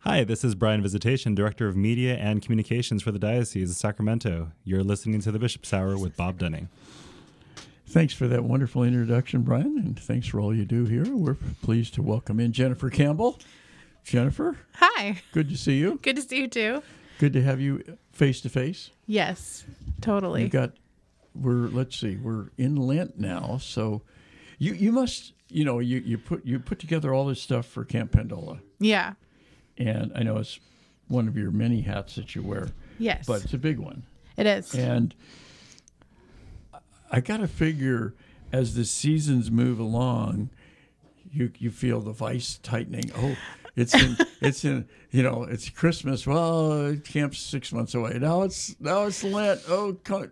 Hi, 0.00 0.24
this 0.24 0.42
is 0.42 0.54
Brian 0.56 0.82
Visitation, 0.82 1.34
Director 1.34 1.68
of 1.68 1.76
Media 1.76 2.16
and 2.16 2.42
Communications 2.42 3.02
for 3.02 3.12
the 3.12 3.20
Diocese 3.20 3.70
of 3.70 3.76
Sacramento. 3.76 4.50
You're 4.64 4.82
listening 4.82 5.20
to 5.20 5.30
the 5.30 5.38
Bishop's 5.38 5.72
Hour 5.72 5.96
with 5.96 6.16
Bob 6.16 6.38
Dunning. 6.38 6.68
Thanks 7.92 8.14
for 8.14 8.26
that 8.28 8.42
wonderful 8.44 8.84
introduction, 8.84 9.42
Brian, 9.42 9.76
and 9.76 9.98
thanks 9.98 10.26
for 10.26 10.40
all 10.40 10.54
you 10.54 10.64
do 10.64 10.86
here. 10.86 11.04
We're 11.14 11.34
pleased 11.62 11.92
to 11.94 12.02
welcome 12.02 12.40
in 12.40 12.52
Jennifer 12.52 12.88
Campbell. 12.88 13.38
Jennifer, 14.02 14.56
Hi. 14.76 15.20
good 15.32 15.50
to 15.50 15.58
see 15.58 15.76
you. 15.78 15.98
Good 16.02 16.16
to 16.16 16.22
see 16.22 16.40
you 16.40 16.48
too. 16.48 16.82
good 17.18 17.34
to 17.34 17.42
have 17.42 17.60
you 17.60 17.84
face 18.10 18.40
to 18.40 18.48
face. 18.48 18.90
Yes, 19.06 19.64
totally. 20.00 20.42
We've 20.42 20.50
got 20.50 20.72
we're 21.34 21.68
let's 21.68 21.96
see, 21.96 22.16
we're 22.16 22.46
in 22.56 22.76
Lent 22.76 23.18
now, 23.20 23.58
so 23.60 24.00
you 24.58 24.72
you 24.72 24.90
must 24.90 25.34
you 25.50 25.64
know 25.64 25.78
you 25.78 25.98
you 25.98 26.16
put 26.18 26.44
you 26.46 26.58
put 26.58 26.78
together 26.78 27.12
all 27.12 27.26
this 27.26 27.40
stuff 27.42 27.66
for 27.66 27.84
Camp 27.84 28.10
Pendola, 28.12 28.58
yeah. 28.80 29.12
and 29.76 30.10
I 30.16 30.22
know 30.22 30.38
it's 30.38 30.58
one 31.08 31.28
of 31.28 31.36
your 31.36 31.50
many 31.50 31.82
hats 31.82 32.14
that 32.16 32.34
you 32.34 32.42
wear, 32.42 32.68
Yes. 32.98 33.26
but 33.26 33.44
it's 33.44 33.52
a 33.54 33.58
big 33.58 33.78
one, 33.78 34.02
it 34.36 34.46
is. 34.46 34.74
and 34.74 35.14
I 37.12 37.20
got 37.20 37.36
to 37.36 37.46
figure 37.46 38.14
as 38.52 38.74
the 38.74 38.84
seasons 38.84 39.50
move 39.50 39.78
along, 39.78 40.50
you 41.30 41.52
you 41.58 41.70
feel 41.70 42.00
the 42.00 42.12
vice 42.12 42.58
tightening. 42.62 43.12
Oh. 43.16 43.36
It's 43.74 43.94
in, 43.94 44.16
it's 44.40 44.64
in, 44.64 44.86
you 45.10 45.22
know, 45.22 45.44
it's 45.44 45.68
Christmas. 45.70 46.26
Well, 46.26 46.96
camp's 47.04 47.38
six 47.38 47.72
months 47.72 47.94
away. 47.94 48.18
Now 48.20 48.42
it's, 48.42 48.76
now 48.80 49.04
it's 49.04 49.24
Lent. 49.24 49.62
Oh, 49.68 49.96
co- 50.04 50.28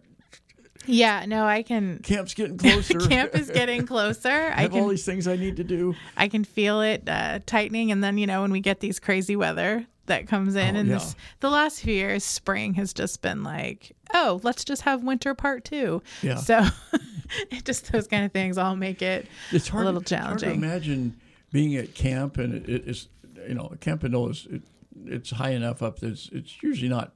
Yeah, 0.85 1.25
no, 1.27 1.47
I 1.47 1.63
can. 1.63 2.01
camp's 2.01 2.35
getting 2.35 2.59
closer. 2.59 2.99
Camp 3.09 3.35
is 3.35 3.51
getting 3.51 3.87
closer. 3.87 4.29
I 4.29 4.53
I 4.57 4.63
have 4.63 4.75
all 4.75 4.81
can 4.81 4.89
these 4.91 5.05
things 5.07 5.27
I 5.27 5.37
need 5.37 5.57
to 5.57 5.65
do. 5.65 5.95
I 6.19 6.29
can 6.29 6.45
feel 6.45 6.83
it 6.83 7.05
uh, 7.09 7.41
tightening, 7.47 7.91
and 7.93 8.05
then 8.05 8.19
you 8.19 8.27
know 8.27 8.43
when 8.43 8.53
we 8.53 8.61
get 8.61 8.81
these 8.81 8.99
crazy 9.01 9.37
weather 9.37 9.87
that 10.11 10.29
comes 10.29 10.55
in, 10.55 10.77
Oh, 10.77 10.79
and 10.81 10.89
yeah. 10.89 10.95
this 10.99 11.17
the 11.41 11.51
last 11.51 11.81
few 11.81 11.95
years, 11.95 12.23
spring 12.25 12.75
has 12.75 12.93
just 12.93 13.23
been 13.23 13.43
like, 13.43 13.97
oh, 14.15 14.41
let's 14.45 14.65
just 14.65 14.83
have 14.83 15.03
winter 15.03 15.35
part 15.35 15.65
two. 15.65 16.03
Yeah. 16.23 16.37
So 16.37 16.65
it 17.51 17.65
just 17.65 17.91
those 17.91 18.07
kind 18.07 18.25
of 18.25 18.33
things 18.33 18.59
all 18.59 18.77
make 18.77 19.03
it 19.03 19.27
It's 19.51 19.69
hard, 19.69 19.83
a 19.83 19.87
little 19.87 20.03
it's 20.03 20.11
hard 20.11 20.39
to 20.39 20.45
challenging. 20.47 20.63
imagine 20.63 21.21
being 21.53 21.75
at 21.77 21.95
camp 21.95 22.37
and 22.39 22.55
it, 22.55 22.69
it 22.69 22.89
is, 22.89 23.09
you 23.49 23.55
know, 23.55 23.73
Camp 23.81 24.03
Pendola 24.03 24.31
is 24.31 24.47
it, 24.51 24.63
it's 25.07 25.31
high 25.31 25.51
enough 25.51 25.83
up 25.83 25.99
that 26.01 26.11
it's, 26.11 26.29
it's 26.31 26.63
usually 26.63 26.89
not 26.91 27.13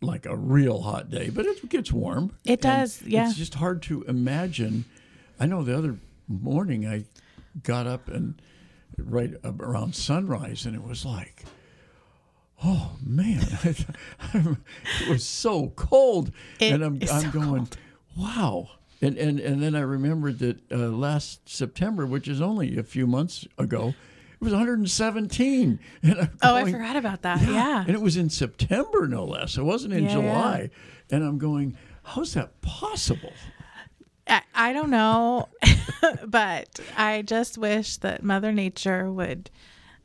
like 0.00 0.26
a 0.26 0.36
real 0.36 0.82
hot 0.82 1.10
day, 1.10 1.28
but 1.30 1.44
it 1.46 1.68
gets 1.68 1.92
warm. 1.92 2.32
It 2.44 2.60
does, 2.60 3.02
yeah. 3.02 3.28
It's 3.28 3.36
just 3.36 3.54
hard 3.54 3.82
to 3.82 4.02
imagine. 4.02 4.84
I 5.40 5.46
know 5.46 5.62
the 5.62 5.76
other 5.76 5.96
morning 6.28 6.86
I 6.86 7.04
got 7.62 7.86
up 7.86 8.08
and 8.08 8.40
right 8.96 9.34
around 9.44 9.94
sunrise, 9.94 10.66
and 10.66 10.74
it 10.76 10.82
was 10.82 11.04
like. 11.04 11.44
Oh 12.64 12.96
man, 13.04 13.40
it 14.34 15.08
was 15.08 15.24
so 15.24 15.72
cold, 15.76 16.32
It 16.58 16.72
and 16.72 16.82
I'm 16.82 16.98
I'm 17.10 17.22
so 17.22 17.30
going, 17.30 17.66
cold. 17.66 17.76
wow. 18.16 18.70
And, 19.00 19.16
and 19.16 19.38
and 19.38 19.62
then 19.62 19.76
I 19.76 19.80
remembered 19.80 20.40
that 20.40 20.58
uh, 20.72 20.76
last 20.88 21.48
September, 21.48 22.04
which 22.04 22.26
is 22.26 22.40
only 22.40 22.76
a 22.76 22.82
few 22.82 23.06
months 23.06 23.46
ago, 23.56 23.94
it 24.40 24.40
was 24.44 24.52
117. 24.52 25.78
And 26.02 26.18
I'm 26.20 26.30
Oh, 26.42 26.56
I 26.56 26.70
forgot 26.70 26.96
about 26.96 27.22
that. 27.22 27.40
Yeah. 27.42 27.80
And 27.86 27.90
it 27.90 28.00
was 28.00 28.16
in 28.16 28.28
September, 28.28 29.06
no 29.06 29.24
less. 29.24 29.56
It 29.56 29.62
wasn't 29.62 29.94
in 29.94 30.04
Yeah, 30.04 30.12
July. 30.14 30.70
And 31.12 31.22
I'm 31.22 31.38
going, 31.38 31.76
how's 32.02 32.34
that 32.34 32.60
possible? 32.60 33.32
I, 34.26 34.42
I 34.52 34.72
don't 34.72 34.90
know, 34.90 35.48
but 36.26 36.80
I 36.96 37.22
just 37.22 37.56
wish 37.56 37.98
that 37.98 38.24
Mother 38.24 38.50
Nature 38.52 39.10
would 39.12 39.48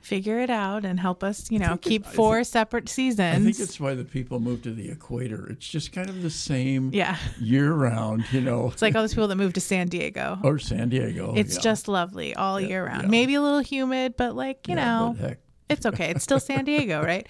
figure 0.03 0.39
it 0.39 0.49
out 0.49 0.83
and 0.85 0.99
help 0.99 1.23
us, 1.23 1.49
you 1.49 1.57
know, 1.59 1.69
think 1.69 1.85
it- 1.85 1.89
keep 1.89 2.05
four 2.05 2.43
separate 2.43 2.89
seasons. 2.89 3.41
I 3.41 3.43
think 3.43 3.59
it's 3.59 3.79
why 3.79 3.93
the 3.95 4.03
people 4.03 4.39
move 4.39 4.61
to 4.63 4.71
the 4.73 4.89
equator. 4.89 5.47
It's 5.49 5.67
just 5.67 5.91
kind 5.93 6.09
of 6.09 6.21
the 6.21 6.29
same 6.29 6.91
Yeah. 6.93 7.17
year 7.39 7.71
round, 7.73 8.25
you 8.31 8.41
know, 8.41 8.69
It's 8.71 8.81
like 8.81 8.95
all 8.95 9.01
those 9.01 9.13
people 9.13 9.29
that 9.29 9.35
moved 9.37 9.55
to 9.55 9.61
San 9.61 9.87
Diego. 9.87 10.37
or 10.43 10.59
San 10.59 10.89
Diego. 10.89 11.33
it's 11.35 11.55
yeah. 11.55 11.61
just 11.61 11.87
lovely 11.87 12.35
all 12.35 12.59
year 12.59 12.85
round. 12.85 13.03
yeah. 13.03 13.09
Maybe 13.09 13.35
a 13.35 13.41
little 13.41 13.61
humid, 13.61 14.15
but 14.17 14.35
like, 14.35 14.67
you 14.67 14.75
Yeah, 14.75 14.85
know, 15.15 15.35
it's 15.69 15.85
okay. 15.85 16.09
It's 16.09 16.23
still 16.23 16.39
San 16.39 16.65
Diego, 16.69 17.01
right? 17.01 17.25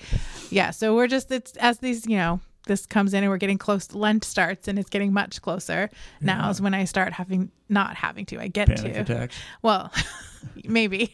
Yeah. 0.49 0.71
So 0.71 0.95
we're 0.95 1.07
just 1.07 1.31
it's 1.31 1.55
as 1.57 1.77
these, 1.77 2.07
you 2.07 2.17
know, 2.17 2.39
this 2.65 2.85
comes 2.85 3.13
in 3.13 3.23
and 3.23 3.29
we're 3.31 3.37
getting 3.37 3.57
close. 3.57 3.93
Lent 3.93 4.23
starts 4.23 4.67
and 4.67 4.79
it's 4.79 4.89
getting 4.89 5.13
much 5.13 5.41
closer. 5.41 5.89
Now 6.21 6.49
is 6.49 6.61
when 6.61 6.73
I 6.73 6.85
start 6.85 7.13
having 7.13 7.51
not 7.69 7.95
having 7.95 8.25
to. 8.27 8.39
I 8.39 8.47
get 8.47 8.67
panic 8.69 8.93
to. 8.93 8.99
attacks. 9.01 9.35
Well, 9.61 9.91
maybe 10.65 11.13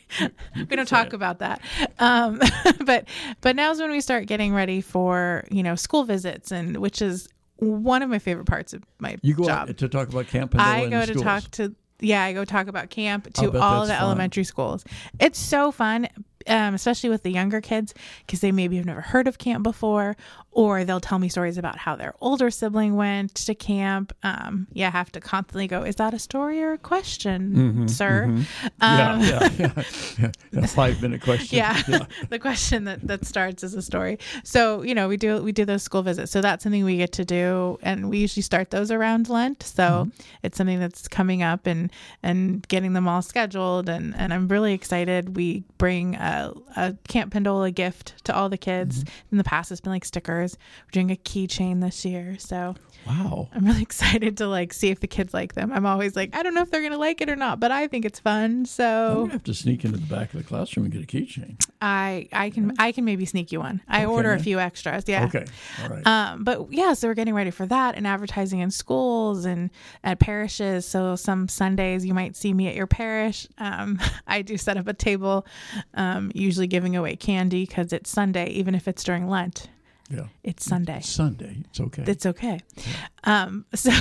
we 0.55 0.75
don't 0.75 0.87
talk 0.87 1.07
it. 1.07 1.13
about 1.13 1.39
that. 1.39 1.61
Um, 1.99 2.39
but 2.85 3.07
but 3.41 3.55
now's 3.55 3.79
when 3.79 3.91
we 3.91 4.01
start 4.01 4.25
getting 4.27 4.53
ready 4.53 4.81
for 4.81 5.45
you 5.49 5.63
know 5.63 5.75
school 5.75 6.03
visits 6.03 6.51
and 6.51 6.77
which 6.77 7.01
is 7.01 7.27
one 7.57 8.01
of 8.01 8.09
my 8.09 8.19
favorite 8.19 8.45
parts 8.45 8.73
of 8.73 8.83
my 8.99 9.17
You 9.21 9.33
go 9.33 9.45
job. 9.45 9.69
out 9.69 9.77
to 9.77 9.89
talk 9.89 10.07
about 10.09 10.27
Camp 10.27 10.55
I 10.57 10.87
go 10.87 11.01
to 11.01 11.07
schools. 11.07 11.23
talk 11.23 11.43
to 11.51 11.75
yeah, 12.01 12.23
I 12.23 12.33
go 12.33 12.45
talk 12.45 12.67
about 12.67 12.89
camp 12.89 13.33
to 13.33 13.59
all 13.59 13.85
the 13.85 13.93
fun. 13.93 14.01
elementary 14.01 14.45
schools. 14.45 14.85
It's 15.19 15.37
so 15.37 15.69
fun, 15.71 16.07
um, 16.49 16.73
especially 16.73 17.09
with 17.09 17.23
the 17.23 17.31
younger 17.31 17.61
kids 17.61 17.93
because 18.25 18.41
they 18.41 18.51
maybe 18.51 18.77
have 18.77 18.85
never 18.85 19.01
heard 19.01 19.27
of 19.27 19.37
camp 19.37 19.63
before, 19.63 20.17
or 20.51 20.83
they'll 20.83 20.99
tell 20.99 21.19
me 21.19 21.29
stories 21.29 21.57
about 21.57 21.77
how 21.77 21.95
their 21.95 22.13
older 22.21 22.49
sibling 22.49 22.95
went 22.95 23.35
to 23.35 23.53
camp. 23.55 24.13
Um, 24.23 24.67
yeah, 24.73 24.87
I 24.87 24.91
have 24.91 25.11
to 25.13 25.21
constantly 25.21 25.67
go. 25.67 25.83
Is 25.83 25.95
that 25.97 26.13
a 26.13 26.19
story 26.19 26.61
or 26.61 26.73
a 26.73 26.77
question, 26.77 27.87
sir? 27.87 28.23
Um, 28.25 28.45
yeah, 28.81 29.19
yeah, 29.21 29.49
yeah, 29.57 29.83
yeah. 30.19 30.59
A 30.63 30.67
five 30.67 31.01
minute 31.01 31.21
question. 31.21 31.57
yeah, 31.57 31.81
the 32.29 32.39
question 32.39 32.85
that 32.85 33.05
that 33.07 33.25
starts 33.25 33.63
as 33.63 33.75
a 33.75 33.81
story. 33.81 34.17
So 34.43 34.81
you 34.81 34.95
know 34.95 35.07
we 35.07 35.17
do 35.17 35.41
we 35.43 35.51
do 35.51 35.65
those 35.65 35.83
school 35.83 36.01
visits. 36.01 36.31
So 36.31 36.41
that's 36.41 36.63
something 36.63 36.83
we 36.83 36.97
get 36.97 37.11
to 37.13 37.25
do, 37.25 37.77
and 37.81 38.09
we 38.09 38.17
usually 38.17 38.43
start 38.43 38.71
those 38.71 38.91
around 38.91 39.29
Lent. 39.29 39.63
So 39.63 40.09
it's 40.43 40.57
something 40.57 40.79
that's 40.79 41.07
coming 41.07 41.43
up 41.43 41.67
and 41.67 41.91
and 42.23 42.67
getting 42.67 42.93
them 42.93 43.07
all 43.07 43.21
scheduled. 43.21 43.87
And 43.87 44.15
and 44.15 44.33
I'm 44.33 44.47
really 44.47 44.73
excited. 44.73 45.35
We 45.35 45.63
bring 45.77 46.15
a, 46.39 46.53
a 46.75 46.97
Camp 47.07 47.33
Pendola 47.33 47.73
gift 47.73 48.23
to 48.25 48.35
all 48.35 48.49
the 48.49 48.57
kids. 48.57 49.03
In 49.31 49.37
the 49.37 49.43
past, 49.43 49.71
it's 49.71 49.81
been 49.81 49.91
like 49.91 50.05
stickers. 50.05 50.57
We're 50.85 50.91
doing 50.91 51.11
a 51.11 51.15
keychain 51.15 51.81
this 51.81 52.05
year. 52.05 52.37
So 52.39 52.75
Wow. 53.07 53.47
I'm 53.53 53.65
really 53.65 53.81
excited 53.89 54.37
to 54.37 54.47
like 54.47 54.73
see 54.73 54.89
if 54.89 54.99
the 54.99 55.07
kids 55.07 55.33
like 55.33 55.53
them. 55.53 55.71
I'm 55.71 55.85
always 55.85 56.15
like, 56.15 56.35
I 56.35 56.43
don't 56.43 56.53
know 56.53 56.61
if 56.61 56.69
they're 56.69 56.81
gonna 56.83 56.97
like 56.97 57.21
it 57.21 57.29
or 57.29 57.35
not, 57.35 57.59
but 57.59 57.71
I 57.71 57.87
think 57.87 58.03
it's 58.05 58.19
fun. 58.19 58.51
I'm 58.51 58.65
So 58.65 59.15
gonna 59.21 59.31
have 59.33 59.43
to 59.45 59.53
sneak 59.53 59.85
into 59.85 59.97
the 59.97 60.05
back 60.05 60.33
of 60.33 60.37
the 60.39 60.43
classroom 60.43 60.85
and 60.85 60.93
get 60.93 61.03
a 61.03 61.07
keychain. 61.07 61.55
I 61.81 62.27
I 62.33 62.49
can 62.49 62.73
I 62.77 62.91
can 62.91 63.05
maybe 63.05 63.25
sneak 63.25 63.51
you 63.53 63.59
one. 63.61 63.81
I 63.87 64.05
order 64.05 64.33
a 64.33 64.39
few 64.39 64.59
extras. 64.59 65.05
Yeah. 65.07 65.25
Okay. 65.25 65.45
All 65.81 65.89
right. 65.89 66.05
Um, 66.05 66.43
but 66.43 66.71
yeah, 66.71 66.93
so 66.93 67.07
we're 67.07 67.13
getting 67.13 67.33
ready 67.33 67.51
for 67.51 67.65
that 67.67 67.95
and 67.95 68.05
advertising 68.05 68.59
in 68.59 68.69
schools 68.69 69.45
and 69.45 69.69
at 70.03 70.19
parishes. 70.19 70.85
So 70.85 71.15
some 71.15 71.47
Sundays 71.47 72.05
you 72.05 72.13
might 72.13 72.35
see 72.35 72.53
me 72.53 72.67
at 72.67 72.75
your 72.75 72.87
parish. 72.87 73.47
Um, 73.57 73.97
I 74.27 74.41
do 74.41 74.57
set 74.57 74.75
up 74.75 74.87
a 74.87 74.93
table, 74.93 75.45
um, 75.93 76.18
usually 76.33 76.67
giving 76.67 76.95
away 76.95 77.15
candy 77.15 77.65
because 77.65 77.93
it's 77.93 78.09
Sunday, 78.09 78.47
even 78.49 78.75
if 78.75 78.87
it's 78.87 79.03
during 79.03 79.27
Lent. 79.27 79.67
yeah. 80.09 80.25
It's 80.43 80.65
Sunday. 80.65 81.01
Sunday. 81.01 81.57
It's 81.69 81.79
okay. 81.79 82.03
It's 82.07 82.25
okay. 82.25 82.59
Um, 83.25 83.65
so 83.75 83.91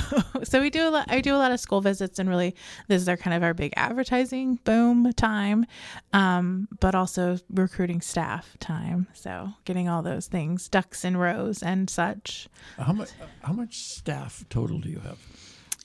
so 0.43 0.59
we 0.61 0.69
do 0.71 0.87
a 0.87 0.91
lot. 0.91 1.05
I 1.09 1.21
do 1.21 1.35
a 1.35 1.37
lot 1.37 1.51
of 1.51 1.59
school 1.59 1.81
visits, 1.81 2.17
and 2.19 2.27
really, 2.29 2.55
this 2.87 3.01
is 3.01 3.07
our 3.07 3.17
kind 3.17 3.35
of 3.35 3.43
our 3.43 3.53
big 3.53 3.73
advertising 3.75 4.59
boom 4.63 5.11
time, 5.13 5.65
um, 6.13 6.67
but 6.79 6.95
also 6.95 7.37
recruiting 7.53 8.01
staff 8.01 8.57
time. 8.59 9.07
So 9.13 9.49
getting 9.65 9.87
all 9.87 10.01
those 10.01 10.25
things, 10.27 10.67
ducks 10.67 11.05
in 11.05 11.15
rows 11.17 11.61
and 11.61 11.89
such. 11.89 12.47
how 12.77 12.93
much? 12.93 13.09
How 13.43 13.53
much 13.53 13.77
staff 13.77 14.43
total 14.49 14.79
do 14.79 14.89
you 14.89 14.99
have? 14.99 15.19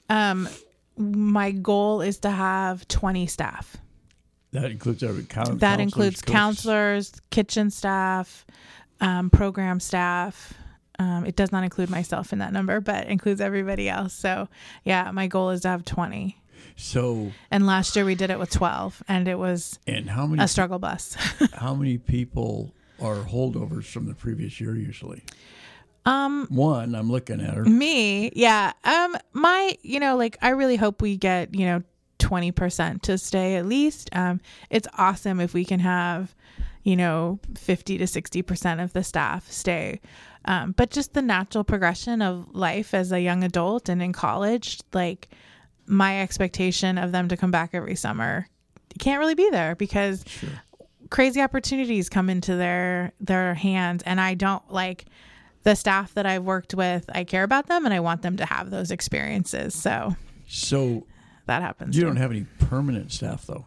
Um, 0.09 0.49
my 0.97 1.51
goal 1.51 2.01
is 2.01 2.18
to 2.20 2.30
have 2.30 2.89
twenty 2.89 3.26
staff. 3.26 3.76
That 4.55 4.70
includes 4.70 5.02
every 5.02 5.24
count. 5.24 5.59
That 5.59 5.80
includes 5.80 6.22
counselors, 6.22 7.12
kitchen 7.30 7.70
staff, 7.70 8.46
um, 9.00 9.28
program 9.28 9.80
staff. 9.80 10.55
Um, 11.00 11.26
it 11.26 11.34
does 11.34 11.50
not 11.50 11.64
include 11.64 11.90
myself 11.90 12.32
in 12.32 12.38
that 12.38 12.52
number, 12.52 12.80
but 12.80 13.09
includes 13.09 13.40
everybody 13.40 13.88
else. 13.88 14.14
So, 14.14 14.48
yeah, 14.84 15.11
my 15.11 15.26
goal 15.26 15.50
is 15.50 15.62
to 15.62 15.68
have 15.68 15.84
20. 15.84 16.40
So, 16.76 17.32
And 17.50 17.66
last 17.66 17.96
year 17.96 18.05
we 18.05 18.14
did 18.14 18.30
it 18.30 18.38
with 18.38 18.50
12, 18.50 19.02
and 19.09 19.26
it 19.26 19.36
was 19.36 19.80
and 19.88 20.09
how 20.09 20.24
many? 20.24 20.40
a 20.40 20.46
struggle 20.46 20.78
bus. 20.78 21.16
How 21.55 21.74
many 21.74 21.98
people 21.98 22.72
are 23.00 23.16
holdovers 23.16 23.86
from 23.86 24.07
the 24.07 24.14
previous 24.14 24.61
year? 24.61 24.76
Usually, 24.76 25.24
um, 26.07 26.46
one. 26.48 26.94
I'm 26.94 27.11
looking 27.11 27.40
at 27.40 27.55
her. 27.55 27.64
me, 27.64 28.30
yeah. 28.36 28.72
Um, 28.84 29.16
my, 29.32 29.76
you 29.82 29.98
know, 29.98 30.16
like 30.16 30.38
I 30.42 30.50
really 30.50 30.76
hope 30.76 31.02
we 31.02 31.16
get, 31.16 31.55
you 31.55 31.66
know, 31.66 31.82
20% 32.25 33.03
to 33.03 33.18
stay 33.18 33.57
at 33.57 33.66
least. 33.66 34.09
Um, 34.12 34.41
it's 34.70 34.89
awesome 34.97 35.41
if 35.41 35.55
we 35.55 35.64
can 35.64 35.81
have, 35.81 36.35
you 36.83 36.97
know, 36.97 37.39
50 37.57 37.99
to 37.99 38.05
60% 38.05 38.83
of 38.83 38.93
the 38.93 39.05
staff 39.05 39.51
stay. 39.51 40.01
Um, 40.47 40.72
but 40.72 40.91
just 40.91 41.14
the 41.14 41.22
natural 41.22 41.64
progression 41.64 42.22
of 42.22 42.55
life 42.55 42.95
as 42.95 43.12
a 43.12 43.20
young 43.20 43.45
adult 43.45 43.89
and 43.89 44.03
in 44.03 44.12
college, 44.12 44.81
like 44.93 45.29
my 45.87 46.20
expectation 46.22 46.99
of 46.99 47.12
them 47.12 47.29
to 47.29 47.37
come 47.37 47.51
back 47.51 47.70
every 47.72 47.95
summer 47.95 48.49
can't 48.99 49.18
really 49.18 49.35
be 49.35 49.51
there 49.51 49.75
because 49.75 50.25
crazy 51.11 51.41
opportunities 51.41 52.09
come 52.09 52.31
into 52.31 52.57
their 52.57 53.12
their 53.20 53.55
hands 53.55 54.03
and 54.05 54.20
I 54.20 54.35
don't 54.35 54.68
like 54.70 55.07
the 55.64 55.75
staff 55.75 56.12
that 56.14 56.27
I've 56.27 56.45
worked 56.45 56.75
with, 56.75 57.09
I 57.14 57.25
care 57.25 57.43
about 57.43 57.66
them 57.68 57.87
and 57.87 57.95
I 57.95 58.01
want 58.01 58.22
them 58.22 58.37
to 58.37 58.45
have 58.45 58.70
those 58.70 58.91
experiences. 58.91 59.75
So 59.75 60.14
So 60.47 61.07
that 61.47 61.62
happens. 61.62 61.97
you 61.97 62.03
too. 62.03 62.07
don't 62.09 62.16
have 62.16 62.30
any 62.30 62.47
permanent 62.59 63.12
staff 63.12 63.47
though. 63.47 63.66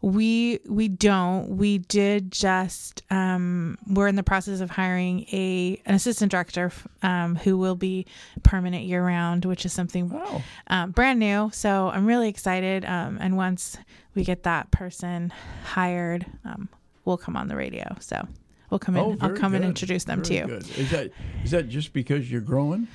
We 0.00 0.60
we 0.68 0.86
don't. 0.86 1.56
We 1.56 1.78
did 1.78 2.30
just. 2.30 3.02
Um, 3.10 3.78
we're 3.88 4.06
in 4.06 4.14
the 4.14 4.22
process 4.22 4.60
of 4.60 4.70
hiring 4.70 5.22
a 5.32 5.82
an 5.86 5.94
assistant 5.96 6.30
director 6.30 6.70
um, 7.02 7.34
who 7.34 7.58
will 7.58 7.74
be 7.74 8.06
permanent 8.44 8.84
year 8.84 9.04
round, 9.04 9.44
which 9.44 9.66
is 9.66 9.72
something 9.72 10.08
Wow. 10.08 10.42
um, 10.68 10.92
brand 10.92 11.18
new. 11.18 11.50
So 11.52 11.90
I'm 11.92 12.06
really 12.06 12.28
excited. 12.28 12.84
Um, 12.84 13.18
and 13.20 13.36
once 13.36 13.76
we 14.14 14.22
get 14.22 14.44
that 14.44 14.70
person 14.70 15.32
hired, 15.64 16.26
um, 16.44 16.68
we'll 17.04 17.16
come 17.18 17.36
on 17.36 17.48
the 17.48 17.56
radio. 17.56 17.96
So 17.98 18.24
we'll 18.70 18.78
come 18.78 18.94
in. 18.96 19.02
Oh, 19.02 19.16
I'll 19.20 19.34
come 19.34 19.54
and 19.54 19.64
introduce 19.64 20.04
them 20.04 20.22
Very 20.22 20.26
to 20.28 20.34
you. 20.34 20.46
good. 20.60 20.78
Is 20.78 20.90
that 20.92 21.10
is 21.42 21.50
that 21.50 21.68
just 21.68 21.92
because 21.92 22.30
you're 22.30 22.40
growing? 22.40 22.86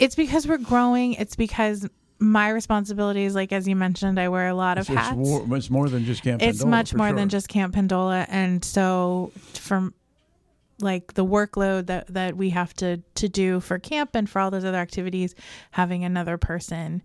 It's 0.00 0.16
because 0.16 0.48
we're 0.48 0.58
growing. 0.58 1.12
It's 1.14 1.36
because 1.36 1.88
my 2.18 2.48
responsibilities, 2.48 3.34
like 3.34 3.52
as 3.52 3.68
you 3.68 3.76
mentioned, 3.76 4.18
I 4.18 4.28
wear 4.28 4.48
a 4.48 4.54
lot 4.54 4.78
of 4.78 4.88
It's, 4.88 4.98
hats. 4.98 5.16
more, 5.16 5.56
it's 5.56 5.70
more 5.70 5.88
than 5.88 6.04
just 6.04 6.22
Camp 6.22 6.42
it's 6.42 6.62
Pendola, 6.62 6.68
much 6.68 6.94
more 6.94 7.08
sure. 7.08 7.16
than 7.16 7.28
just 7.28 7.48
Camp 7.48 7.74
Pendola, 7.74 8.26
and 8.28 8.64
so 8.64 9.32
from 9.54 9.94
like 10.80 11.14
the 11.14 11.24
workload 11.24 11.86
that 11.86 12.06
that 12.08 12.36
we 12.36 12.50
have 12.50 12.72
to 12.74 12.98
to 13.14 13.28
do 13.28 13.60
for 13.60 13.78
camp 13.78 14.10
and 14.14 14.28
for 14.28 14.40
all 14.40 14.50
those 14.50 14.64
other 14.64 14.78
activities, 14.78 15.34
having 15.72 16.04
another 16.04 16.36
person 16.38 17.02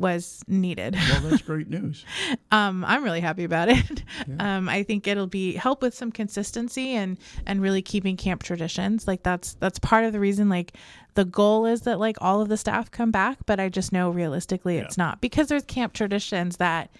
was 0.00 0.42
needed. 0.48 0.94
Well, 0.96 1.20
that's 1.30 1.42
great 1.52 1.68
news. 1.68 2.04
um, 2.50 2.84
I'm 2.84 3.04
really 3.04 3.20
happy 3.20 3.44
about 3.44 3.68
it. 3.68 4.02
Um, 4.38 4.68
I 4.68 4.82
think 4.82 5.06
it'll 5.06 5.26
be 5.26 5.54
help 5.54 5.82
with 5.82 5.94
some 5.94 6.10
consistency 6.12 6.94
and 6.94 7.18
and 7.46 7.60
really 7.60 7.82
keeping 7.82 8.16
camp 8.16 8.42
traditions. 8.42 9.06
Like 9.06 9.22
that's 9.22 9.54
that's 9.54 9.78
part 9.78 10.04
of 10.04 10.12
the 10.12 10.20
reason. 10.20 10.48
Like 10.48 10.72
the 11.14 11.24
goal 11.24 11.66
is 11.66 11.82
that 11.82 11.98
like 11.98 12.16
all 12.20 12.40
of 12.40 12.48
the 12.48 12.56
staff 12.56 12.90
come 12.90 13.10
back, 13.10 13.38
but 13.46 13.60
I 13.60 13.68
just 13.68 13.92
know 13.92 14.10
realistically 14.10 14.78
it's 14.78 14.96
not 14.96 15.20
because 15.20 15.48
there's 15.48 15.64
camp 15.64 15.92
traditions 15.92 16.56
that, 16.58 16.90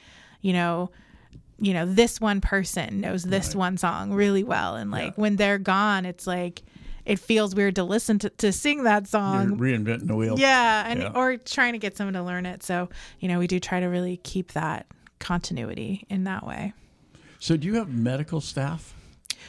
you 0.40 0.52
know. 0.52 0.90
You 1.62 1.74
know, 1.74 1.84
this 1.84 2.18
one 2.22 2.40
person 2.40 3.02
knows 3.02 3.22
this 3.22 3.48
Right. 3.48 3.56
one 3.56 3.76
song 3.76 4.14
really 4.14 4.42
well, 4.42 4.76
and 4.76 4.90
like 4.90 5.08
Yeah. 5.08 5.20
when 5.22 5.36
they're 5.36 5.58
gone, 5.58 6.06
it's 6.06 6.26
like 6.26 6.62
it 7.10 7.18
feels 7.18 7.54
weird 7.54 7.74
to 7.76 7.84
listen 7.84 8.18
to 8.20 8.30
to 8.30 8.52
sing 8.52 8.84
that 8.84 9.02
You're 9.02 9.06
song 9.08 9.58
reinventing 9.58 10.06
the 10.06 10.16
wheel. 10.16 10.38
yeah, 10.38 10.84
and 10.86 11.00
Yeah. 11.00 11.12
or 11.14 11.36
trying 11.36 11.72
to 11.72 11.78
get 11.78 11.96
someone 11.96 12.14
to 12.14 12.22
learn 12.22 12.46
it. 12.46 12.62
So, 12.62 12.88
you 13.18 13.28
know, 13.28 13.38
we 13.38 13.46
do 13.46 13.58
try 13.60 13.80
to 13.80 13.86
really 13.86 14.18
keep 14.22 14.52
that 14.52 14.86
continuity 15.18 16.04
in 16.08 16.24
that 16.24 16.46
way. 16.46 16.72
So, 17.38 17.56
do 17.56 17.66
you 17.66 17.74
have 17.76 17.88
medical 17.88 18.40
staff? 18.40 18.94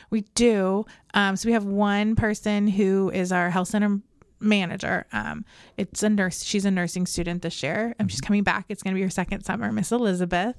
We 0.09 0.21
do. 0.35 0.85
Um, 1.13 1.35
so 1.35 1.47
we 1.49 1.53
have 1.53 1.65
one 1.65 2.15
person 2.15 2.67
who 2.67 3.09
is 3.13 3.31
our 3.31 3.49
health 3.49 3.67
center 3.69 3.99
manager. 4.41 5.05
Um, 5.13 5.45
it's 5.77 6.03
a 6.03 6.09
nurse. 6.09 6.43
She's 6.43 6.65
a 6.65 6.71
nursing 6.71 7.05
student 7.05 7.41
this 7.41 7.61
year. 7.63 7.95
and 7.99 8.09
she's 8.11 8.21
coming 8.21 8.43
back. 8.43 8.65
It's 8.69 8.83
going 8.83 8.93
to 8.93 8.99
be 8.99 9.03
her 9.03 9.09
second 9.09 9.43
summer, 9.43 9.71
Miss 9.71 9.91
Elizabeth, 9.91 10.55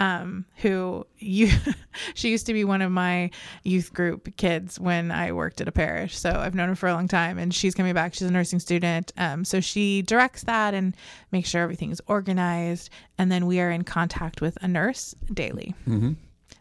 um, 0.00 0.44
who 0.56 1.06
you, 1.18 1.50
she 2.14 2.30
used 2.30 2.46
to 2.46 2.52
be 2.52 2.64
one 2.64 2.82
of 2.82 2.92
my 2.92 3.30
youth 3.64 3.92
group 3.92 4.36
kids 4.36 4.78
when 4.78 5.10
I 5.10 5.32
worked 5.32 5.60
at 5.60 5.68
a 5.68 5.72
parish. 5.72 6.16
So 6.18 6.30
I've 6.30 6.54
known 6.54 6.68
her 6.68 6.76
for 6.76 6.88
a 6.88 6.94
long 6.94 7.08
time 7.08 7.38
and 7.38 7.54
she's 7.54 7.74
coming 7.74 7.94
back. 7.94 8.14
She's 8.14 8.28
a 8.28 8.30
nursing 8.30 8.60
student. 8.60 9.12
Um, 9.16 9.44
so 9.44 9.60
she 9.60 10.02
directs 10.02 10.44
that 10.44 10.74
and 10.74 10.94
makes 11.32 11.48
sure 11.48 11.62
everything 11.62 11.90
is 11.90 12.00
organized. 12.06 12.90
And 13.18 13.32
then 13.32 13.46
we 13.46 13.60
are 13.60 13.70
in 13.70 13.82
contact 13.84 14.40
with 14.40 14.58
a 14.62 14.68
nurse 14.68 15.14
daily 15.32 15.74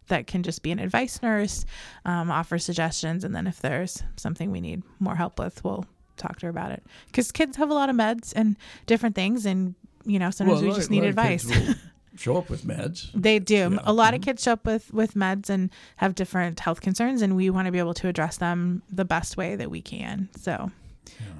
that 0.07 0.27
can 0.27 0.43
just 0.43 0.61
be 0.61 0.71
an 0.71 0.79
advice 0.79 1.21
nurse, 1.21 1.65
um, 2.05 2.29
offer 2.29 2.59
suggestions, 2.59 3.23
and 3.23 3.35
then 3.35 3.47
if 3.47 3.59
there's 3.59 4.03
something 4.17 4.51
we 4.51 4.61
need 4.61 4.83
more 4.99 5.15
help 5.15 5.39
with, 5.39 5.63
we'll 5.63 5.85
talk 6.17 6.39
to 6.39 6.45
her 6.47 6.49
about 6.49 6.71
it. 6.71 6.83
Because 7.07 7.31
kids 7.31 7.57
have 7.57 7.69
a 7.69 7.73
lot 7.73 7.89
of 7.89 7.95
meds 7.95 8.33
and 8.35 8.55
different 8.85 9.15
things, 9.15 9.45
and 9.45 9.75
you 10.05 10.19
know 10.19 10.31
sometimes 10.31 10.61
Well, 10.61 10.71
we 10.71 10.75
just 10.75 10.91
need 10.91 11.03
advice. 11.03 11.49
show 12.15 12.37
up 12.37 12.49
with 12.49 12.63
meds. 12.63 13.09
They 13.13 13.39
do. 13.39 13.55
Yeah. 13.55 13.79
A 13.83 13.93
lot 13.93 14.13
of 14.13 14.21
mm-hmm. 14.21 14.29
kids 14.29 14.43
show 14.43 14.53
up 14.53 14.65
with 14.65 14.93
with 14.93 15.13
meds 15.13 15.49
and 15.49 15.69
have 15.97 16.15
different 16.15 16.59
health 16.59 16.81
concerns, 16.81 17.21
and 17.21 17.35
we 17.35 17.49
want 17.49 17.65
to 17.67 17.71
be 17.71 17.79
able 17.79 17.93
to 17.95 18.07
address 18.07 18.37
them 18.37 18.81
the 18.91 19.05
best 19.05 19.37
way 19.37 19.55
that 19.55 19.69
we 19.69 19.81
can. 19.81 20.29
So 20.37 20.71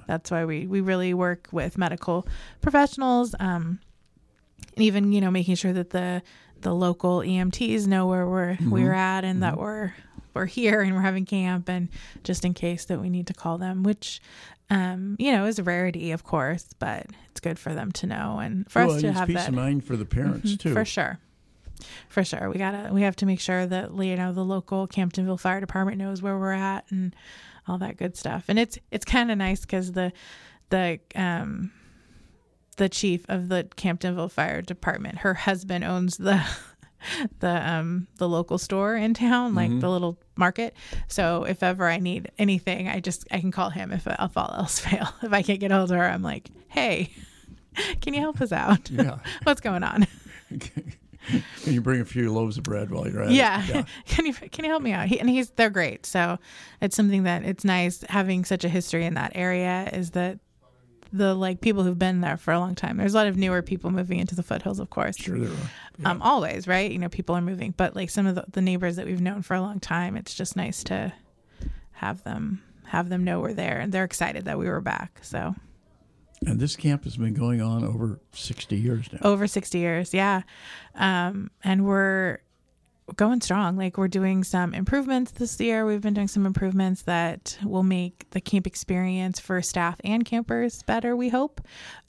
that's 0.07 0.32
why 0.32 0.45
we 0.45 0.67
we 0.67 0.82
really 0.82 1.13
work 1.13 1.47
with 1.51 1.78
medical 1.78 2.28
professionals, 2.61 3.36
um, 3.39 3.80
and 4.76 4.84
even 4.84 5.11
you 5.11 5.21
know 5.21 5.32
making 5.32 5.55
sure 5.55 5.73
that 5.73 5.91
the 5.91 6.21
the 6.61 6.73
local 6.73 7.19
EMTs 7.19 7.88
know 7.88 8.07
where 8.07 8.28
we're 8.28 8.57
we're 8.69 8.89
mm-hmm. 8.89 8.93
at 8.93 9.23
and 9.23 9.43
that 9.43 9.53
mm-hmm. 9.53 9.61
we're 9.61 9.93
we're 10.34 10.45
here 10.45 10.82
and 10.82 10.93
we're 10.93 11.01
having 11.01 11.26
camp, 11.26 11.69
and 11.69 11.89
just 12.23 12.45
in 12.45 12.53
case 12.53 12.86
that 12.86 12.99
we 12.99 13.09
need 13.09 13.28
to 13.28 13.34
call 13.34 13.57
them, 13.57 13.84
which. 13.84 14.21
Um, 14.70 15.16
you 15.20 15.32
know, 15.32 15.45
is 15.45 15.59
a 15.59 15.63
rarity, 15.63 16.11
of 16.11 16.24
course, 16.24 16.66
but 16.80 17.05
it's 17.30 17.39
good 17.39 17.59
for 17.59 17.74
them 17.76 17.91
to 17.93 18.07
know 18.07 18.39
and 18.39 18.70
for 18.70 18.86
well, 18.86 18.95
us 18.95 19.01
to 19.01 19.11
have 19.11 19.28
peace 19.28 19.38
that 19.38 19.49
of 19.49 19.53
mind 19.55 19.84
for 19.84 19.95
the 19.95 20.05
parents 20.05 20.53
Mhm, 20.53 20.59
too. 20.59 20.74
For 20.74 20.84
sure. 20.86 21.20
For 22.09 22.24
sure. 22.24 22.49
We 22.49 22.57
gotta 22.57 22.91
we 22.91 23.01
have 23.03 23.16
to 23.18 23.26
make 23.26 23.39
sure 23.39 23.66
that 23.68 23.93
you 23.95 24.16
know 24.16 24.34
the 24.34 24.45
local 24.45 24.88
Camptonville 24.88 25.39
Fire 25.39 25.59
Department 25.59 25.97
knows 25.97 26.22
where 26.22 26.38
we're 26.39 26.53
at 26.53 26.86
and 26.89 27.16
all 27.68 27.78
that 27.80 27.97
good 27.97 28.16
stuff. 28.18 28.45
And 28.47 28.57
it's 28.57 28.80
it's 28.91 29.05
kind 29.05 29.30
of 29.30 29.38
nice 29.38 29.61
because 29.61 29.91
the 29.91 30.11
the 30.70 30.99
um 31.16 31.72
the 32.78 32.89
chief 32.89 33.26
of 33.30 33.49
the 33.49 33.68
Camptonville 33.78 34.32
Fire 34.32 34.61
Department, 34.61 35.20
her 35.20 35.34
husband 35.34 35.84
owns 35.84 36.18
the 36.18 36.41
the 37.39 37.70
um 37.72 38.08
the 38.18 38.28
local 38.28 38.58
store 38.58 38.95
in 38.95 39.14
town, 39.14 39.56
like 39.56 39.70
Mm-hmm. 39.70 39.80
the 39.80 39.89
little 39.89 40.18
market. 40.36 40.76
So 41.08 41.43
if 41.43 41.64
ever 41.64 41.88
I 41.88 41.97
need 41.97 42.32
anything, 42.38 42.88
I 42.88 42.99
just 42.99 43.26
I 43.32 43.39
can 43.39 43.51
call 43.51 43.70
him 43.70 43.91
if 43.91 44.06
if 44.08 44.38
all 44.38 44.53
else 44.58 44.80
fail. 44.86 45.08
If 45.24 45.34
I 45.34 45.41
can't 45.41 45.60
get 45.60 45.72
hold 45.72 45.91
of 45.91 45.97
her, 45.97 46.06
I'm 46.06 46.22
like, 46.22 46.49
hey, 46.68 47.12
can 48.01 48.14
you 48.14 48.22
help 48.22 48.41
us 48.41 48.51
out? 48.51 48.89
Yeah. 48.89 49.20
What's 49.43 49.62
going 49.62 49.84
on? 49.84 50.08
Can 51.64 51.74
you 51.74 51.82
bring 51.82 52.01
a 52.01 52.06
few 52.06 52.32
loaves 52.32 52.58
of 52.60 52.64
bread 52.64 52.91
while 52.91 53.08
you're 53.10 53.24
at 53.24 53.32
yeah. 53.32 53.64
it? 53.80 53.86
can 54.06 54.28
you 54.28 54.34
can 54.34 54.64
you 54.64 54.70
help 54.70 54.84
me 54.84 54.91
out 54.91 55.08
he, 55.08 55.20
and 55.20 55.28
he's 55.28 55.49
they're 55.51 55.72
great 55.72 56.06
so 56.06 56.38
it's 56.82 56.95
something 56.95 57.24
that 57.24 57.43
it's 57.43 57.64
nice 57.66 58.03
having 58.10 58.45
such 58.45 58.64
a 58.64 58.70
history 58.70 59.06
in 59.06 59.16
that 59.16 59.32
area 59.34 59.89
is 59.91 60.12
that 60.12 60.38
the 61.18 61.34
like 61.34 61.61
people 61.61 61.84
who've 61.84 61.97
been 61.97 62.22
there 62.22 62.38
for 62.38 62.51
a 62.53 62.59
long 62.59 62.76
time. 62.76 62.97
There's 62.97 63.13
a 63.13 63.18
lot 63.18 63.28
of 63.28 63.38
newer 63.38 63.61
people 63.61 63.91
moving 63.91 64.20
into 64.20 64.36
the 64.36 64.43
foothills 64.43 64.80
of 64.80 64.89
course. 64.89 65.18
Sure, 65.18 65.39
there 65.39 65.49
are. 65.49 66.11
um 66.11 66.22
always 66.22 66.68
right? 66.68 66.91
You 66.91 66.99
know 66.99 67.09
people 67.09 67.36
are 67.36 67.41
moving. 67.41 67.74
But 67.76 67.95
like 67.95 68.09
some 68.09 68.26
of 68.26 68.36
the, 68.36 68.45
the 68.51 68.61
neighbors 68.61 68.95
that 68.97 69.05
we've 69.05 69.22
known 69.22 69.41
for 69.41 69.55
a 69.55 69.61
long 69.61 69.80
time 69.80 70.18
it's 70.18 70.34
just 70.34 70.55
nice 70.55 70.84
to 70.86 71.13
have 71.93 72.24
them 72.24 72.61
have 72.86 73.09
them 73.09 73.24
know 73.24 73.39
we're 73.39 73.53
there. 73.53 73.80
And 73.80 73.91
they're 73.91 74.03
excited 74.03 74.45
that 74.45 74.57
we 74.59 74.68
were 74.68 74.82
back 74.82 75.20
so. 75.22 75.55
And 76.45 76.59
this 76.59 76.76
camp 76.76 77.05
has 77.05 77.18
been 77.18 77.34
going 77.34 77.61
on 77.61 77.84
over 77.84 78.20
60 78.34 78.76
years 78.76 79.07
now. 79.11 79.20
over 79.24 79.47
60 79.47 79.78
years 79.78 80.13
yeah. 80.13 80.41
Um 80.95 81.49
and 81.63 81.86
we're 81.86 82.39
going 83.16 83.41
strong. 83.41 83.78
Like 83.78 83.97
we're 83.97 84.08
doing 84.08 84.43
some 84.43 84.74
improvements 84.74 85.32
this 85.32 85.60
year. 85.60 85.86
We've 85.86 86.01
been 86.01 86.14
doing 86.14 86.28
some 86.28 86.45
improvements 86.45 87.03
that 87.03 87.58
will 87.64 87.84
make 87.84 88.30
the 88.32 88.41
camp 88.41 88.66
experience 88.66 89.39
for 89.39 89.62
staff 89.62 89.99
and 90.03 90.26
campers 90.26 90.82
better 90.84 91.16
we 91.16 91.30
hope. 91.30 91.62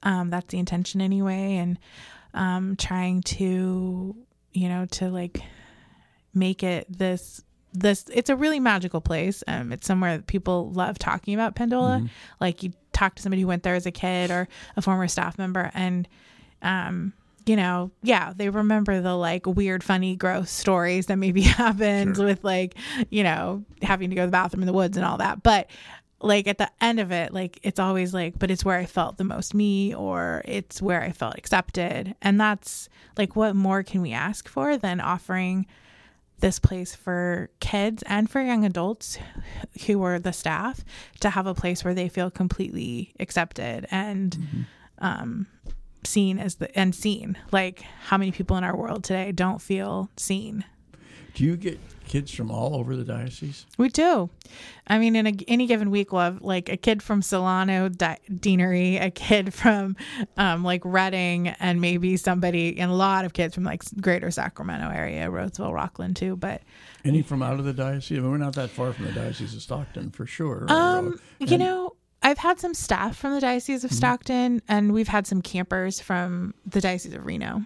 Um 0.03 0.31
that's 0.31 0.47
the 0.47 0.59
intention 0.59 1.01
anyway 1.01 1.57
and 1.57 1.79
um 2.35 2.77
trying 2.77 3.23
to 3.23 4.17
you 4.53 4.69
know 4.69 4.87
to 4.87 5.11
like 5.11 5.41
make 6.35 6.63
it 6.63 6.87
this 6.91 7.43
this 7.73 8.07
it's 8.13 8.31
a 8.31 8.37
really 8.37 8.61
magical 8.61 9.03
place. 9.03 9.45
Um 9.47 9.73
it's 9.73 9.87
somewhere 9.87 10.17
that 10.17 10.27
people 10.27 10.71
love 10.73 10.99
talking 10.99 11.35
about 11.35 11.55
pendola. 11.55 12.01
Like 12.41 12.63
you 12.63 12.73
talk 12.93 13.17
to 13.17 13.23
somebody 13.23 13.43
who 13.43 13.49
went 13.49 13.63
there 13.63 13.75
as 13.75 13.85
a 13.85 13.91
kid 13.91 14.31
or 14.31 14.49
a 14.77 14.83
former 14.83 15.09
staff 15.09 15.37
member 15.37 15.71
and 15.75 16.09
um 16.63 17.13
you 17.47 17.57
know 17.57 17.91
yeah 18.03 18.33
they 18.37 18.49
remember 18.51 19.01
the 19.01 19.15
like 19.15 19.47
weird 19.47 19.83
funny 19.85 20.17
gross 20.17 20.51
stories 20.51 21.07
that 21.07 21.17
maybe 21.17 21.41
happened 21.63 22.17
Sure. 22.17 22.25
with 22.27 22.43
like 22.45 22.75
you 23.11 23.23
know 23.23 23.65
having 23.83 24.11
to 24.11 24.17
go 24.17 24.23
to 24.23 24.27
the 24.27 24.33
bathroom 24.33 24.63
in 24.63 24.67
the 24.67 24.73
woods 24.73 24.97
and 24.97 25.07
all 25.07 25.19
that. 25.19 25.43
But 25.43 25.69
like 26.21 26.47
at 26.49 26.57
the 26.59 26.71
end 26.81 26.99
of 26.99 27.13
it 27.13 27.33
like 27.35 27.61
it's 27.63 27.79
always 27.79 28.15
like 28.15 28.39
but 28.39 28.51
it's 28.51 28.65
where 28.65 28.79
i 28.79 28.87
felt 28.87 29.19
the 29.19 29.23
most 29.25 29.53
me 29.53 29.95
or 29.95 30.41
it's 30.47 30.81
where 30.81 31.03
i 31.03 31.13
felt 31.13 31.37
accepted. 31.39 32.15
And 32.23 32.41
that's 32.41 32.89
like 33.19 33.37
what 33.37 33.55
more 33.55 33.83
can 33.83 34.01
we 34.03 34.13
ask 34.13 34.49
for 34.49 34.77
than 34.77 35.01
offering 35.01 35.67
this 36.41 36.59
place 36.59 36.95
for 36.95 37.49
kids 37.61 38.03
and 38.07 38.29
for 38.29 38.41
young 38.43 38.65
adults 38.65 39.19
who 39.87 40.03
are 40.03 40.19
the 40.19 40.33
staff 40.33 40.85
to 41.21 41.31
have 41.31 41.47
a 41.47 41.55
place 41.55 41.85
where 41.85 41.95
they 41.95 42.09
feel 42.09 42.31
completely 42.31 43.15
accepted 43.21 43.87
and 43.91 44.37
um, 44.99 45.47
seen 46.07 46.39
as 46.39 46.57
the 46.57 46.77
and 46.79 46.95
seen. 46.95 47.37
Like 47.53 47.81
how 47.81 48.17
many 48.17 48.33
people 48.33 48.57
in 48.57 48.65
our 48.65 48.77
world 48.77 49.05
today 49.05 49.33
don't 49.33 49.61
feel 49.61 50.09
seen? 50.17 50.65
Do 51.35 51.45
you 51.45 51.57
get 51.57 51.79
kids 52.07 52.31
from 52.33 52.51
all 52.51 52.75
over 52.77 52.97
the 52.97 53.05
diocese? 53.05 53.67
We 53.77 53.91
do. 53.91 54.31
I 54.87 54.99
mean, 54.99 55.15
in 55.17 55.27
a, 55.27 55.33
any 55.47 55.67
given 55.67 55.91
week, 55.91 56.11
we'll 56.13 56.23
have 56.23 56.41
like 56.41 56.71
a 56.71 56.79
kid 56.79 57.03
from 57.03 57.21
Solano 57.21 57.91
Di- 57.91 58.19
Deanery, 58.33 58.99
a 59.03 59.11
kid 59.11 59.53
from 59.53 59.97
um, 60.39 60.65
like 60.65 60.81
Redding, 60.85 61.49
and 61.49 61.79
maybe 61.81 62.17
somebody, 62.17 62.79
and 62.79 62.91
a 62.91 62.95
lot 62.95 63.27
of 63.27 63.35
kids 63.35 63.55
from 63.55 63.65
like 63.65 63.83
greater 64.01 64.31
Sacramento 64.31 64.89
area, 64.89 65.29
Roseville, 65.31 65.73
Rocklin 65.73 66.15
too. 66.15 66.37
But 66.37 66.63
Any 67.05 67.21
from 67.21 67.43
out 67.43 67.59
of 67.59 67.67
the 67.67 67.75
diocese? 67.75 68.17
I 68.17 68.23
mean, 68.23 68.31
we're 68.31 68.39
not 68.39 68.55
that 68.55 68.71
far 68.71 68.95
from 68.95 69.05
the 69.05 69.13
diocese 69.13 69.55
of 69.55 69.61
Stockton, 69.61 70.13
for 70.13 70.25
sure. 70.25 70.65
Um, 70.71 71.21
you 71.39 71.59
know, 71.59 71.97
I've 72.27 72.39
had 72.39 72.59
some 72.59 72.75
staff 72.75 73.17
from 73.17 73.35
the 73.35 73.41
Diocese 73.41 73.85
of 73.85 73.93
Stockton, 73.93 74.61
and 74.67 74.93
we've 74.93 75.07
had 75.07 75.29
some 75.29 75.43
campers 75.43 76.01
from 76.01 76.55
the 76.67 76.81
Diocese 76.81 77.15
of 77.15 77.25
Reno. 77.25 77.63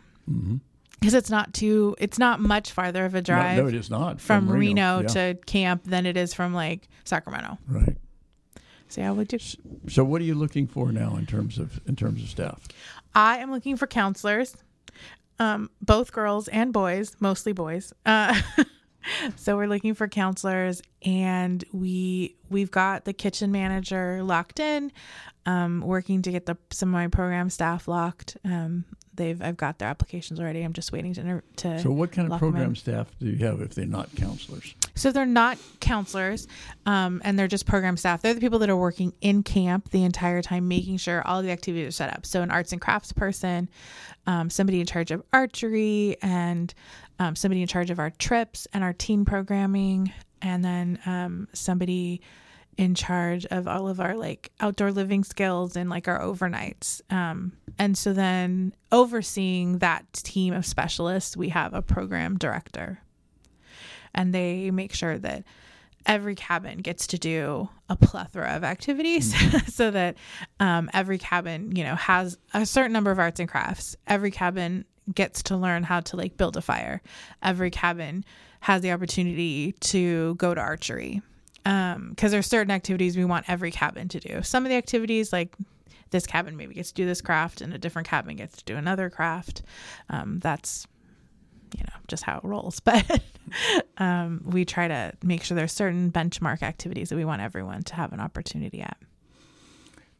because 1.00 1.14
it's 1.14 1.30
not 1.30 1.54
too 1.54 1.96
it's 1.98 2.18
not 2.18 2.40
much 2.40 2.72
farther 2.72 3.06
of 3.06 3.14
a 3.14 3.22
drive 3.22 3.56
No, 3.56 3.62
no, 3.62 3.68
it 3.68 3.74
is 3.74 3.88
not 3.88 4.20
from, 4.20 4.50
Reno, 4.50 5.00
Yeah, 5.00 5.08
to 5.08 5.38
camp 5.46 5.84
than 5.84 6.04
it 6.04 6.18
is 6.18 6.34
from 6.34 6.52
like 6.52 6.88
Sacramento. 7.04 7.56
right. 7.68 7.96
So 8.88 9.00
yeah, 9.00 9.12
we 9.12 9.24
do. 9.24 9.38
So, 9.88 10.04
what 10.04 10.20
are 10.20 10.24
you 10.24 10.34
looking 10.34 10.66
for 10.66 10.92
now 10.92 11.16
in 11.16 11.24
terms 11.24 11.58
of 11.58 11.80
in 11.86 11.96
terms 11.96 12.22
of 12.22 12.28
staff? 12.28 12.68
I 13.14 13.38
am 13.38 13.50
looking 13.50 13.76
for 13.78 13.86
counselors, 13.86 14.54
um, 15.38 15.70
both 15.80 16.12
girls 16.12 16.48
and 16.48 16.70
boys, 16.70 17.16
mostly 17.18 17.52
boys. 17.54 17.94
Uh, 18.04 18.38
so 19.36 19.56
we're 19.56 19.68
looking 19.68 19.94
for 19.94 20.06
counselors, 20.06 20.82
and 21.02 21.64
we 21.72 22.36
we've 22.50 22.70
got 22.70 23.04
the 23.04 23.12
kitchen 23.12 23.50
manager 23.52 24.22
locked 24.22 24.60
in, 24.60 24.92
um, 25.46 25.80
working 25.80 26.22
to 26.22 26.30
get 26.30 26.46
the 26.46 26.56
some 26.70 26.90
of 26.90 26.92
my 26.92 27.08
program 27.08 27.48
staff 27.50 27.88
locked. 27.88 28.36
Um, 28.44 28.84
they've 29.14 29.40
I've 29.40 29.56
got 29.56 29.78
their 29.78 29.88
applications 29.88 30.40
already. 30.40 30.62
I'm 30.62 30.72
just 30.72 30.92
waiting 30.92 31.14
to 31.14 31.42
to. 31.56 31.78
So, 31.80 31.90
what 31.90 32.12
kind 32.12 32.26
of 32.26 32.32
lock 32.32 32.42
'em 32.42 32.48
in. 32.48 32.52
program 32.52 32.76
staff 32.76 33.08
do 33.18 33.26
you 33.26 33.44
have 33.46 33.60
if 33.60 33.74
they're 33.74 33.86
not 33.86 34.14
counselors? 34.16 34.74
So 34.94 35.12
they're 35.12 35.24
not 35.24 35.56
counselors, 35.80 36.46
um, 36.84 37.22
and 37.24 37.38
they're 37.38 37.48
just 37.48 37.64
program 37.66 37.96
staff. 37.96 38.20
They're 38.20 38.34
the 38.34 38.40
people 38.40 38.58
that 38.58 38.68
are 38.68 38.76
working 38.76 39.12
in 39.20 39.42
camp 39.42 39.90
the 39.90 40.04
entire 40.04 40.42
time, 40.42 40.68
making 40.68 40.98
sure 40.98 41.26
all 41.26 41.42
the 41.42 41.50
activities 41.50 41.88
are 41.88 41.92
set 41.92 42.12
up. 42.12 42.26
So 42.26 42.42
an 42.42 42.50
arts 42.50 42.72
and 42.72 42.80
crafts 42.80 43.12
person, 43.12 43.68
um, 44.26 44.50
somebody 44.50 44.80
in 44.80 44.86
charge 44.86 45.10
of 45.10 45.22
archery, 45.32 46.16
and 46.20 46.74
um, 47.18 47.34
somebody 47.34 47.62
in 47.62 47.68
charge 47.68 47.90
of 47.90 47.98
our 47.98 48.10
trips 48.10 48.66
and 48.72 48.84
our 48.84 48.92
teen 48.92 49.24
programming, 49.24 50.12
and 50.42 50.64
then 50.64 50.98
um, 51.06 51.48
somebody 51.52 52.20
in 52.76 52.94
charge 52.94 53.44
of 53.46 53.68
all 53.68 53.88
of 53.88 54.00
our 54.00 54.16
like 54.16 54.50
outdoor 54.60 54.90
living 54.90 55.22
skills 55.22 55.76
and 55.76 55.90
like 55.90 56.08
our 56.08 56.20
overnights. 56.20 57.02
Um, 57.12 57.52
and 57.78 57.96
so 57.96 58.12
then 58.12 58.74
overseeing 58.90 59.78
that 59.78 60.10
team 60.14 60.54
of 60.54 60.64
specialists, 60.64 61.36
we 61.36 61.50
have 61.50 61.74
a 61.74 61.82
program 61.82 62.38
director. 62.38 63.00
And 64.14 64.34
they 64.34 64.70
make 64.70 64.94
sure 64.94 65.18
that 65.18 65.44
every 66.06 66.34
cabin 66.34 66.78
gets 66.78 67.06
to 67.08 67.18
do 67.18 67.68
a 67.88 67.96
plethora 67.96 68.56
of 68.56 68.64
activities 68.64 69.34
so 69.74 69.90
that 69.90 70.16
um, 70.58 70.88
every 70.94 71.18
cabin 71.18 71.76
you 71.76 71.84
know 71.84 71.94
has 71.94 72.38
a 72.54 72.64
certain 72.64 72.92
number 72.92 73.10
of 73.10 73.18
arts 73.18 73.40
and 73.40 73.48
crafts. 73.48 73.96
Every 74.06 74.30
cabin 74.30 74.84
gets 75.14 75.42
to 75.44 75.56
learn 75.56 75.82
how 75.82 76.00
to 76.00 76.16
like 76.16 76.36
build 76.36 76.56
a 76.56 76.62
fire. 76.62 77.02
Every 77.42 77.70
cabin 77.70 78.24
has 78.60 78.82
the 78.82 78.92
opportunity 78.92 79.72
to 79.80 80.34
go 80.36 80.54
to 80.54 80.60
archery 80.60 81.22
um 81.66 82.10
because 82.10 82.30
there's 82.32 82.46
certain 82.46 82.70
activities 82.70 83.16
we 83.16 83.24
want 83.24 83.44
every 83.48 83.70
cabin 83.70 84.08
to 84.08 84.18
do 84.20 84.42
some 84.42 84.64
of 84.64 84.70
the 84.70 84.76
activities 84.76 85.32
like 85.32 85.54
this 86.10 86.26
cabin 86.26 86.56
maybe 86.56 86.74
gets 86.74 86.88
to 86.90 86.94
do 86.94 87.06
this 87.06 87.20
craft 87.20 87.60
and 87.60 87.72
a 87.74 87.78
different 87.78 88.08
cabin 88.08 88.34
gets 88.36 88.56
to 88.56 88.64
do 88.64 88.76
another 88.76 89.10
craft 89.10 89.62
um, 90.08 90.38
that's 90.40 90.86
you 91.76 91.82
know 91.84 91.96
just 92.08 92.22
how 92.24 92.38
it 92.38 92.44
rolls 92.44 92.80
but 92.90 93.20
um, 93.98 94.40
we 94.44 94.64
try 94.64 94.88
to 94.88 95.12
make 95.22 95.42
sure 95.44 95.54
there's 95.54 95.72
certain 95.72 96.10
benchmark 96.10 96.62
activities 96.62 97.10
that 97.10 97.16
we 97.16 97.24
want 97.24 97.40
everyone 97.42 97.82
to 97.82 97.94
have 97.94 98.12
an 98.12 98.20
opportunity 98.20 98.80
at 98.80 98.96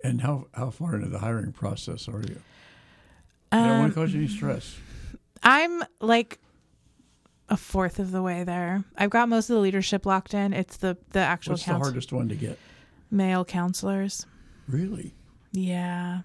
And 0.04 0.20
how 0.20 0.46
how 0.54 0.70
far 0.70 0.94
into 0.96 1.08
the 1.08 1.18
hiring 1.20 1.52
process 1.52 2.08
are 2.08 2.20
you? 2.22 2.40
I 3.52 3.66
don't 3.66 3.78
want 3.80 3.94
to 3.94 4.00
Um, 4.00 4.06
cause 4.06 4.14
you 4.14 4.20
any 4.20 4.28
stress. 4.28 4.76
i'm 5.42 5.82
like 6.00 6.38
a 7.50 7.56
fourth 7.56 7.98
of 7.98 8.10
the 8.12 8.22
way 8.22 8.44
there 8.44 8.84
i've 8.96 9.10
got 9.10 9.28
most 9.28 9.50
of 9.50 9.54
the 9.56 9.60
leadership 9.60 10.06
locked 10.06 10.32
in 10.34 10.52
it's 10.52 10.76
the 10.78 10.96
the 11.10 11.18
actual 11.18 11.52
What's 11.52 11.64
the 11.64 11.74
hardest 11.74 12.12
one 12.12 12.28
to 12.28 12.34
get? 12.36 12.58
male 13.10 13.44
counselors 13.44 14.24
Really? 14.68 15.14
Yeah. 15.52 16.20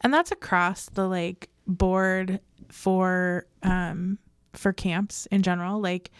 And 0.00 0.12
that's 0.12 0.32
across 0.32 0.88
the 0.88 1.06
like 1.06 1.48
board 1.68 2.40
for 2.70 3.46
um 3.62 4.18
for 4.52 4.72
camps 4.72 5.26
in 5.26 5.42
general. 5.42 5.80
Like 5.80 6.10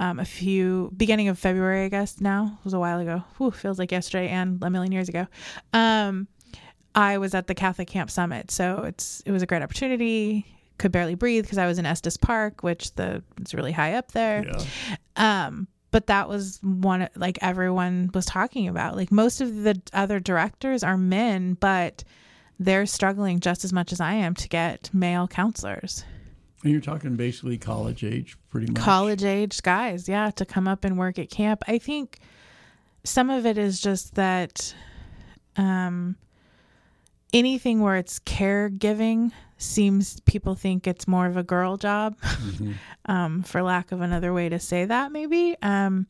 um 0.00 0.18
a 0.18 0.24
few 0.24 0.90
beginning 0.96 1.28
of 1.28 1.38
February, 1.38 1.84
I 1.84 1.88
guess 1.88 2.20
now. 2.20 2.56
It 2.58 2.64
was 2.64 2.74
a 2.74 2.80
while 2.80 2.98
ago. 2.98 3.22
Whew, 3.36 3.52
feels 3.52 3.78
like 3.78 3.92
yesterday 3.92 4.28
and 4.30 4.60
a 4.64 4.70
million 4.70 4.90
years 4.90 5.08
ago. 5.08 5.28
Um 5.72 6.26
I 6.96 7.18
was 7.18 7.34
at 7.34 7.46
the 7.46 7.54
Catholic 7.54 7.86
Camp 7.86 8.10
Summit, 8.10 8.50
so 8.50 8.82
it's 8.82 9.22
it 9.24 9.30
was 9.30 9.42
a 9.42 9.46
great 9.46 9.62
opportunity. 9.62 10.44
Could 10.78 10.92
barely 10.92 11.14
breathe 11.14 11.44
because 11.44 11.58
I 11.58 11.66
was 11.66 11.78
in 11.78 11.86
Estes 11.86 12.16
Park, 12.16 12.62
which 12.62 12.94
the 12.94 13.22
it's 13.40 13.54
really 13.54 13.72
high 13.72 13.94
up 13.94 14.12
there. 14.12 14.44
Yeah. 14.46 15.46
Um, 15.46 15.68
but 15.94 16.08
that 16.08 16.28
was 16.28 16.58
one 16.62 17.08
like 17.14 17.38
everyone 17.40 18.10
was 18.12 18.26
talking 18.26 18.66
about. 18.66 18.96
Like 18.96 19.12
most 19.12 19.40
of 19.40 19.62
the 19.62 19.80
other 19.92 20.18
directors 20.18 20.82
are 20.82 20.96
men, 20.96 21.54
but 21.54 22.02
they're 22.58 22.86
struggling 22.86 23.38
just 23.38 23.64
as 23.64 23.72
much 23.72 23.92
as 23.92 24.00
I 24.00 24.14
am 24.14 24.34
to 24.34 24.48
get 24.48 24.90
male 24.92 25.28
counselors. 25.28 26.04
And 26.64 26.72
you're 26.72 26.80
talking 26.80 27.14
basically 27.14 27.58
college 27.58 28.02
age, 28.02 28.36
pretty 28.50 28.72
much. 28.72 28.82
College 28.82 29.22
age 29.22 29.62
guys, 29.62 30.08
yeah, 30.08 30.30
to 30.32 30.44
come 30.44 30.66
up 30.66 30.84
and 30.84 30.98
work 30.98 31.18
at 31.20 31.30
camp. 31.30 31.62
I 31.68 31.78
think 31.78 32.18
some 33.04 33.30
of 33.30 33.46
it 33.46 33.56
is 33.56 33.80
just 33.80 34.16
that 34.16 34.74
um 35.56 36.16
anything 37.32 37.80
where 37.80 37.96
it's 37.96 38.18
caregiving 38.18 39.30
seems 39.58 40.20
people 40.20 40.54
think 40.54 40.86
it's 40.86 41.06
more 41.06 41.26
of 41.26 41.36
a 41.36 41.42
girl 41.42 41.76
job 41.76 42.16
um 43.06 43.42
for 43.42 43.62
lack 43.62 43.92
of 43.92 44.00
another 44.00 44.32
way 44.32 44.48
to 44.48 44.58
say 44.58 44.84
that 44.84 45.12
maybe. 45.12 45.56
Um 45.62 46.06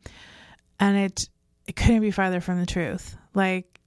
and 0.80 0.96
it 0.96 1.28
it 1.66 1.76
couldn't 1.76 2.00
be 2.00 2.10
farther 2.10 2.40
from 2.40 2.60
the 2.60 2.66
truth. 2.66 3.16
Like 3.34 3.80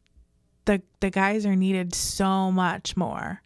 the 0.65 0.81
the 0.99 1.09
guys 1.09 1.45
are 1.45 1.55
needed 1.55 1.93
so 1.95 2.51
much 2.51 2.95
more. 2.97 3.41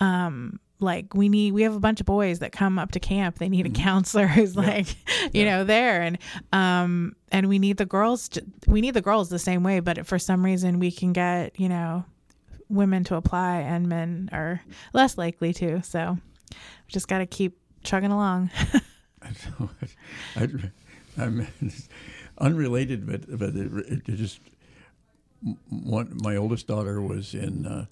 Um 0.00 0.60
like 0.80 1.12
we 1.14 1.28
need 1.28 1.54
we 1.54 1.62
have 1.62 1.74
a 1.74 1.80
bunch 1.80 1.98
of 2.00 2.06
boys 2.06 2.38
that 2.38 2.52
come 2.52 2.78
up 2.78 2.92
to 2.92 3.00
camp. 3.00 3.38
They 3.38 3.48
need 3.48 3.66
a 3.66 3.70
counselor 3.70 4.26
who's 4.26 4.56
like 4.56 4.86
you 5.32 5.44
know 5.44 5.64
there. 5.64 6.02
And 6.02 6.18
um 6.52 7.16
and 7.30 7.48
we 7.48 7.58
need 7.58 7.78
the 7.78 7.86
girls 7.86 8.28
to, 8.30 8.44
we 8.66 8.80
need 8.80 8.94
the 8.94 9.02
girls 9.02 9.28
the 9.28 9.38
same 9.38 9.62
way 9.62 9.80
but 9.80 10.06
for 10.06 10.18
some 10.18 10.44
reason 10.44 10.78
we 10.78 10.90
can 10.90 11.12
get 11.12 11.58
you 11.60 11.68
know 11.68 12.04
women 12.68 13.04
to 13.04 13.16
apply 13.16 13.60
and 13.60 13.88
men 13.88 14.28
are 14.32 14.60
less 14.92 15.16
likely 15.18 15.52
to 15.52 15.82
so 15.82 16.18
we 16.50 16.56
just 16.88 17.08
got 17.08 17.18
to 17.18 17.26
keep 17.26 17.58
chugging 17.82 18.10
along 18.10 18.50
I, 20.36 20.48
I'm 21.18 21.46
unrelated, 22.38 23.06
but 23.06 23.38
but 23.38 23.54
it, 23.54 24.04
it 24.08 24.14
just 24.14 24.40
one. 25.68 26.16
My 26.22 26.36
oldest 26.36 26.66
daughter 26.66 27.00
was 27.00 27.34
in 27.34 27.66
uh, 27.66 27.86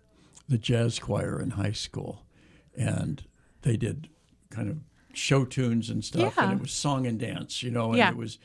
the 0.48 0.58
jazz 0.58 0.98
choir 0.98 1.40
in 1.40 1.50
high 1.50 1.72
school, 1.72 2.22
and 2.76 3.22
they 3.62 3.76
did 3.76 4.08
kind 4.50 4.68
of 4.70 4.78
show 5.12 5.44
tunes 5.44 5.90
and 5.90 6.04
stuff, 6.04 6.34
yeah. 6.36 6.44
and 6.44 6.52
it 6.52 6.62
was 6.62 6.72
song 6.72 7.06
and 7.06 7.18
dance, 7.18 7.62
you 7.62 7.70
know, 7.70 7.88
and 7.88 7.98
Yeah. 7.98 8.10
it 8.10 8.16
was. 8.16 8.38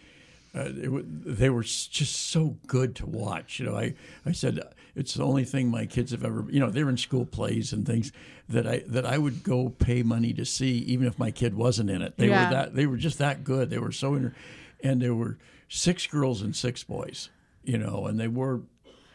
Uh, 0.53 0.65
it, 0.67 1.37
they 1.37 1.49
were 1.49 1.63
just 1.63 2.13
so 2.13 2.57
good 2.67 2.93
to 2.97 3.05
watch. 3.05 3.57
You 3.59 3.67
know, 3.67 3.77
I, 3.77 3.93
I 4.25 4.33
said 4.33 4.59
it's 4.95 5.13
the 5.13 5.23
only 5.23 5.45
thing 5.45 5.69
my 5.69 5.85
kids 5.85 6.11
have 6.11 6.23
ever. 6.25 6.45
You 6.49 6.59
know, 6.59 6.69
they're 6.69 6.89
in 6.89 6.97
school 6.97 7.25
plays 7.25 7.71
and 7.73 7.85
things 7.85 8.11
that 8.49 8.67
I 8.67 8.83
that 8.87 9.05
I 9.05 9.17
would 9.17 9.43
go 9.43 9.69
pay 9.69 10.03
money 10.03 10.33
to 10.33 10.45
see, 10.45 10.77
even 10.79 11.07
if 11.07 11.17
my 11.19 11.31
kid 11.31 11.53
wasn't 11.55 11.89
in 11.89 12.01
it. 12.01 12.17
They 12.17 12.27
Yeah. 12.29 12.45
were 12.49 12.55
that 12.55 12.75
they 12.75 12.85
were 12.85 12.97
just 12.97 13.17
that 13.19 13.43
good. 13.43 13.69
They 13.69 13.77
were 13.79 13.91
so, 13.91 14.15
inter- 14.15 14.35
and 14.83 15.01
there 15.01 15.15
were 15.15 15.37
six 15.69 16.07
girls 16.07 16.41
and 16.41 16.55
six 16.55 16.83
boys. 16.83 17.29
You 17.63 17.77
know, 17.77 18.07
and 18.07 18.19
they 18.19 18.27
wore, 18.27 18.61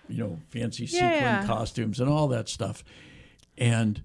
you 0.09 0.18
know, 0.18 0.39
fancy 0.51 0.87
sequin 0.87 1.11
Yeah. 1.11 1.45
costumes 1.47 1.99
and 2.01 2.09
all 2.09 2.29
that 2.29 2.49
stuff, 2.49 2.85
and 3.59 4.03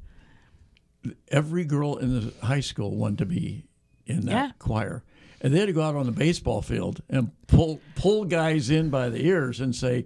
every 1.30 1.64
girl 1.64 1.98
in 1.98 2.14
the 2.20 2.34
high 2.46 2.60
school 2.60 2.96
wanted 2.96 3.18
to 3.20 3.26
be 3.26 3.66
in 4.06 4.22
that 4.26 4.32
Yeah. 4.32 4.52
choir. 4.60 5.04
And 5.44 5.54
they 5.54 5.60
had 5.60 5.66
to 5.68 5.74
go 5.74 5.82
out 5.82 5.96
on 5.96 6.06
the 6.06 6.12
baseball 6.12 6.62
field 6.62 7.02
and 7.10 7.32
pull 7.48 7.82
pull 7.96 8.26
guys 8.26 8.70
in 8.70 8.90
by 8.90 9.10
the 9.10 9.26
ears 9.26 9.60
and 9.60 9.76
say, 9.76 10.06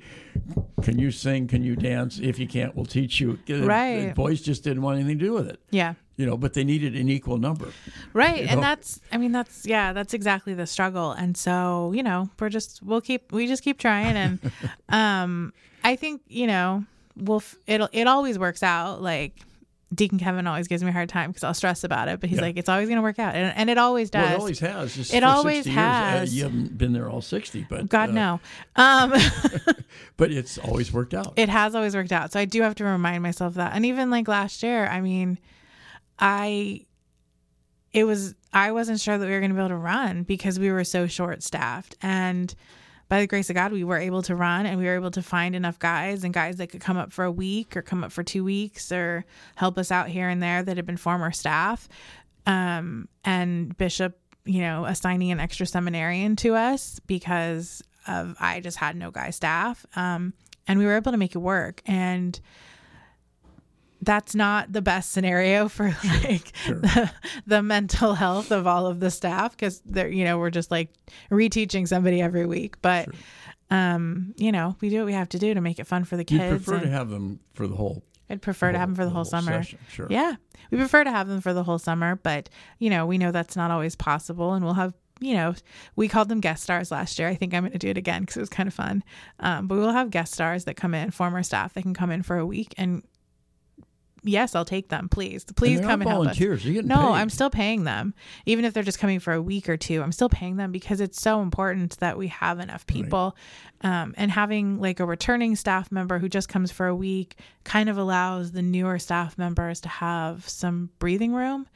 "Can 0.82 0.98
you 0.98 1.12
sing? 1.12 1.48
Can 1.48 1.64
you 1.64 1.76
dance? 1.76 2.20
If 2.20 2.40
you 2.40 2.48
can't, 2.48 2.76
we'll 2.76 2.86
teach 2.86 3.20
you." 3.20 3.38
Right. 3.50 4.14
boys 4.16 4.42
just 4.42 4.64
didn't 4.64 4.82
want 4.82 5.00
anything 5.00 5.20
to 5.20 5.26
do 5.26 5.34
with 5.34 5.50
it, 5.50 5.60
yeah 5.72 5.96
you 6.18 6.26
know. 6.26 6.38
But 6.38 6.54
they 6.54 6.64
needed 6.64 6.96
an 6.96 7.10
equal 7.10 7.38
number. 7.38 7.70
Right. 8.14 8.44
You 8.44 8.48
And 8.50 8.64
that's 8.64 9.00
I 9.12 9.18
mean 9.18 9.32
that's 9.32 9.66
yeah, 9.66 9.94
that's 9.94 10.14
exactly 10.14 10.54
the 10.54 10.68
struggle. 10.68 11.12
And 11.12 11.36
so, 11.38 11.92
you 11.94 12.04
know, 12.04 12.30
we're 12.40 12.50
just 12.50 12.82
we'll 12.84 13.02
keep 13.02 13.32
we 13.32 13.48
just 13.48 13.64
keep 13.64 13.80
trying 13.80 14.16
and 14.16 14.52
um 14.90 15.54
I 15.84 15.96
think, 15.96 16.22
you 16.28 16.48
know, 16.48 16.86
we'll 17.16 17.38
f- 17.38 17.56
it'll 17.68 17.90
it 17.92 18.08
always 18.08 18.40
works 18.40 18.64
out 18.64 19.02
like 19.02 19.34
Deacon 19.94 20.18
Kevin 20.20 20.48
always 20.48 20.68
gives 20.68 20.84
me 20.84 20.90
a 20.90 20.92
hard 20.92 21.10
time 21.10 21.30
because 21.30 21.44
I'll 21.44 21.54
stress 21.54 21.84
about 21.84 22.08
it, 22.08 22.20
but 22.20 22.28
he's 22.30 22.38
Yeah. 22.38 22.46
like, 22.46 22.58
it's 22.58 22.68
always 22.70 22.88
going 22.90 22.98
to 22.98 23.02
work 23.04 23.20
out, 23.20 23.36
and, 23.36 23.54
and 23.56 23.70
it 23.70 23.78
always 23.78 24.10
does. 24.10 24.24
Well, 24.24 24.34
it 24.34 24.40
always 24.40 24.60
has. 24.60 24.96
Just 24.96 25.14
It 25.14 25.24
always 25.24 25.58
60 25.66 25.70
years. 25.72 25.78
Uh, 25.78 25.82
has. 25.82 26.36
you 26.36 26.44
haven't 26.44 26.78
been 26.78 26.92
there 26.94 27.08
all 27.10 27.22
sixty, 27.22 27.66
but 27.70 27.88
God 27.88 28.10
uh, 28.10 28.14
no, 28.14 28.40
um, 28.76 29.14
But 30.18 30.32
it's 30.32 30.58
always 30.58 30.92
worked 30.92 31.14
out. 31.14 31.34
it 31.38 31.50
has 31.50 31.76
always 31.76 31.96
worked 31.96 32.12
out. 32.12 32.32
So 32.32 32.40
I 32.40 32.46
do 32.46 32.62
have 32.64 32.76
to 32.76 32.84
remind 32.84 33.22
myself 33.24 33.54
that. 33.56 33.74
And 33.76 33.86
even 33.86 34.10
like 34.10 34.28
last 34.28 34.64
year, 34.64 34.88
I 34.88 35.02
mean, 35.02 35.38
I 36.20 36.86
it 37.94 38.04
was 38.06 38.36
I 38.54 38.72
wasn't 38.72 39.00
sure 39.00 39.18
that 39.18 39.26
we 39.26 39.32
were 39.32 39.40
going 39.40 39.52
to 39.52 39.56
be 39.56 39.60
able 39.62 39.70
to 39.70 39.76
run 39.78 40.24
because 40.24 40.60
we 40.60 40.72
were 40.72 40.84
so 40.84 41.08
short 41.08 41.44
staffed 41.44 41.96
and 42.02 42.54
by 43.08 43.20
the 43.20 43.28
grace 43.28 43.50
of 43.50 43.56
God 43.56 43.72
we 43.72 43.84
were 43.84 43.98
able 43.98 44.22
to 44.24 44.36
run 44.36 44.66
and 44.66 44.80
we 44.80 44.86
were 44.86 44.96
able 44.96 45.12
to 45.12 45.22
find 45.22 45.56
enough 45.56 45.80
guys 45.80 46.24
and 46.24 46.34
guys 46.34 46.58
that 46.58 46.68
could 46.68 46.82
come 46.82 46.98
up 46.98 47.12
for 47.12 47.24
a 47.24 47.32
week 47.32 47.78
or 47.78 47.82
come 47.82 48.04
up 48.04 48.12
for 48.12 48.24
2 48.24 48.44
weeks 48.44 48.92
or 48.92 49.26
help 49.56 49.78
us 49.78 49.92
out 49.92 50.10
here 50.10 50.30
and 50.30 50.42
there 50.42 50.64
that 50.64 50.78
had 50.78 50.86
been 50.86 50.98
former 50.98 51.32
staff 51.32 51.88
um, 52.46 53.08
and 53.24 53.78
Bishop, 53.78 54.18
you 54.46 54.62
know, 54.62 54.86
assigning 54.86 55.32
an 55.32 55.40
extra 55.40 55.66
seminarian 55.66 56.36
to 56.38 56.56
us 56.56 57.00
because 57.08 57.82
of 58.08 58.36
I 58.40 58.60
just 58.60 58.78
had 58.78 58.96
no 58.96 59.12
guy 59.12 59.32
staff, 59.32 59.86
um, 59.96 60.34
and 60.68 60.80
we 60.80 60.86
were 60.86 60.96
able 60.96 61.12
to 61.12 61.18
make 61.18 61.36
it 61.36 61.40
work. 61.40 61.82
And 61.86 62.40
that's 64.06 64.36
not 64.36 64.72
the 64.72 64.82
best 64.82 65.12
scenario 65.12 65.68
for 65.76 65.96
like 66.04 66.52
sure. 66.56 66.76
The, 66.80 67.12
the 67.48 67.64
mental 67.64 68.14
health 68.14 68.52
of 68.52 68.68
all 68.68 68.88
of 68.88 69.00
the 69.00 69.10
staff 69.12 69.52
because 69.52 69.82
they're 69.86 70.08
you 70.10 70.24
know 70.24 70.38
we're 70.38 70.50
just 70.52 70.72
like 70.72 70.90
reteaching 71.32 71.88
somebody 71.88 72.22
every 72.22 72.46
week. 72.46 72.82
But 72.82 73.10
um 73.72 74.34
you 74.38 74.52
know 74.52 74.76
we 74.82 74.90
do 74.90 74.98
what 75.00 75.06
we 75.08 75.14
have 75.14 75.30
to 75.30 75.40
do 75.40 75.54
to 75.54 75.62
make 75.62 75.80
it 75.80 75.88
fun 75.88 76.04
for 76.04 76.18
the 76.18 76.26
You 76.30 76.38
kids 76.40 76.64
prefer 76.66 76.80
to 76.84 76.90
have 76.90 77.10
them 77.10 77.40
for 77.56 77.68
the 77.68 77.76
whole. 77.76 78.04
i'd 78.30 78.42
prefer 78.42 78.72
to 78.72 78.78
have 78.78 78.90
them 78.90 78.96
for 78.96 79.06
the 79.06 79.10
whole, 79.12 79.26
summer. 79.26 79.52
session, 79.64 79.80
Sure. 79.90 80.08
yeah. 80.10 80.36
We 80.72 80.78
prefer 80.78 81.04
to 81.04 81.10
have 81.12 81.28
them 81.28 81.42
for 81.42 81.54
the 81.54 81.64
whole 81.64 81.80
summer 81.80 82.16
but 82.16 82.50
you 82.78 82.90
know 82.92 83.06
we 83.08 83.18
know 83.18 83.32
that's 83.32 83.56
not 83.56 83.72
always 83.72 83.96
possible 83.96 84.54
and 84.54 84.64
we'll 84.64 84.76
have 84.76 84.94
you 85.20 85.34
know 85.34 85.56
we 85.96 86.08
called 86.08 86.30
them 86.30 86.42
guest 86.42 86.62
stars 86.64 86.92
last 86.92 87.18
year. 87.18 87.28
I 87.28 87.36
think 87.36 87.54
i'm 87.56 87.64
going 87.64 87.72
to 87.72 87.80
do 87.80 87.88
it 87.90 87.98
again 87.98 88.22
because 88.22 88.38
it 88.38 88.42
was 88.42 88.50
kind 88.50 88.68
of 88.68 88.74
fun. 88.74 89.04
Um, 89.40 89.66
but 89.68 89.78
we'll 89.78 89.92
have 89.92 90.12
guest 90.12 90.34
stars 90.34 90.66
that 90.66 90.76
come 90.76 90.94
in 90.94 91.10
former 91.10 91.42
staff 91.42 91.74
that 91.74 91.82
can 91.84 91.94
come 91.96 92.12
in 92.12 92.22
for 92.22 92.38
a 92.38 92.46
week 92.46 92.74
and 92.78 93.02
yes 94.26 94.56
i'll 94.56 94.66
take 94.66 94.90
them 94.90 95.08
please 95.08 95.46
please 95.56 95.80
and 95.80 95.88
come 95.88 96.02
and 96.02 96.10
help 96.10 96.28
us 96.28 96.36
volunteers. 96.38 96.66
You're 96.66 96.74
getting 96.76 96.88
no, 96.90 96.96
paid. 96.96 97.20
I'm 97.20 97.30
still 97.30 97.50
paying 97.50 97.84
them. 97.84 98.14
Even 98.46 98.66
if 98.66 98.74
they're 98.74 98.84
just 98.84 99.00
coming 99.00 99.20
for 99.20 99.34
a 99.34 99.42
week 99.42 99.70
or 99.70 99.78
two, 99.78 100.02
I'm 100.02 100.12
still 100.12 100.30
paying 100.30 100.58
them 100.58 100.72
because 100.72 101.02
it's 101.02 101.22
so 101.22 101.42
important 101.42 101.98
that 102.00 102.18
we 102.18 102.28
have 102.28 102.60
enough 102.60 102.86
people. 102.88 103.36
Um, 103.82 104.14
and 104.18 104.32
having 104.32 104.80
like 104.80 105.00
a 105.00 105.06
returning 105.06 105.56
staff 105.56 105.92
member 105.92 106.20
who 106.20 106.30
just 106.30 106.50
comes 106.50 106.72
for 106.72 106.88
a 106.88 106.96
week 106.96 107.38
kind 107.64 107.90
of 107.90 107.98
allows 107.98 108.52
the 108.52 108.62
newer 108.62 109.00
staff 109.00 109.38
members 109.38 109.82
to 109.82 109.90
have 109.90 110.48
some 110.48 110.90
breathing 111.00 111.34
room, 111.34 111.68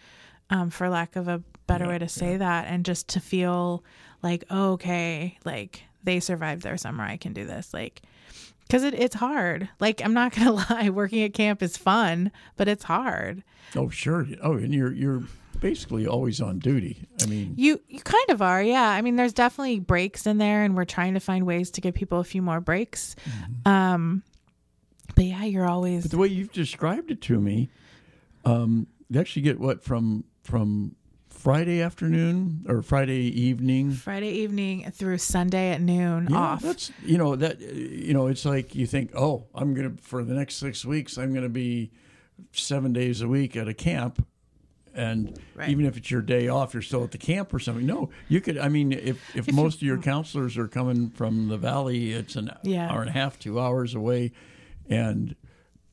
um, 0.49 0.69
for 0.69 0.89
lack 0.89 1.15
of 1.15 1.27
a 1.27 1.43
better 1.67 1.87
way 1.87 1.99
to 1.99 2.09
say 2.09 2.37
that, 2.37 2.65
and 2.67 2.85
just 2.85 3.07
to 3.09 3.19
feel 3.19 3.83
like, 4.23 4.43
oh, 4.49 4.73
okay, 4.73 5.37
like 5.45 5.83
they 6.03 6.19
survived 6.19 6.63
their 6.63 6.77
summer. 6.77 7.03
I 7.03 7.17
can 7.17 7.33
do 7.33 7.45
this. 7.45 7.73
Like, 7.73 8.01
because 8.69 8.83
it, 8.83 8.93
it's 8.93 9.15
hard. 9.15 9.67
Like, 9.79 10.01
I'm 10.05 10.13
not 10.13 10.31
going 10.35 10.45
to 10.47 10.53
lie, 10.73 10.89
working 10.91 11.23
at 11.23 11.33
camp 11.33 11.63
is 11.63 11.75
fun, 11.75 12.31
but 12.55 12.67
it's 12.67 12.83
hard. 12.83 13.43
Oh, 13.75 13.89
sure. 13.89 14.27
Oh, 14.41 14.53
and 14.53 14.73
you're 14.73 14.93
you're 14.93 15.23
basically 15.59 16.07
always 16.07 16.39
on 16.39 16.59
duty. 16.59 17.07
I 17.21 17.25
mean, 17.25 17.53
You 17.57 17.81
you 17.87 17.99
kind 17.99 18.29
of 18.29 18.41
are, 18.41 18.61
yeah. 18.61 18.87
I 18.89 19.01
mean, 19.01 19.15
there's 19.15 19.33
definitely 19.33 19.79
breaks 19.79 20.25
in 20.27 20.37
there, 20.37 20.63
and 20.63 20.75
we're 20.75 20.85
trying 20.85 21.15
to 21.15 21.19
find 21.19 21.45
ways 21.45 21.71
to 21.71 21.81
give 21.81 21.95
people 21.95 22.19
a 22.19 22.23
few 22.23 22.41
more 22.41 22.61
breaks. 22.61 23.15
Um, 23.65 24.23
but 25.15 25.25
yeah, 25.25 25.43
you're 25.43 25.67
always 25.67 26.03
but 26.03 26.11
the 26.11 26.17
way 26.17 26.27
you've 26.27 26.53
described 26.53 27.11
it 27.11 27.21
to 27.23 27.39
me, 27.41 27.69
um, 28.45 28.87
you 29.09 29.19
actually 29.19 29.41
get 29.41 29.59
what 29.59 29.83
from 29.83 30.23
from 30.43 30.95
Friday 31.39 31.81
afternoon 31.81 32.65
or 32.67 32.81
Friday 32.81 33.21
evening. 33.41 33.91
Friday 33.93 34.29
evening 34.29 34.91
through 34.91 35.17
Sunday 35.19 35.71
at 35.71 35.79
noon 35.81 36.27
Yeah, 36.29 36.37
off. 36.37 36.61
that's 36.61 36.91
you 37.05 37.17
know 37.17 37.35
that 37.37 37.61
you 37.61 38.13
know 38.13 38.27
it's 38.27 38.43
like 38.43 38.75
you 38.75 38.85
think, 38.85 39.11
oh, 39.15 39.45
I'm 39.55 39.73
gonna 39.73 39.93
for 40.01 40.23
the 40.23 40.33
next 40.33 40.55
six 40.55 40.83
weeks, 40.83 41.17
I'm 41.17 41.33
gonna 41.33 41.47
be 41.47 41.91
seven 42.51 42.91
days 42.91 43.21
a 43.21 43.27
week 43.27 43.55
at 43.55 43.69
a 43.69 43.73
camp, 43.73 44.25
and 44.93 45.39
Right. 45.55 45.69
even 45.69 45.85
if 45.85 45.95
it's 45.95 46.11
your 46.11 46.21
day 46.21 46.49
off, 46.49 46.73
you're 46.73 46.83
still 46.83 47.03
at 47.05 47.11
the 47.11 47.17
camp 47.17 47.53
or 47.53 47.59
something. 47.59 47.85
No, 47.85 48.09
you 48.27 48.41
could. 48.41 48.57
I 48.57 48.67
mean, 48.67 48.91
if 48.91 49.17
if, 49.33 49.47
If 49.47 49.53
most 49.53 49.75
of 49.77 49.83
your 49.83 49.95
hmm. 49.95 50.03
counselors 50.03 50.57
are 50.57 50.67
coming 50.67 51.09
from 51.09 51.47
the 51.47 51.57
valley, 51.57 52.11
it's 52.11 52.35
an 52.35 52.51
Yeah. 52.63 52.91
hour 52.91 52.99
and 52.99 53.09
a 53.09 53.13
half, 53.13 53.39
two 53.39 53.59
hours 53.61 53.95
away, 53.95 54.33
and 54.89 55.35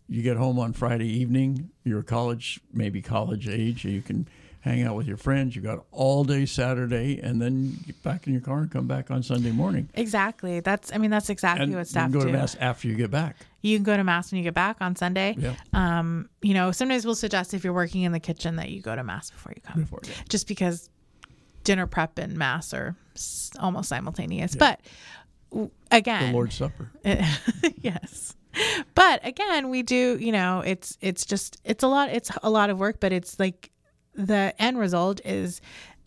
you 0.09 0.22
get 0.22 0.36
home 0.38 0.59
on 0.59 0.72
Friday 0.72 1.09
evening. 1.09 1.70
You're 1.84 2.03
college, 2.03 2.59
maybe 2.72 3.01
college 3.01 3.49
age. 3.49 3.84
You 3.84 4.03
can 4.03 4.26
hang 4.66 4.82
out 4.82 4.96
with 4.96 5.06
your 5.06 5.16
friends. 5.16 5.54
You 5.56 5.62
got 5.62 5.84
all 5.92 6.24
day 6.24 6.44
Saturday, 6.46 7.18
and 7.22 7.40
then 7.40 7.78
get 7.86 8.02
back 8.02 8.26
in 8.26 8.32
your 8.32 8.42
car 8.42 8.58
and 8.58 8.70
come 8.70 8.86
back 8.86 9.10
on 9.10 9.22
Sunday 9.22 9.50
morning. 9.52 9.88
exactly. 9.94 10.60
That's 10.60 10.92
I 10.92 10.98
mean 10.98 11.10
that's 11.10 11.30
exactly 11.30 11.64
And 11.64 11.72
what 11.74 11.80
you 11.80 11.84
staff 11.86 12.10
can 12.10 12.12
go 12.12 12.20
do. 12.20 12.26
to 12.26 12.32
mass 12.32 12.56
after 12.60 12.88
you 12.88 12.94
get 12.96 13.10
back. 13.10 13.36
You 13.62 13.76
can 13.76 13.84
go 13.84 13.96
to 13.96 14.04
mass 14.04 14.30
when 14.30 14.38
you 14.38 14.44
get 14.44 14.54
back 14.54 14.76
on 14.80 14.94
Sunday. 14.96 15.34
Yeah. 15.38 15.54
Um, 15.72 16.28
you 16.42 16.54
know, 16.54 16.70
sometimes 16.72 17.04
we'll 17.04 17.14
suggest 17.14 17.54
if 17.54 17.64
you're 17.64 17.72
working 17.72 18.02
in 18.02 18.12
the 18.12 18.20
kitchen 18.20 18.56
that 18.56 18.70
you 18.70 18.80
go 18.80 18.94
to 18.94 19.02
mass 19.02 19.30
before 19.30 19.52
you 19.56 19.62
come. 19.62 19.82
Before, 19.82 20.00
yeah. 20.04 20.12
Just 20.28 20.46
because 20.46 20.88
dinner 21.64 21.86
prep 21.86 22.18
and 22.18 22.36
mass 22.36 22.72
are 22.74 22.94
almost 23.58 23.88
simultaneous. 23.88 24.54
But 24.54 24.80
w- 25.50 25.70
again, 25.90 26.28
The 26.28 26.32
Lord's 26.32 26.54
Supper. 26.54 26.90
yes. 27.80 28.34
But 28.94 29.26
again, 29.26 29.68
we 29.68 29.82
do, 29.82 30.16
you 30.20 30.32
know, 30.32 30.60
it's 30.64 30.96
it's 31.00 31.26
just 31.26 31.60
it's 31.64 31.82
a 31.82 31.88
lot 31.88 32.08
it's 32.10 32.30
a 32.42 32.48
lot 32.50 32.70
of 32.70 32.78
work, 32.78 33.00
but 33.00 33.12
it's 33.12 33.38
like 33.38 33.70
the 34.16 34.54
end 34.58 34.78
result 34.78 35.20
is 35.24 35.60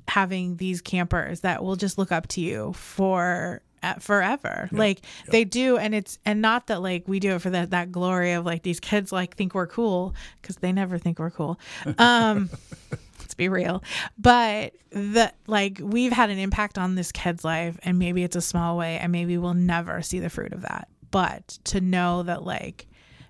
having 0.08 0.58
these 0.58 0.82
campers 0.82 1.42
that 1.42 1.64
will 1.64 1.76
just 1.76 1.98
look 1.98 2.12
up 2.12 2.28
to 2.28 2.42
you 2.42 2.74
for 2.74 3.62
uh, 3.82 3.94
forever. 3.96 4.68
Like 4.72 5.02
they 5.28 5.44
do 5.46 5.78
and 5.78 5.96
it's 5.96 6.20
and 6.26 6.42
not 6.42 6.68
that 6.68 6.82
like 6.82 7.08
we 7.08 7.20
do 7.20 7.36
it 7.36 7.42
for 7.42 7.50
that 7.52 7.70
that 7.72 7.92
glory 7.92 8.34
of 8.34 8.46
like 8.46 8.64
these 8.64 8.80
kids 8.80 9.12
like 9.12 9.36
think 9.36 9.54
we're 9.54 9.68
cool 9.68 10.14
because 10.42 10.58
they 10.58 10.72
never 10.72 10.98
think 10.98 11.20
we're 11.20 11.32
cool. 11.32 11.60
Um 11.98 12.50
let's 13.20 13.36
be 13.36 13.48
real. 13.48 13.84
But 14.18 14.74
the 14.90 15.32
like 15.48 15.80
we've 15.82 16.12
had 16.12 16.30
an 16.30 16.40
impact 16.40 16.78
on 16.78 16.96
this 16.96 17.12
kid's 17.12 17.46
life 17.46 17.80
and 17.84 18.00
maybe 18.00 18.24
it's 18.24 18.36
a 18.36 18.42
small 18.42 18.78
way 18.78 18.98
and 18.98 19.12
maybe 19.12 19.38
we'll 19.38 19.54
never 19.54 20.02
see 20.02 20.20
the 20.20 20.30
fruit 20.30 20.52
of 20.52 20.64
that. 20.64 20.90
But 21.12 21.60
to 21.66 21.82
know 21.82 22.24
that 22.24 22.44
like 22.44 22.88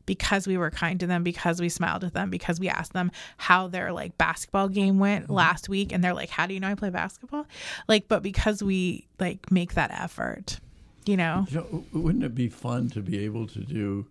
because 0.10 0.48
we 0.48 0.58
were 0.58 0.72
kind 0.72 1.00
to 1.00 1.06
them 1.06 1.22
because 1.22 1.62
we 1.62 1.70
smiled 1.70 2.04
at 2.04 2.16
them 2.16 2.32
because 2.32 2.60
we 2.60 2.68
asked 2.68 2.94
them 2.94 3.12
how 3.38 3.68
their 3.68 3.92
like 3.92 4.18
basketball 4.18 4.68
game 4.68 4.98
went 4.98 5.30
last 5.30 5.70
week 5.70 5.94
and 5.94 6.04
they're 6.04 6.16
like 6.16 6.32
how 6.32 6.48
do 6.48 6.56
you 6.56 6.60
know 6.60 6.68
i 6.68 6.74
play 6.74 6.90
basketball 6.90 7.46
like 7.88 8.08
but 8.08 8.24
because 8.24 8.64
we 8.64 9.06
like 9.20 9.52
make 9.52 9.76
that 9.76 9.92
effort 9.92 10.60
you 11.06 11.16
know 11.16 11.46
You 11.52 11.58
know, 11.58 11.86
wouldn't 11.94 12.24
it 12.24 12.34
be 12.34 12.50
fun 12.50 12.90
to 12.90 13.02
be 13.02 13.20
able 13.24 13.46
to 13.50 13.60
do 13.60 14.08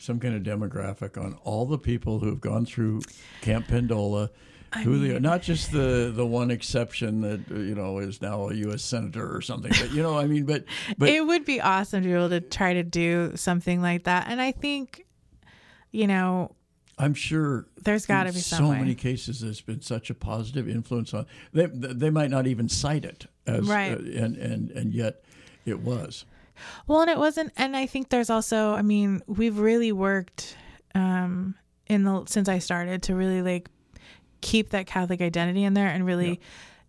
some 0.00 0.18
kind 0.18 0.34
of 0.34 0.42
demographic 0.42 1.16
on 1.16 1.38
all 1.44 1.66
the 1.66 1.78
people 1.78 2.18
who 2.18 2.26
have 2.26 2.40
gone 2.40 2.66
through 2.66 3.02
Camp 3.40 3.68
Pendola? 3.68 4.30
who 4.84 4.98
they 4.98 5.16
are, 5.16 5.20
not 5.20 5.40
just 5.40 5.72
the 5.72 6.12
the 6.14 6.26
one 6.26 6.50
exception 6.50 7.22
that 7.22 7.40
uh, 7.50 7.54
you 7.54 7.74
know 7.74 7.96
is 8.00 8.20
now 8.20 8.50
a 8.50 8.54
U.S. 8.54 8.82
senator 8.82 9.34
or 9.34 9.40
something, 9.40 9.72
but 9.80 9.92
you 9.92 10.02
know, 10.02 10.18
I 10.18 10.26
mean, 10.26 10.44
but 10.44 10.64
but 10.98 11.08
it 11.18 11.26
would 11.26 11.46
be 11.46 11.58
awesome 11.58 12.02
to 12.02 12.08
be 12.08 12.14
able 12.14 12.28
to 12.28 12.42
try 12.42 12.74
to 12.74 12.82
do 12.82 13.32
something 13.34 13.80
like 13.80 14.04
that 14.04 14.26
and 14.28 14.42
i 14.42 14.52
think 14.52 15.06
you 15.90 16.06
know 16.06 16.54
I'm 16.98 17.14
sure 17.14 17.66
There's 17.84 18.06
gotta 18.06 18.32
be 18.32 18.40
so 18.40 18.70
way. 18.70 18.78
many 18.78 18.94
cases 18.94 19.40
there's 19.40 19.60
been 19.60 19.80
such 19.82 20.10
a 20.10 20.14
positive 20.14 20.68
influence 20.68 21.14
on 21.14 21.26
they. 21.52 21.66
They 21.66 22.10
might 22.10 22.30
not 22.30 22.46
even 22.48 22.68
cite 22.68 23.04
it 23.04 23.26
as 23.46 23.68
Right. 23.68 23.92
uh, 23.92 23.98
and 24.24 24.36
and 24.36 24.70
and 24.72 24.92
yet 24.92 25.22
it 25.64 25.80
was. 25.80 26.24
Well, 26.88 27.00
and 27.02 27.08
it 27.10 27.18
wasn't, 27.18 27.52
and 27.56 27.76
I 27.76 27.86
think 27.86 28.08
there's 28.08 28.30
also, 28.30 28.72
I 28.74 28.82
mean, 28.82 29.22
we've 29.28 29.60
really 29.60 29.92
worked 29.92 30.56
um, 30.92 31.54
in 31.86 32.02
the 32.02 32.24
since 32.26 32.48
I 32.48 32.58
started 32.58 33.04
to 33.04 33.14
really 33.14 33.42
like 33.42 33.68
keep 34.40 34.70
that 34.70 34.86
Catholic 34.86 35.20
identity 35.20 35.62
in 35.62 35.74
there 35.74 35.86
and 35.86 36.04
really 36.04 36.40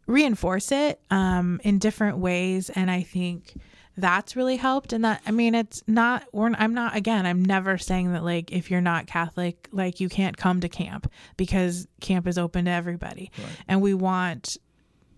reinforce 0.07 0.71
it 0.71 0.99
um, 1.11 1.61
in 1.63 1.77
different 1.77 2.17
ways, 2.17 2.71
and 2.71 2.89
I 2.89 3.03
think 3.03 3.53
that's 4.01 4.35
really 4.35 4.57
helped. 4.57 4.93
And 4.93 5.03
that, 5.05 5.21
I 5.25 5.31
mean, 5.31 5.55
it's 5.55 5.83
not, 5.87 6.25
we're, 6.31 6.51
I'm 6.57 6.73
not, 6.73 6.95
again, 6.95 7.25
I'm 7.25 7.43
never 7.43 7.77
saying 7.77 8.13
that 8.13 8.23
like 8.23 8.51
if 8.51 8.71
you're 8.71 8.81
not 8.81 9.07
Catholic, 9.07 9.67
like 9.71 9.99
you 9.99 10.09
can't 10.09 10.37
come 10.37 10.61
to 10.61 10.69
camp 10.69 11.11
because 11.37 11.87
camp 12.01 12.27
is 12.27 12.37
open 12.37 12.65
to 12.65 12.71
everybody, 12.71 13.31
and 13.67 13.81
we 13.81 13.93
want 13.93 14.57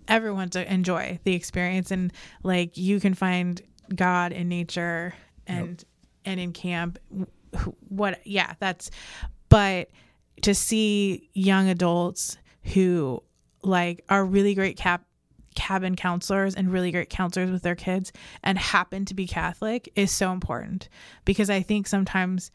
everyone 0.07 0.49
to 0.49 0.73
enjoy 0.73 1.19
the 1.23 1.33
experience 1.33 1.91
and 1.91 2.11
like 2.43 2.75
you 2.75 2.99
can 2.99 3.13
find 3.13 3.61
god 3.95 4.31
in 4.31 4.49
nature 4.49 5.13
and 5.47 5.85
and 6.25 6.39
in 6.39 6.51
camp 6.51 6.97
what 7.87 8.19
yeah 8.25 8.53
that's 8.59 8.89
but 9.49 9.89
to 10.41 10.53
see 10.55 11.29
young 11.33 11.69
adults 11.69 12.37
who 12.73 13.21
like 13.63 14.03
are 14.09 14.25
really 14.25 14.55
great 14.55 14.75
cap 14.75 15.05
cabin 15.55 15.95
counselors 15.95 16.55
and 16.55 16.71
really 16.71 16.91
great 16.91 17.09
counselors 17.09 17.51
with 17.51 17.61
their 17.63 17.75
kids 17.75 18.11
and 18.43 18.57
happen 18.57 19.05
to 19.05 19.13
be 19.13 19.27
catholic 19.27 19.91
is 19.95 20.11
so 20.11 20.31
important 20.31 20.87
because 21.25 21.49
i 21.49 21.61
think 21.61 21.87
sometimes 21.87 22.51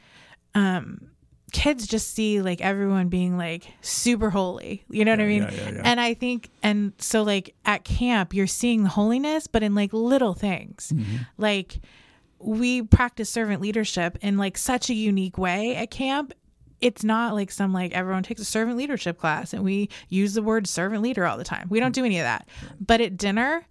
um 0.55 1.11
kids 1.53 1.86
just 1.86 2.12
see 2.14 2.42
like 2.42 2.61
everyone 2.61 3.09
being 3.09 3.38
like 3.38 3.66
super 3.80 4.30
holy 4.30 4.84
you 4.90 5.05
know 5.05 5.12
what 5.12 5.20
i 5.20 5.26
mean 5.26 5.42
yeah, 5.42 5.51
yeah, 5.53 5.70
yeah. 5.70 5.80
and 5.84 6.01
i 6.01 6.12
think 6.12 6.51
and 6.62 6.92
so 6.99 7.22
like 7.22 7.55
at 7.64 7.84
camp 7.84 8.34
you're 8.34 8.47
seeing 8.49 8.82
the 8.82 8.88
holiness 8.88 9.47
but 9.47 9.62
in 9.62 9.74
like 9.74 9.92
little 9.92 10.34
things 10.34 10.92
Mm-hmm. 10.94 11.16
like 11.38 11.78
we 12.38 12.82
practice 12.82 13.30
servant 13.30 13.62
leadership 13.62 14.18
in 14.20 14.36
like 14.36 14.59
such 14.59 14.90
a 14.90 14.94
unique 14.94 15.38
way 15.38 15.74
at 15.76 15.90
camp 15.90 16.34
it's 16.81 17.03
not 17.05 17.35
like 17.35 17.51
some 17.51 17.72
like 17.72 17.93
everyone 17.93 18.22
takes 18.22 18.41
a 18.41 18.45
servant 18.45 18.77
leadership 18.77 19.18
class 19.18 19.53
and 19.53 19.64
we 19.64 19.89
use 20.09 20.35
the 20.35 20.43
word 20.43 20.66
servant 20.66 21.03
leader 21.03 21.24
all 21.24 21.39
the 21.39 21.45
time 21.45 21.66
we 21.70 21.81
don't 21.81 21.95
do 21.95 22.05
any 22.05 22.18
of 22.18 22.24
that 22.24 22.49
but 22.81 23.01
at 23.01 23.16
dinner 23.16 23.66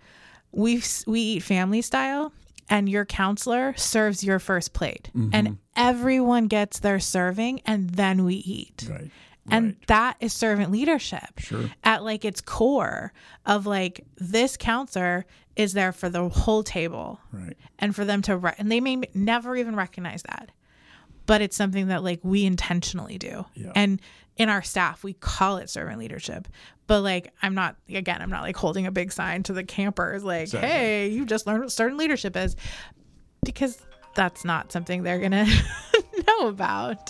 we 0.51 0.82
we 1.06 1.20
eat 1.20 1.43
family 1.43 1.82
style 1.82 2.32
and 2.70 2.89
your 2.89 3.06
counselor 3.06 3.74
serves 3.78 4.24
your 4.24 4.39
first 4.39 4.74
plate 4.74 5.10
Mm-hmm. 5.16 5.30
and 5.34 5.58
everyone 5.76 6.47
gets 6.47 6.80
their 6.80 6.99
serving 6.99 7.62
and 7.66 7.89
then 7.91 8.24
we 8.26 8.36
eat 8.36 8.88
Right. 8.89 9.12
And 9.51 9.66
Right. 9.68 9.88
that 9.88 10.18
is 10.22 10.34
servant 10.34 10.72
leadership 10.72 11.38
Sure. 11.38 11.70
at 11.84 12.03
like 12.03 12.26
its 12.26 12.41
core 12.41 13.14
of 13.45 13.68
like 13.68 14.03
this 14.18 14.58
counselor 14.58 15.26
is 15.56 15.74
there 15.74 15.91
for 15.91 16.10
the 16.10 16.28
whole 16.30 16.64
table 16.64 17.20
Right. 17.32 17.56
and 17.78 17.95
for 17.95 18.03
them 18.06 18.24
to 18.24 18.38
re- 18.38 18.56
and 18.58 18.72
they 18.72 18.80
may 18.82 19.01
never 19.14 19.56
even 19.56 19.76
recognize 19.76 20.24
that 20.24 20.49
but 21.26 21.41
it's 21.41 21.55
something 21.55 21.88
that 21.88 22.03
like 22.03 22.19
we 22.23 22.45
intentionally 22.45 23.17
do 23.17 23.45
Yeah. 23.55 23.71
and 23.76 24.01
in 24.38 24.49
our 24.49 24.61
staff 24.61 25.03
we 25.03 25.13
call 25.13 25.57
it 25.57 25.69
servant 25.69 25.97
leadership 25.99 26.47
but 26.88 27.01
like 27.01 27.34
i'm 27.41 27.55
not 27.55 27.76
again 27.89 28.21
i'm 28.21 28.30
not 28.30 28.41
like 28.43 28.55
holding 28.57 28.86
a 28.86 28.91
big 28.91 29.11
sign 29.11 29.43
to 29.43 29.53
the 29.53 29.63
campers 29.63 30.23
like 30.23 30.43
Exactly. 30.43 30.69
hey 30.69 31.07
you 31.09 31.26
just 31.26 31.47
learned 31.47 31.61
what 31.61 31.71
servant 31.71 31.97
leadership 31.97 32.36
is 32.36 32.55
because 33.45 33.82
that's 34.15 34.43
not 34.45 34.71
something 34.71 35.03
they're 35.03 35.19
gonna 35.19 35.45
know 36.28 36.47
about 36.47 37.09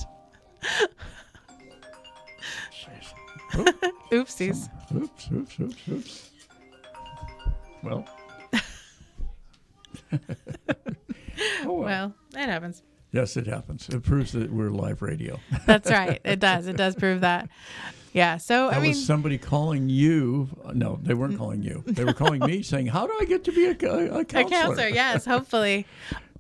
oopsies 4.12 4.70
Oops, 4.96 5.28
oops, 5.32 5.58
oops, 5.62 5.90
oops. 5.90 6.30
Well. 7.84 8.06
oh, 10.14 10.18
well. 11.66 11.78
well 11.80 12.14
it 12.34 12.46
happens 12.50 12.82
Yes, 13.16 13.38
it 13.38 13.48
happens. 13.48 13.88
It 13.88 14.04
proves 14.04 14.34
that 14.34 14.52
we're 14.52 14.70
live 14.72 15.02
radio. 15.02 15.40
that's 15.66 15.90
right 15.90 16.20
it 16.26 16.40
does 16.50 16.68
it 16.68 16.76
does 16.76 16.96
prove 16.96 17.22
that 17.22 17.48
yeah 18.12 18.36
so 18.38 18.70
That 18.70 18.78
i 18.78 18.82
mean 18.82 18.90
was 18.90 19.06
somebody 19.06 19.38
calling 19.38 19.88
you. 19.88 20.50
No, 20.74 21.00
they 21.02 21.14
weren't 21.14 21.38
calling 21.38 21.64
you. 21.64 21.84
They 21.88 22.04
were 22.04 22.14
calling 22.14 22.42
me 22.42 22.62
saying, 22.72 22.88
How 22.88 23.08
do 23.08 23.14
I 23.20 23.26
get 23.26 23.46
to 23.46 23.52
be 23.54 23.66
a, 23.68 23.70
a, 23.70 24.20
a 24.20 24.26
counselor? 24.26 24.42
A 24.42 24.50
counselor, 24.50 24.88
yes, 24.90 25.26
hopefully. 25.26 25.86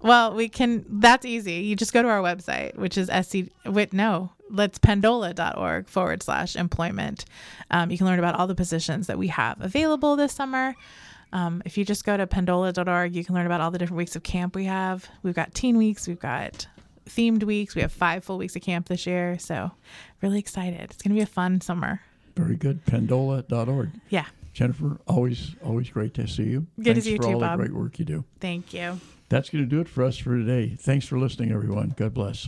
Well, 0.01 0.36
we 0.36 0.49
can. 0.49 0.86
That's 0.89 1.26
easy. 1.26 1.53
You 1.53 1.76
just 1.76 1.93
go 1.93 2.01
to 2.03 2.09
our 2.09 2.21
website, 2.21 2.76
which 2.76 2.97
is 2.97 3.09
sc. 3.26 3.49
Wait, 3.65 3.93
no, 3.93 4.32
let's 4.49 4.78
pendola.org 4.78 5.88
forward 5.88 6.21
slash 6.21 6.55
employment. 6.55 7.26
Um, 7.71 7.89
you 7.89 7.97
can 7.97 8.05
learn 8.05 8.19
about 8.19 8.36
all 8.36 8.47
the 8.47 8.55
positions 8.55 9.07
that 9.07 9.17
we 9.17 9.28
have 9.30 9.59
available 9.61 10.15
this 10.15 10.34
summer. 10.34 10.76
Um, 11.36 11.62
if 11.66 11.78
you 11.78 11.84
just 11.84 12.06
go 12.06 12.16
to 12.16 12.26
pendola.org, 12.26 13.14
you 13.14 13.26
can 13.26 13.36
learn 13.36 13.46
about 13.46 13.60
all 13.60 13.70
the 13.70 13.78
different 13.78 13.98
weeks 13.98 14.16
of 14.16 14.24
camp 14.24 14.56
we 14.56 14.64
have. 14.66 15.06
We've 15.22 15.36
got 15.36 15.54
teen 15.54 15.78
weeks, 15.78 16.08
we've 16.08 16.20
got 16.20 16.66
themed 17.10 17.44
weeks, 17.44 17.76
we 17.76 17.82
have 17.82 17.92
five 17.92 18.24
full 18.24 18.38
weeks 18.38 18.56
of 18.56 18.62
camp 18.62 18.88
this 18.88 19.06
year. 19.06 19.38
So, 19.38 19.72
really 20.22 20.40
excited. 20.40 20.80
It's 20.80 21.02
going 21.02 21.10
to 21.10 21.16
be 21.16 21.22
a 21.22 21.26
fun 21.26 21.60
summer. 21.60 22.00
Very 22.38 22.56
good. 22.56 22.86
Pendola.org. 22.86 23.90
Yeah. 24.08 24.28
Jennifer, 24.54 24.98
always, 25.08 25.56
always 25.62 25.90
great 25.90 26.14
to 26.14 26.26
see 26.26 26.44
you. 26.44 26.68
Good 26.82 26.96
to 26.96 27.02
see 27.02 27.12
you 27.12 27.18
for 27.18 27.24
too, 27.24 27.34
all 27.34 27.40
Bob. 27.42 27.60
the 27.60 27.66
great 27.66 27.78
work 27.78 28.00
you 28.00 28.06
do. 28.06 28.24
Thank 28.40 28.74
you. 28.74 29.02
That's 29.28 29.50
going 29.50 29.66
to 29.66 29.70
do 29.70 29.82
it 29.82 29.90
for 29.90 30.06
us 30.06 30.18
for 30.18 30.38
today. 30.38 30.78
Thanks 30.80 31.06
for 31.06 31.20
listening, 31.20 31.52
everyone. 31.52 31.94
God 31.98 32.14
bless. 32.14 32.48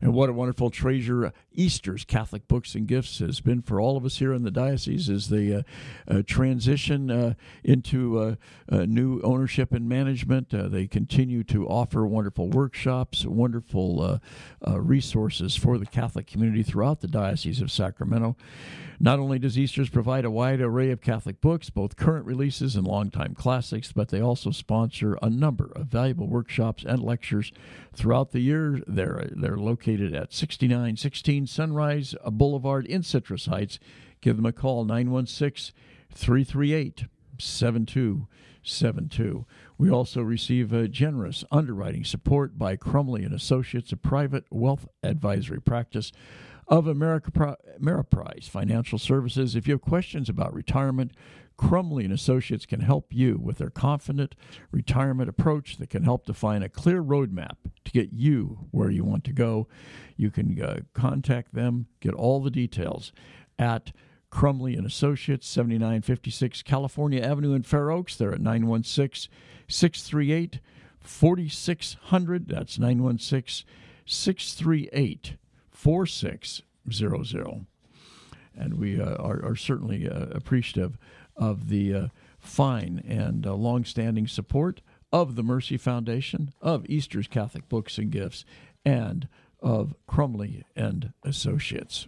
And 0.00 0.14
what 0.14 0.28
a 0.28 0.32
wonderful 0.32 0.70
treasure 0.70 1.32
Esther's 1.56 2.04
Catholic 2.04 2.46
Books 2.48 2.74
and 2.74 2.86
Gifts 2.86 3.18
has 3.18 3.40
been 3.40 3.62
for 3.62 3.80
all 3.80 3.96
of 3.96 4.04
us 4.04 4.18
here 4.18 4.32
in 4.32 4.42
the 4.42 4.50
diocese 4.50 5.08
as 5.08 5.28
they 5.28 5.52
uh, 5.52 5.62
uh, 6.08 6.22
transition 6.26 7.10
uh, 7.10 7.34
into 7.64 8.36
new 8.70 9.20
ownership 9.22 9.72
and 9.72 9.88
management. 9.88 10.48
They 10.50 10.86
continue 10.86 11.44
to 11.44 11.66
offer 11.66 12.06
wonderful 12.06 12.48
workshops, 12.48 13.24
wonderful 13.24 14.20
resources 14.66 15.56
for 15.56 15.78
the 15.78 15.86
Catholic 15.86 16.26
community 16.26 16.62
throughout 16.62 17.00
the 17.00 17.08
Diocese 17.08 17.60
of 17.60 17.70
Sacramento. 17.70 18.36
Not 18.98 19.18
only 19.18 19.38
does 19.38 19.58
Esther's 19.58 19.90
provide 19.90 20.24
a 20.24 20.30
wide 20.30 20.60
array 20.60 20.90
of 20.90 21.02
Catholic 21.02 21.40
books, 21.40 21.68
both 21.68 21.96
current 21.96 22.24
releases 22.24 22.76
and 22.76 22.86
longtime 22.86 23.34
classics, 23.34 23.92
but 23.92 24.08
they 24.08 24.20
also 24.20 24.50
sponsor 24.50 25.18
a 25.20 25.28
number 25.28 25.70
of 25.76 25.86
valuable 25.86 26.26
workshops 26.26 26.84
and 26.84 27.02
lectures 27.02 27.52
throughout 27.92 28.30
the 28.30 28.40
year. 28.40 28.80
They're, 28.86 29.28
they're 29.32 29.58
located 29.58 30.14
at 30.14 30.32
6916 30.32 31.45
Sunrise 31.46 32.14
Boulevard 32.24 32.86
in 32.86 33.02
Citrus 33.02 33.46
Heights. 33.46 33.78
Give 34.20 34.36
them 34.36 34.46
a 34.46 34.52
call, 34.52 34.84
916 34.84 35.74
338 36.12 37.04
7272. 37.38 39.46
We 39.78 39.90
also 39.90 40.22
receive 40.22 40.72
a 40.72 40.88
generous 40.88 41.44
underwriting 41.50 42.04
support 42.04 42.58
by 42.58 42.76
Crumley 42.76 43.24
and 43.24 43.34
Associates, 43.34 43.92
a 43.92 43.96
private 43.96 44.44
wealth 44.50 44.88
advisory 45.02 45.60
practice 45.60 46.12
of 46.68 46.86
America 46.86 47.56
Ameriprise 47.80 48.48
Financial 48.48 48.98
Services. 48.98 49.54
If 49.54 49.68
you 49.68 49.74
have 49.74 49.82
questions 49.82 50.28
about 50.28 50.54
retirement, 50.54 51.12
Crumley 51.56 52.04
and 52.04 52.12
Associates 52.12 52.66
can 52.66 52.80
help 52.80 53.12
you 53.12 53.38
with 53.42 53.58
their 53.58 53.70
confident 53.70 54.34
retirement 54.70 55.28
approach 55.28 55.78
that 55.78 55.90
can 55.90 56.04
help 56.04 56.26
define 56.26 56.62
a 56.62 56.68
clear 56.68 57.02
roadmap 57.02 57.56
to 57.84 57.92
get 57.92 58.12
you 58.12 58.66
where 58.70 58.90
you 58.90 59.04
want 59.04 59.24
to 59.24 59.32
go. 59.32 59.66
You 60.16 60.30
can 60.30 60.60
uh, 60.62 60.80
contact 60.92 61.54
them, 61.54 61.86
get 62.00 62.14
all 62.14 62.40
the 62.40 62.50
details 62.50 63.12
at 63.58 63.92
Crumley 64.30 64.76
and 64.76 64.86
Associates, 64.86 65.48
7956 65.48 66.62
California 66.62 67.22
Avenue 67.22 67.54
in 67.54 67.62
Fair 67.62 67.90
Oaks. 67.90 68.16
They're 68.16 68.34
at 68.34 68.40
916 68.40 69.32
638 69.68 70.60
4600. 71.00 72.48
That's 72.48 72.78
916 72.78 73.66
638 74.04 75.36
4600. 75.70 77.66
And 78.58 78.74
we 78.78 79.00
uh, 79.00 79.14
are, 79.16 79.44
are 79.44 79.56
certainly 79.56 80.08
uh, 80.08 80.26
appreciative 80.32 80.98
of 81.36 81.68
the 81.68 81.94
uh, 81.94 82.08
fine 82.38 83.02
and 83.06 83.46
uh, 83.46 83.54
long-standing 83.54 84.26
support 84.26 84.80
of 85.12 85.36
the 85.36 85.42
Mercy 85.42 85.76
Foundation, 85.76 86.52
of 86.60 86.84
Esther's 86.90 87.28
Catholic 87.28 87.68
Books 87.68 87.98
and 87.98 88.10
Gifts, 88.10 88.44
and 88.84 89.28
of 89.60 89.94
Crumley 90.06 90.64
and 90.74 91.12
Associates. 91.22 92.06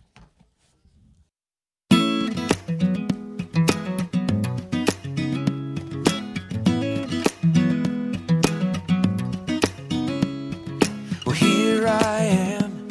Well, 11.24 11.34
here 11.34 11.86
I 11.86 12.20
am 12.60 12.88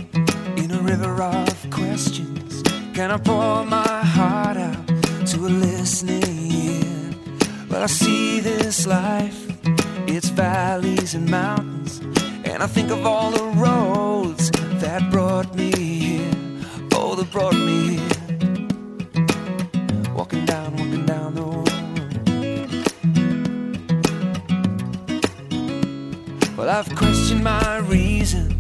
in 0.57 0.71
a 0.71 0.81
river 0.81 1.21
of 1.21 1.69
questions. 1.69 2.63
Can 2.93 3.11
I 3.11 3.17
pour 3.17 3.65
my 3.65 4.03
heart 4.03 4.57
out 4.57 4.76
to 5.37 5.45
a 5.45 5.49
listening 5.49 6.51
ear? 6.51 7.11
Well, 7.69 7.83
I 7.83 7.87
see 7.87 8.39
this 8.39 8.87
life, 8.87 9.39
its 10.07 10.29
valleys 10.29 11.13
and 11.13 11.29
mountains, 11.29 11.99
and 12.43 12.63
I 12.63 12.67
think 12.67 12.89
of 12.89 13.05
all 13.05 13.29
the 13.31 13.43
roads 13.65 14.49
that 14.81 15.11
brought 15.11 15.53
me 15.55 15.71
here. 15.71 16.31
Oh, 16.93 17.13
that 17.15 17.31
brought 17.31 17.55
me 17.55 17.97
here. 17.97 18.17
Walking 20.15 20.45
down, 20.45 20.75
walking 20.75 21.05
down 21.05 21.35
the 21.35 21.43
road. 21.43 21.69
Well, 26.57 26.69
I've 26.69 26.89
questioned 26.95 27.43
my 27.43 27.77
reasons, 27.77 28.55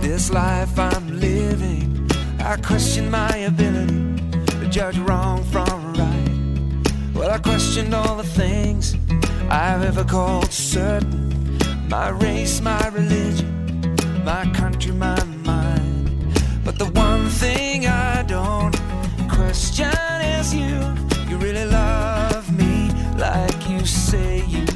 this 0.00 0.30
life 0.30 0.78
I'm 0.78 1.18
living. 1.18 2.08
I 2.38 2.56
question 2.56 3.10
my 3.10 3.36
ability 3.36 4.29
judge 4.70 4.98
wrong 4.98 5.42
from 5.44 5.94
right. 5.94 7.12
Well, 7.12 7.28
I 7.28 7.38
questioned 7.38 7.92
all 7.92 8.16
the 8.16 8.22
things 8.22 8.96
I've 9.50 9.82
ever 9.82 10.04
called 10.04 10.52
certain 10.52 11.58
my 11.88 12.10
race, 12.10 12.60
my 12.60 12.88
religion, 12.88 13.96
my 14.24 14.48
country, 14.54 14.92
my 14.92 15.20
mind. 15.44 16.40
But 16.64 16.78
the 16.78 16.86
one 16.86 17.28
thing 17.30 17.88
I 17.88 18.22
don't 18.22 18.76
question 19.28 19.90
is 20.38 20.54
you. 20.54 20.78
You 21.28 21.36
really 21.38 21.66
love 21.66 22.56
me 22.56 22.92
like 23.16 23.68
you 23.68 23.84
say 23.84 24.44
you 24.46 24.69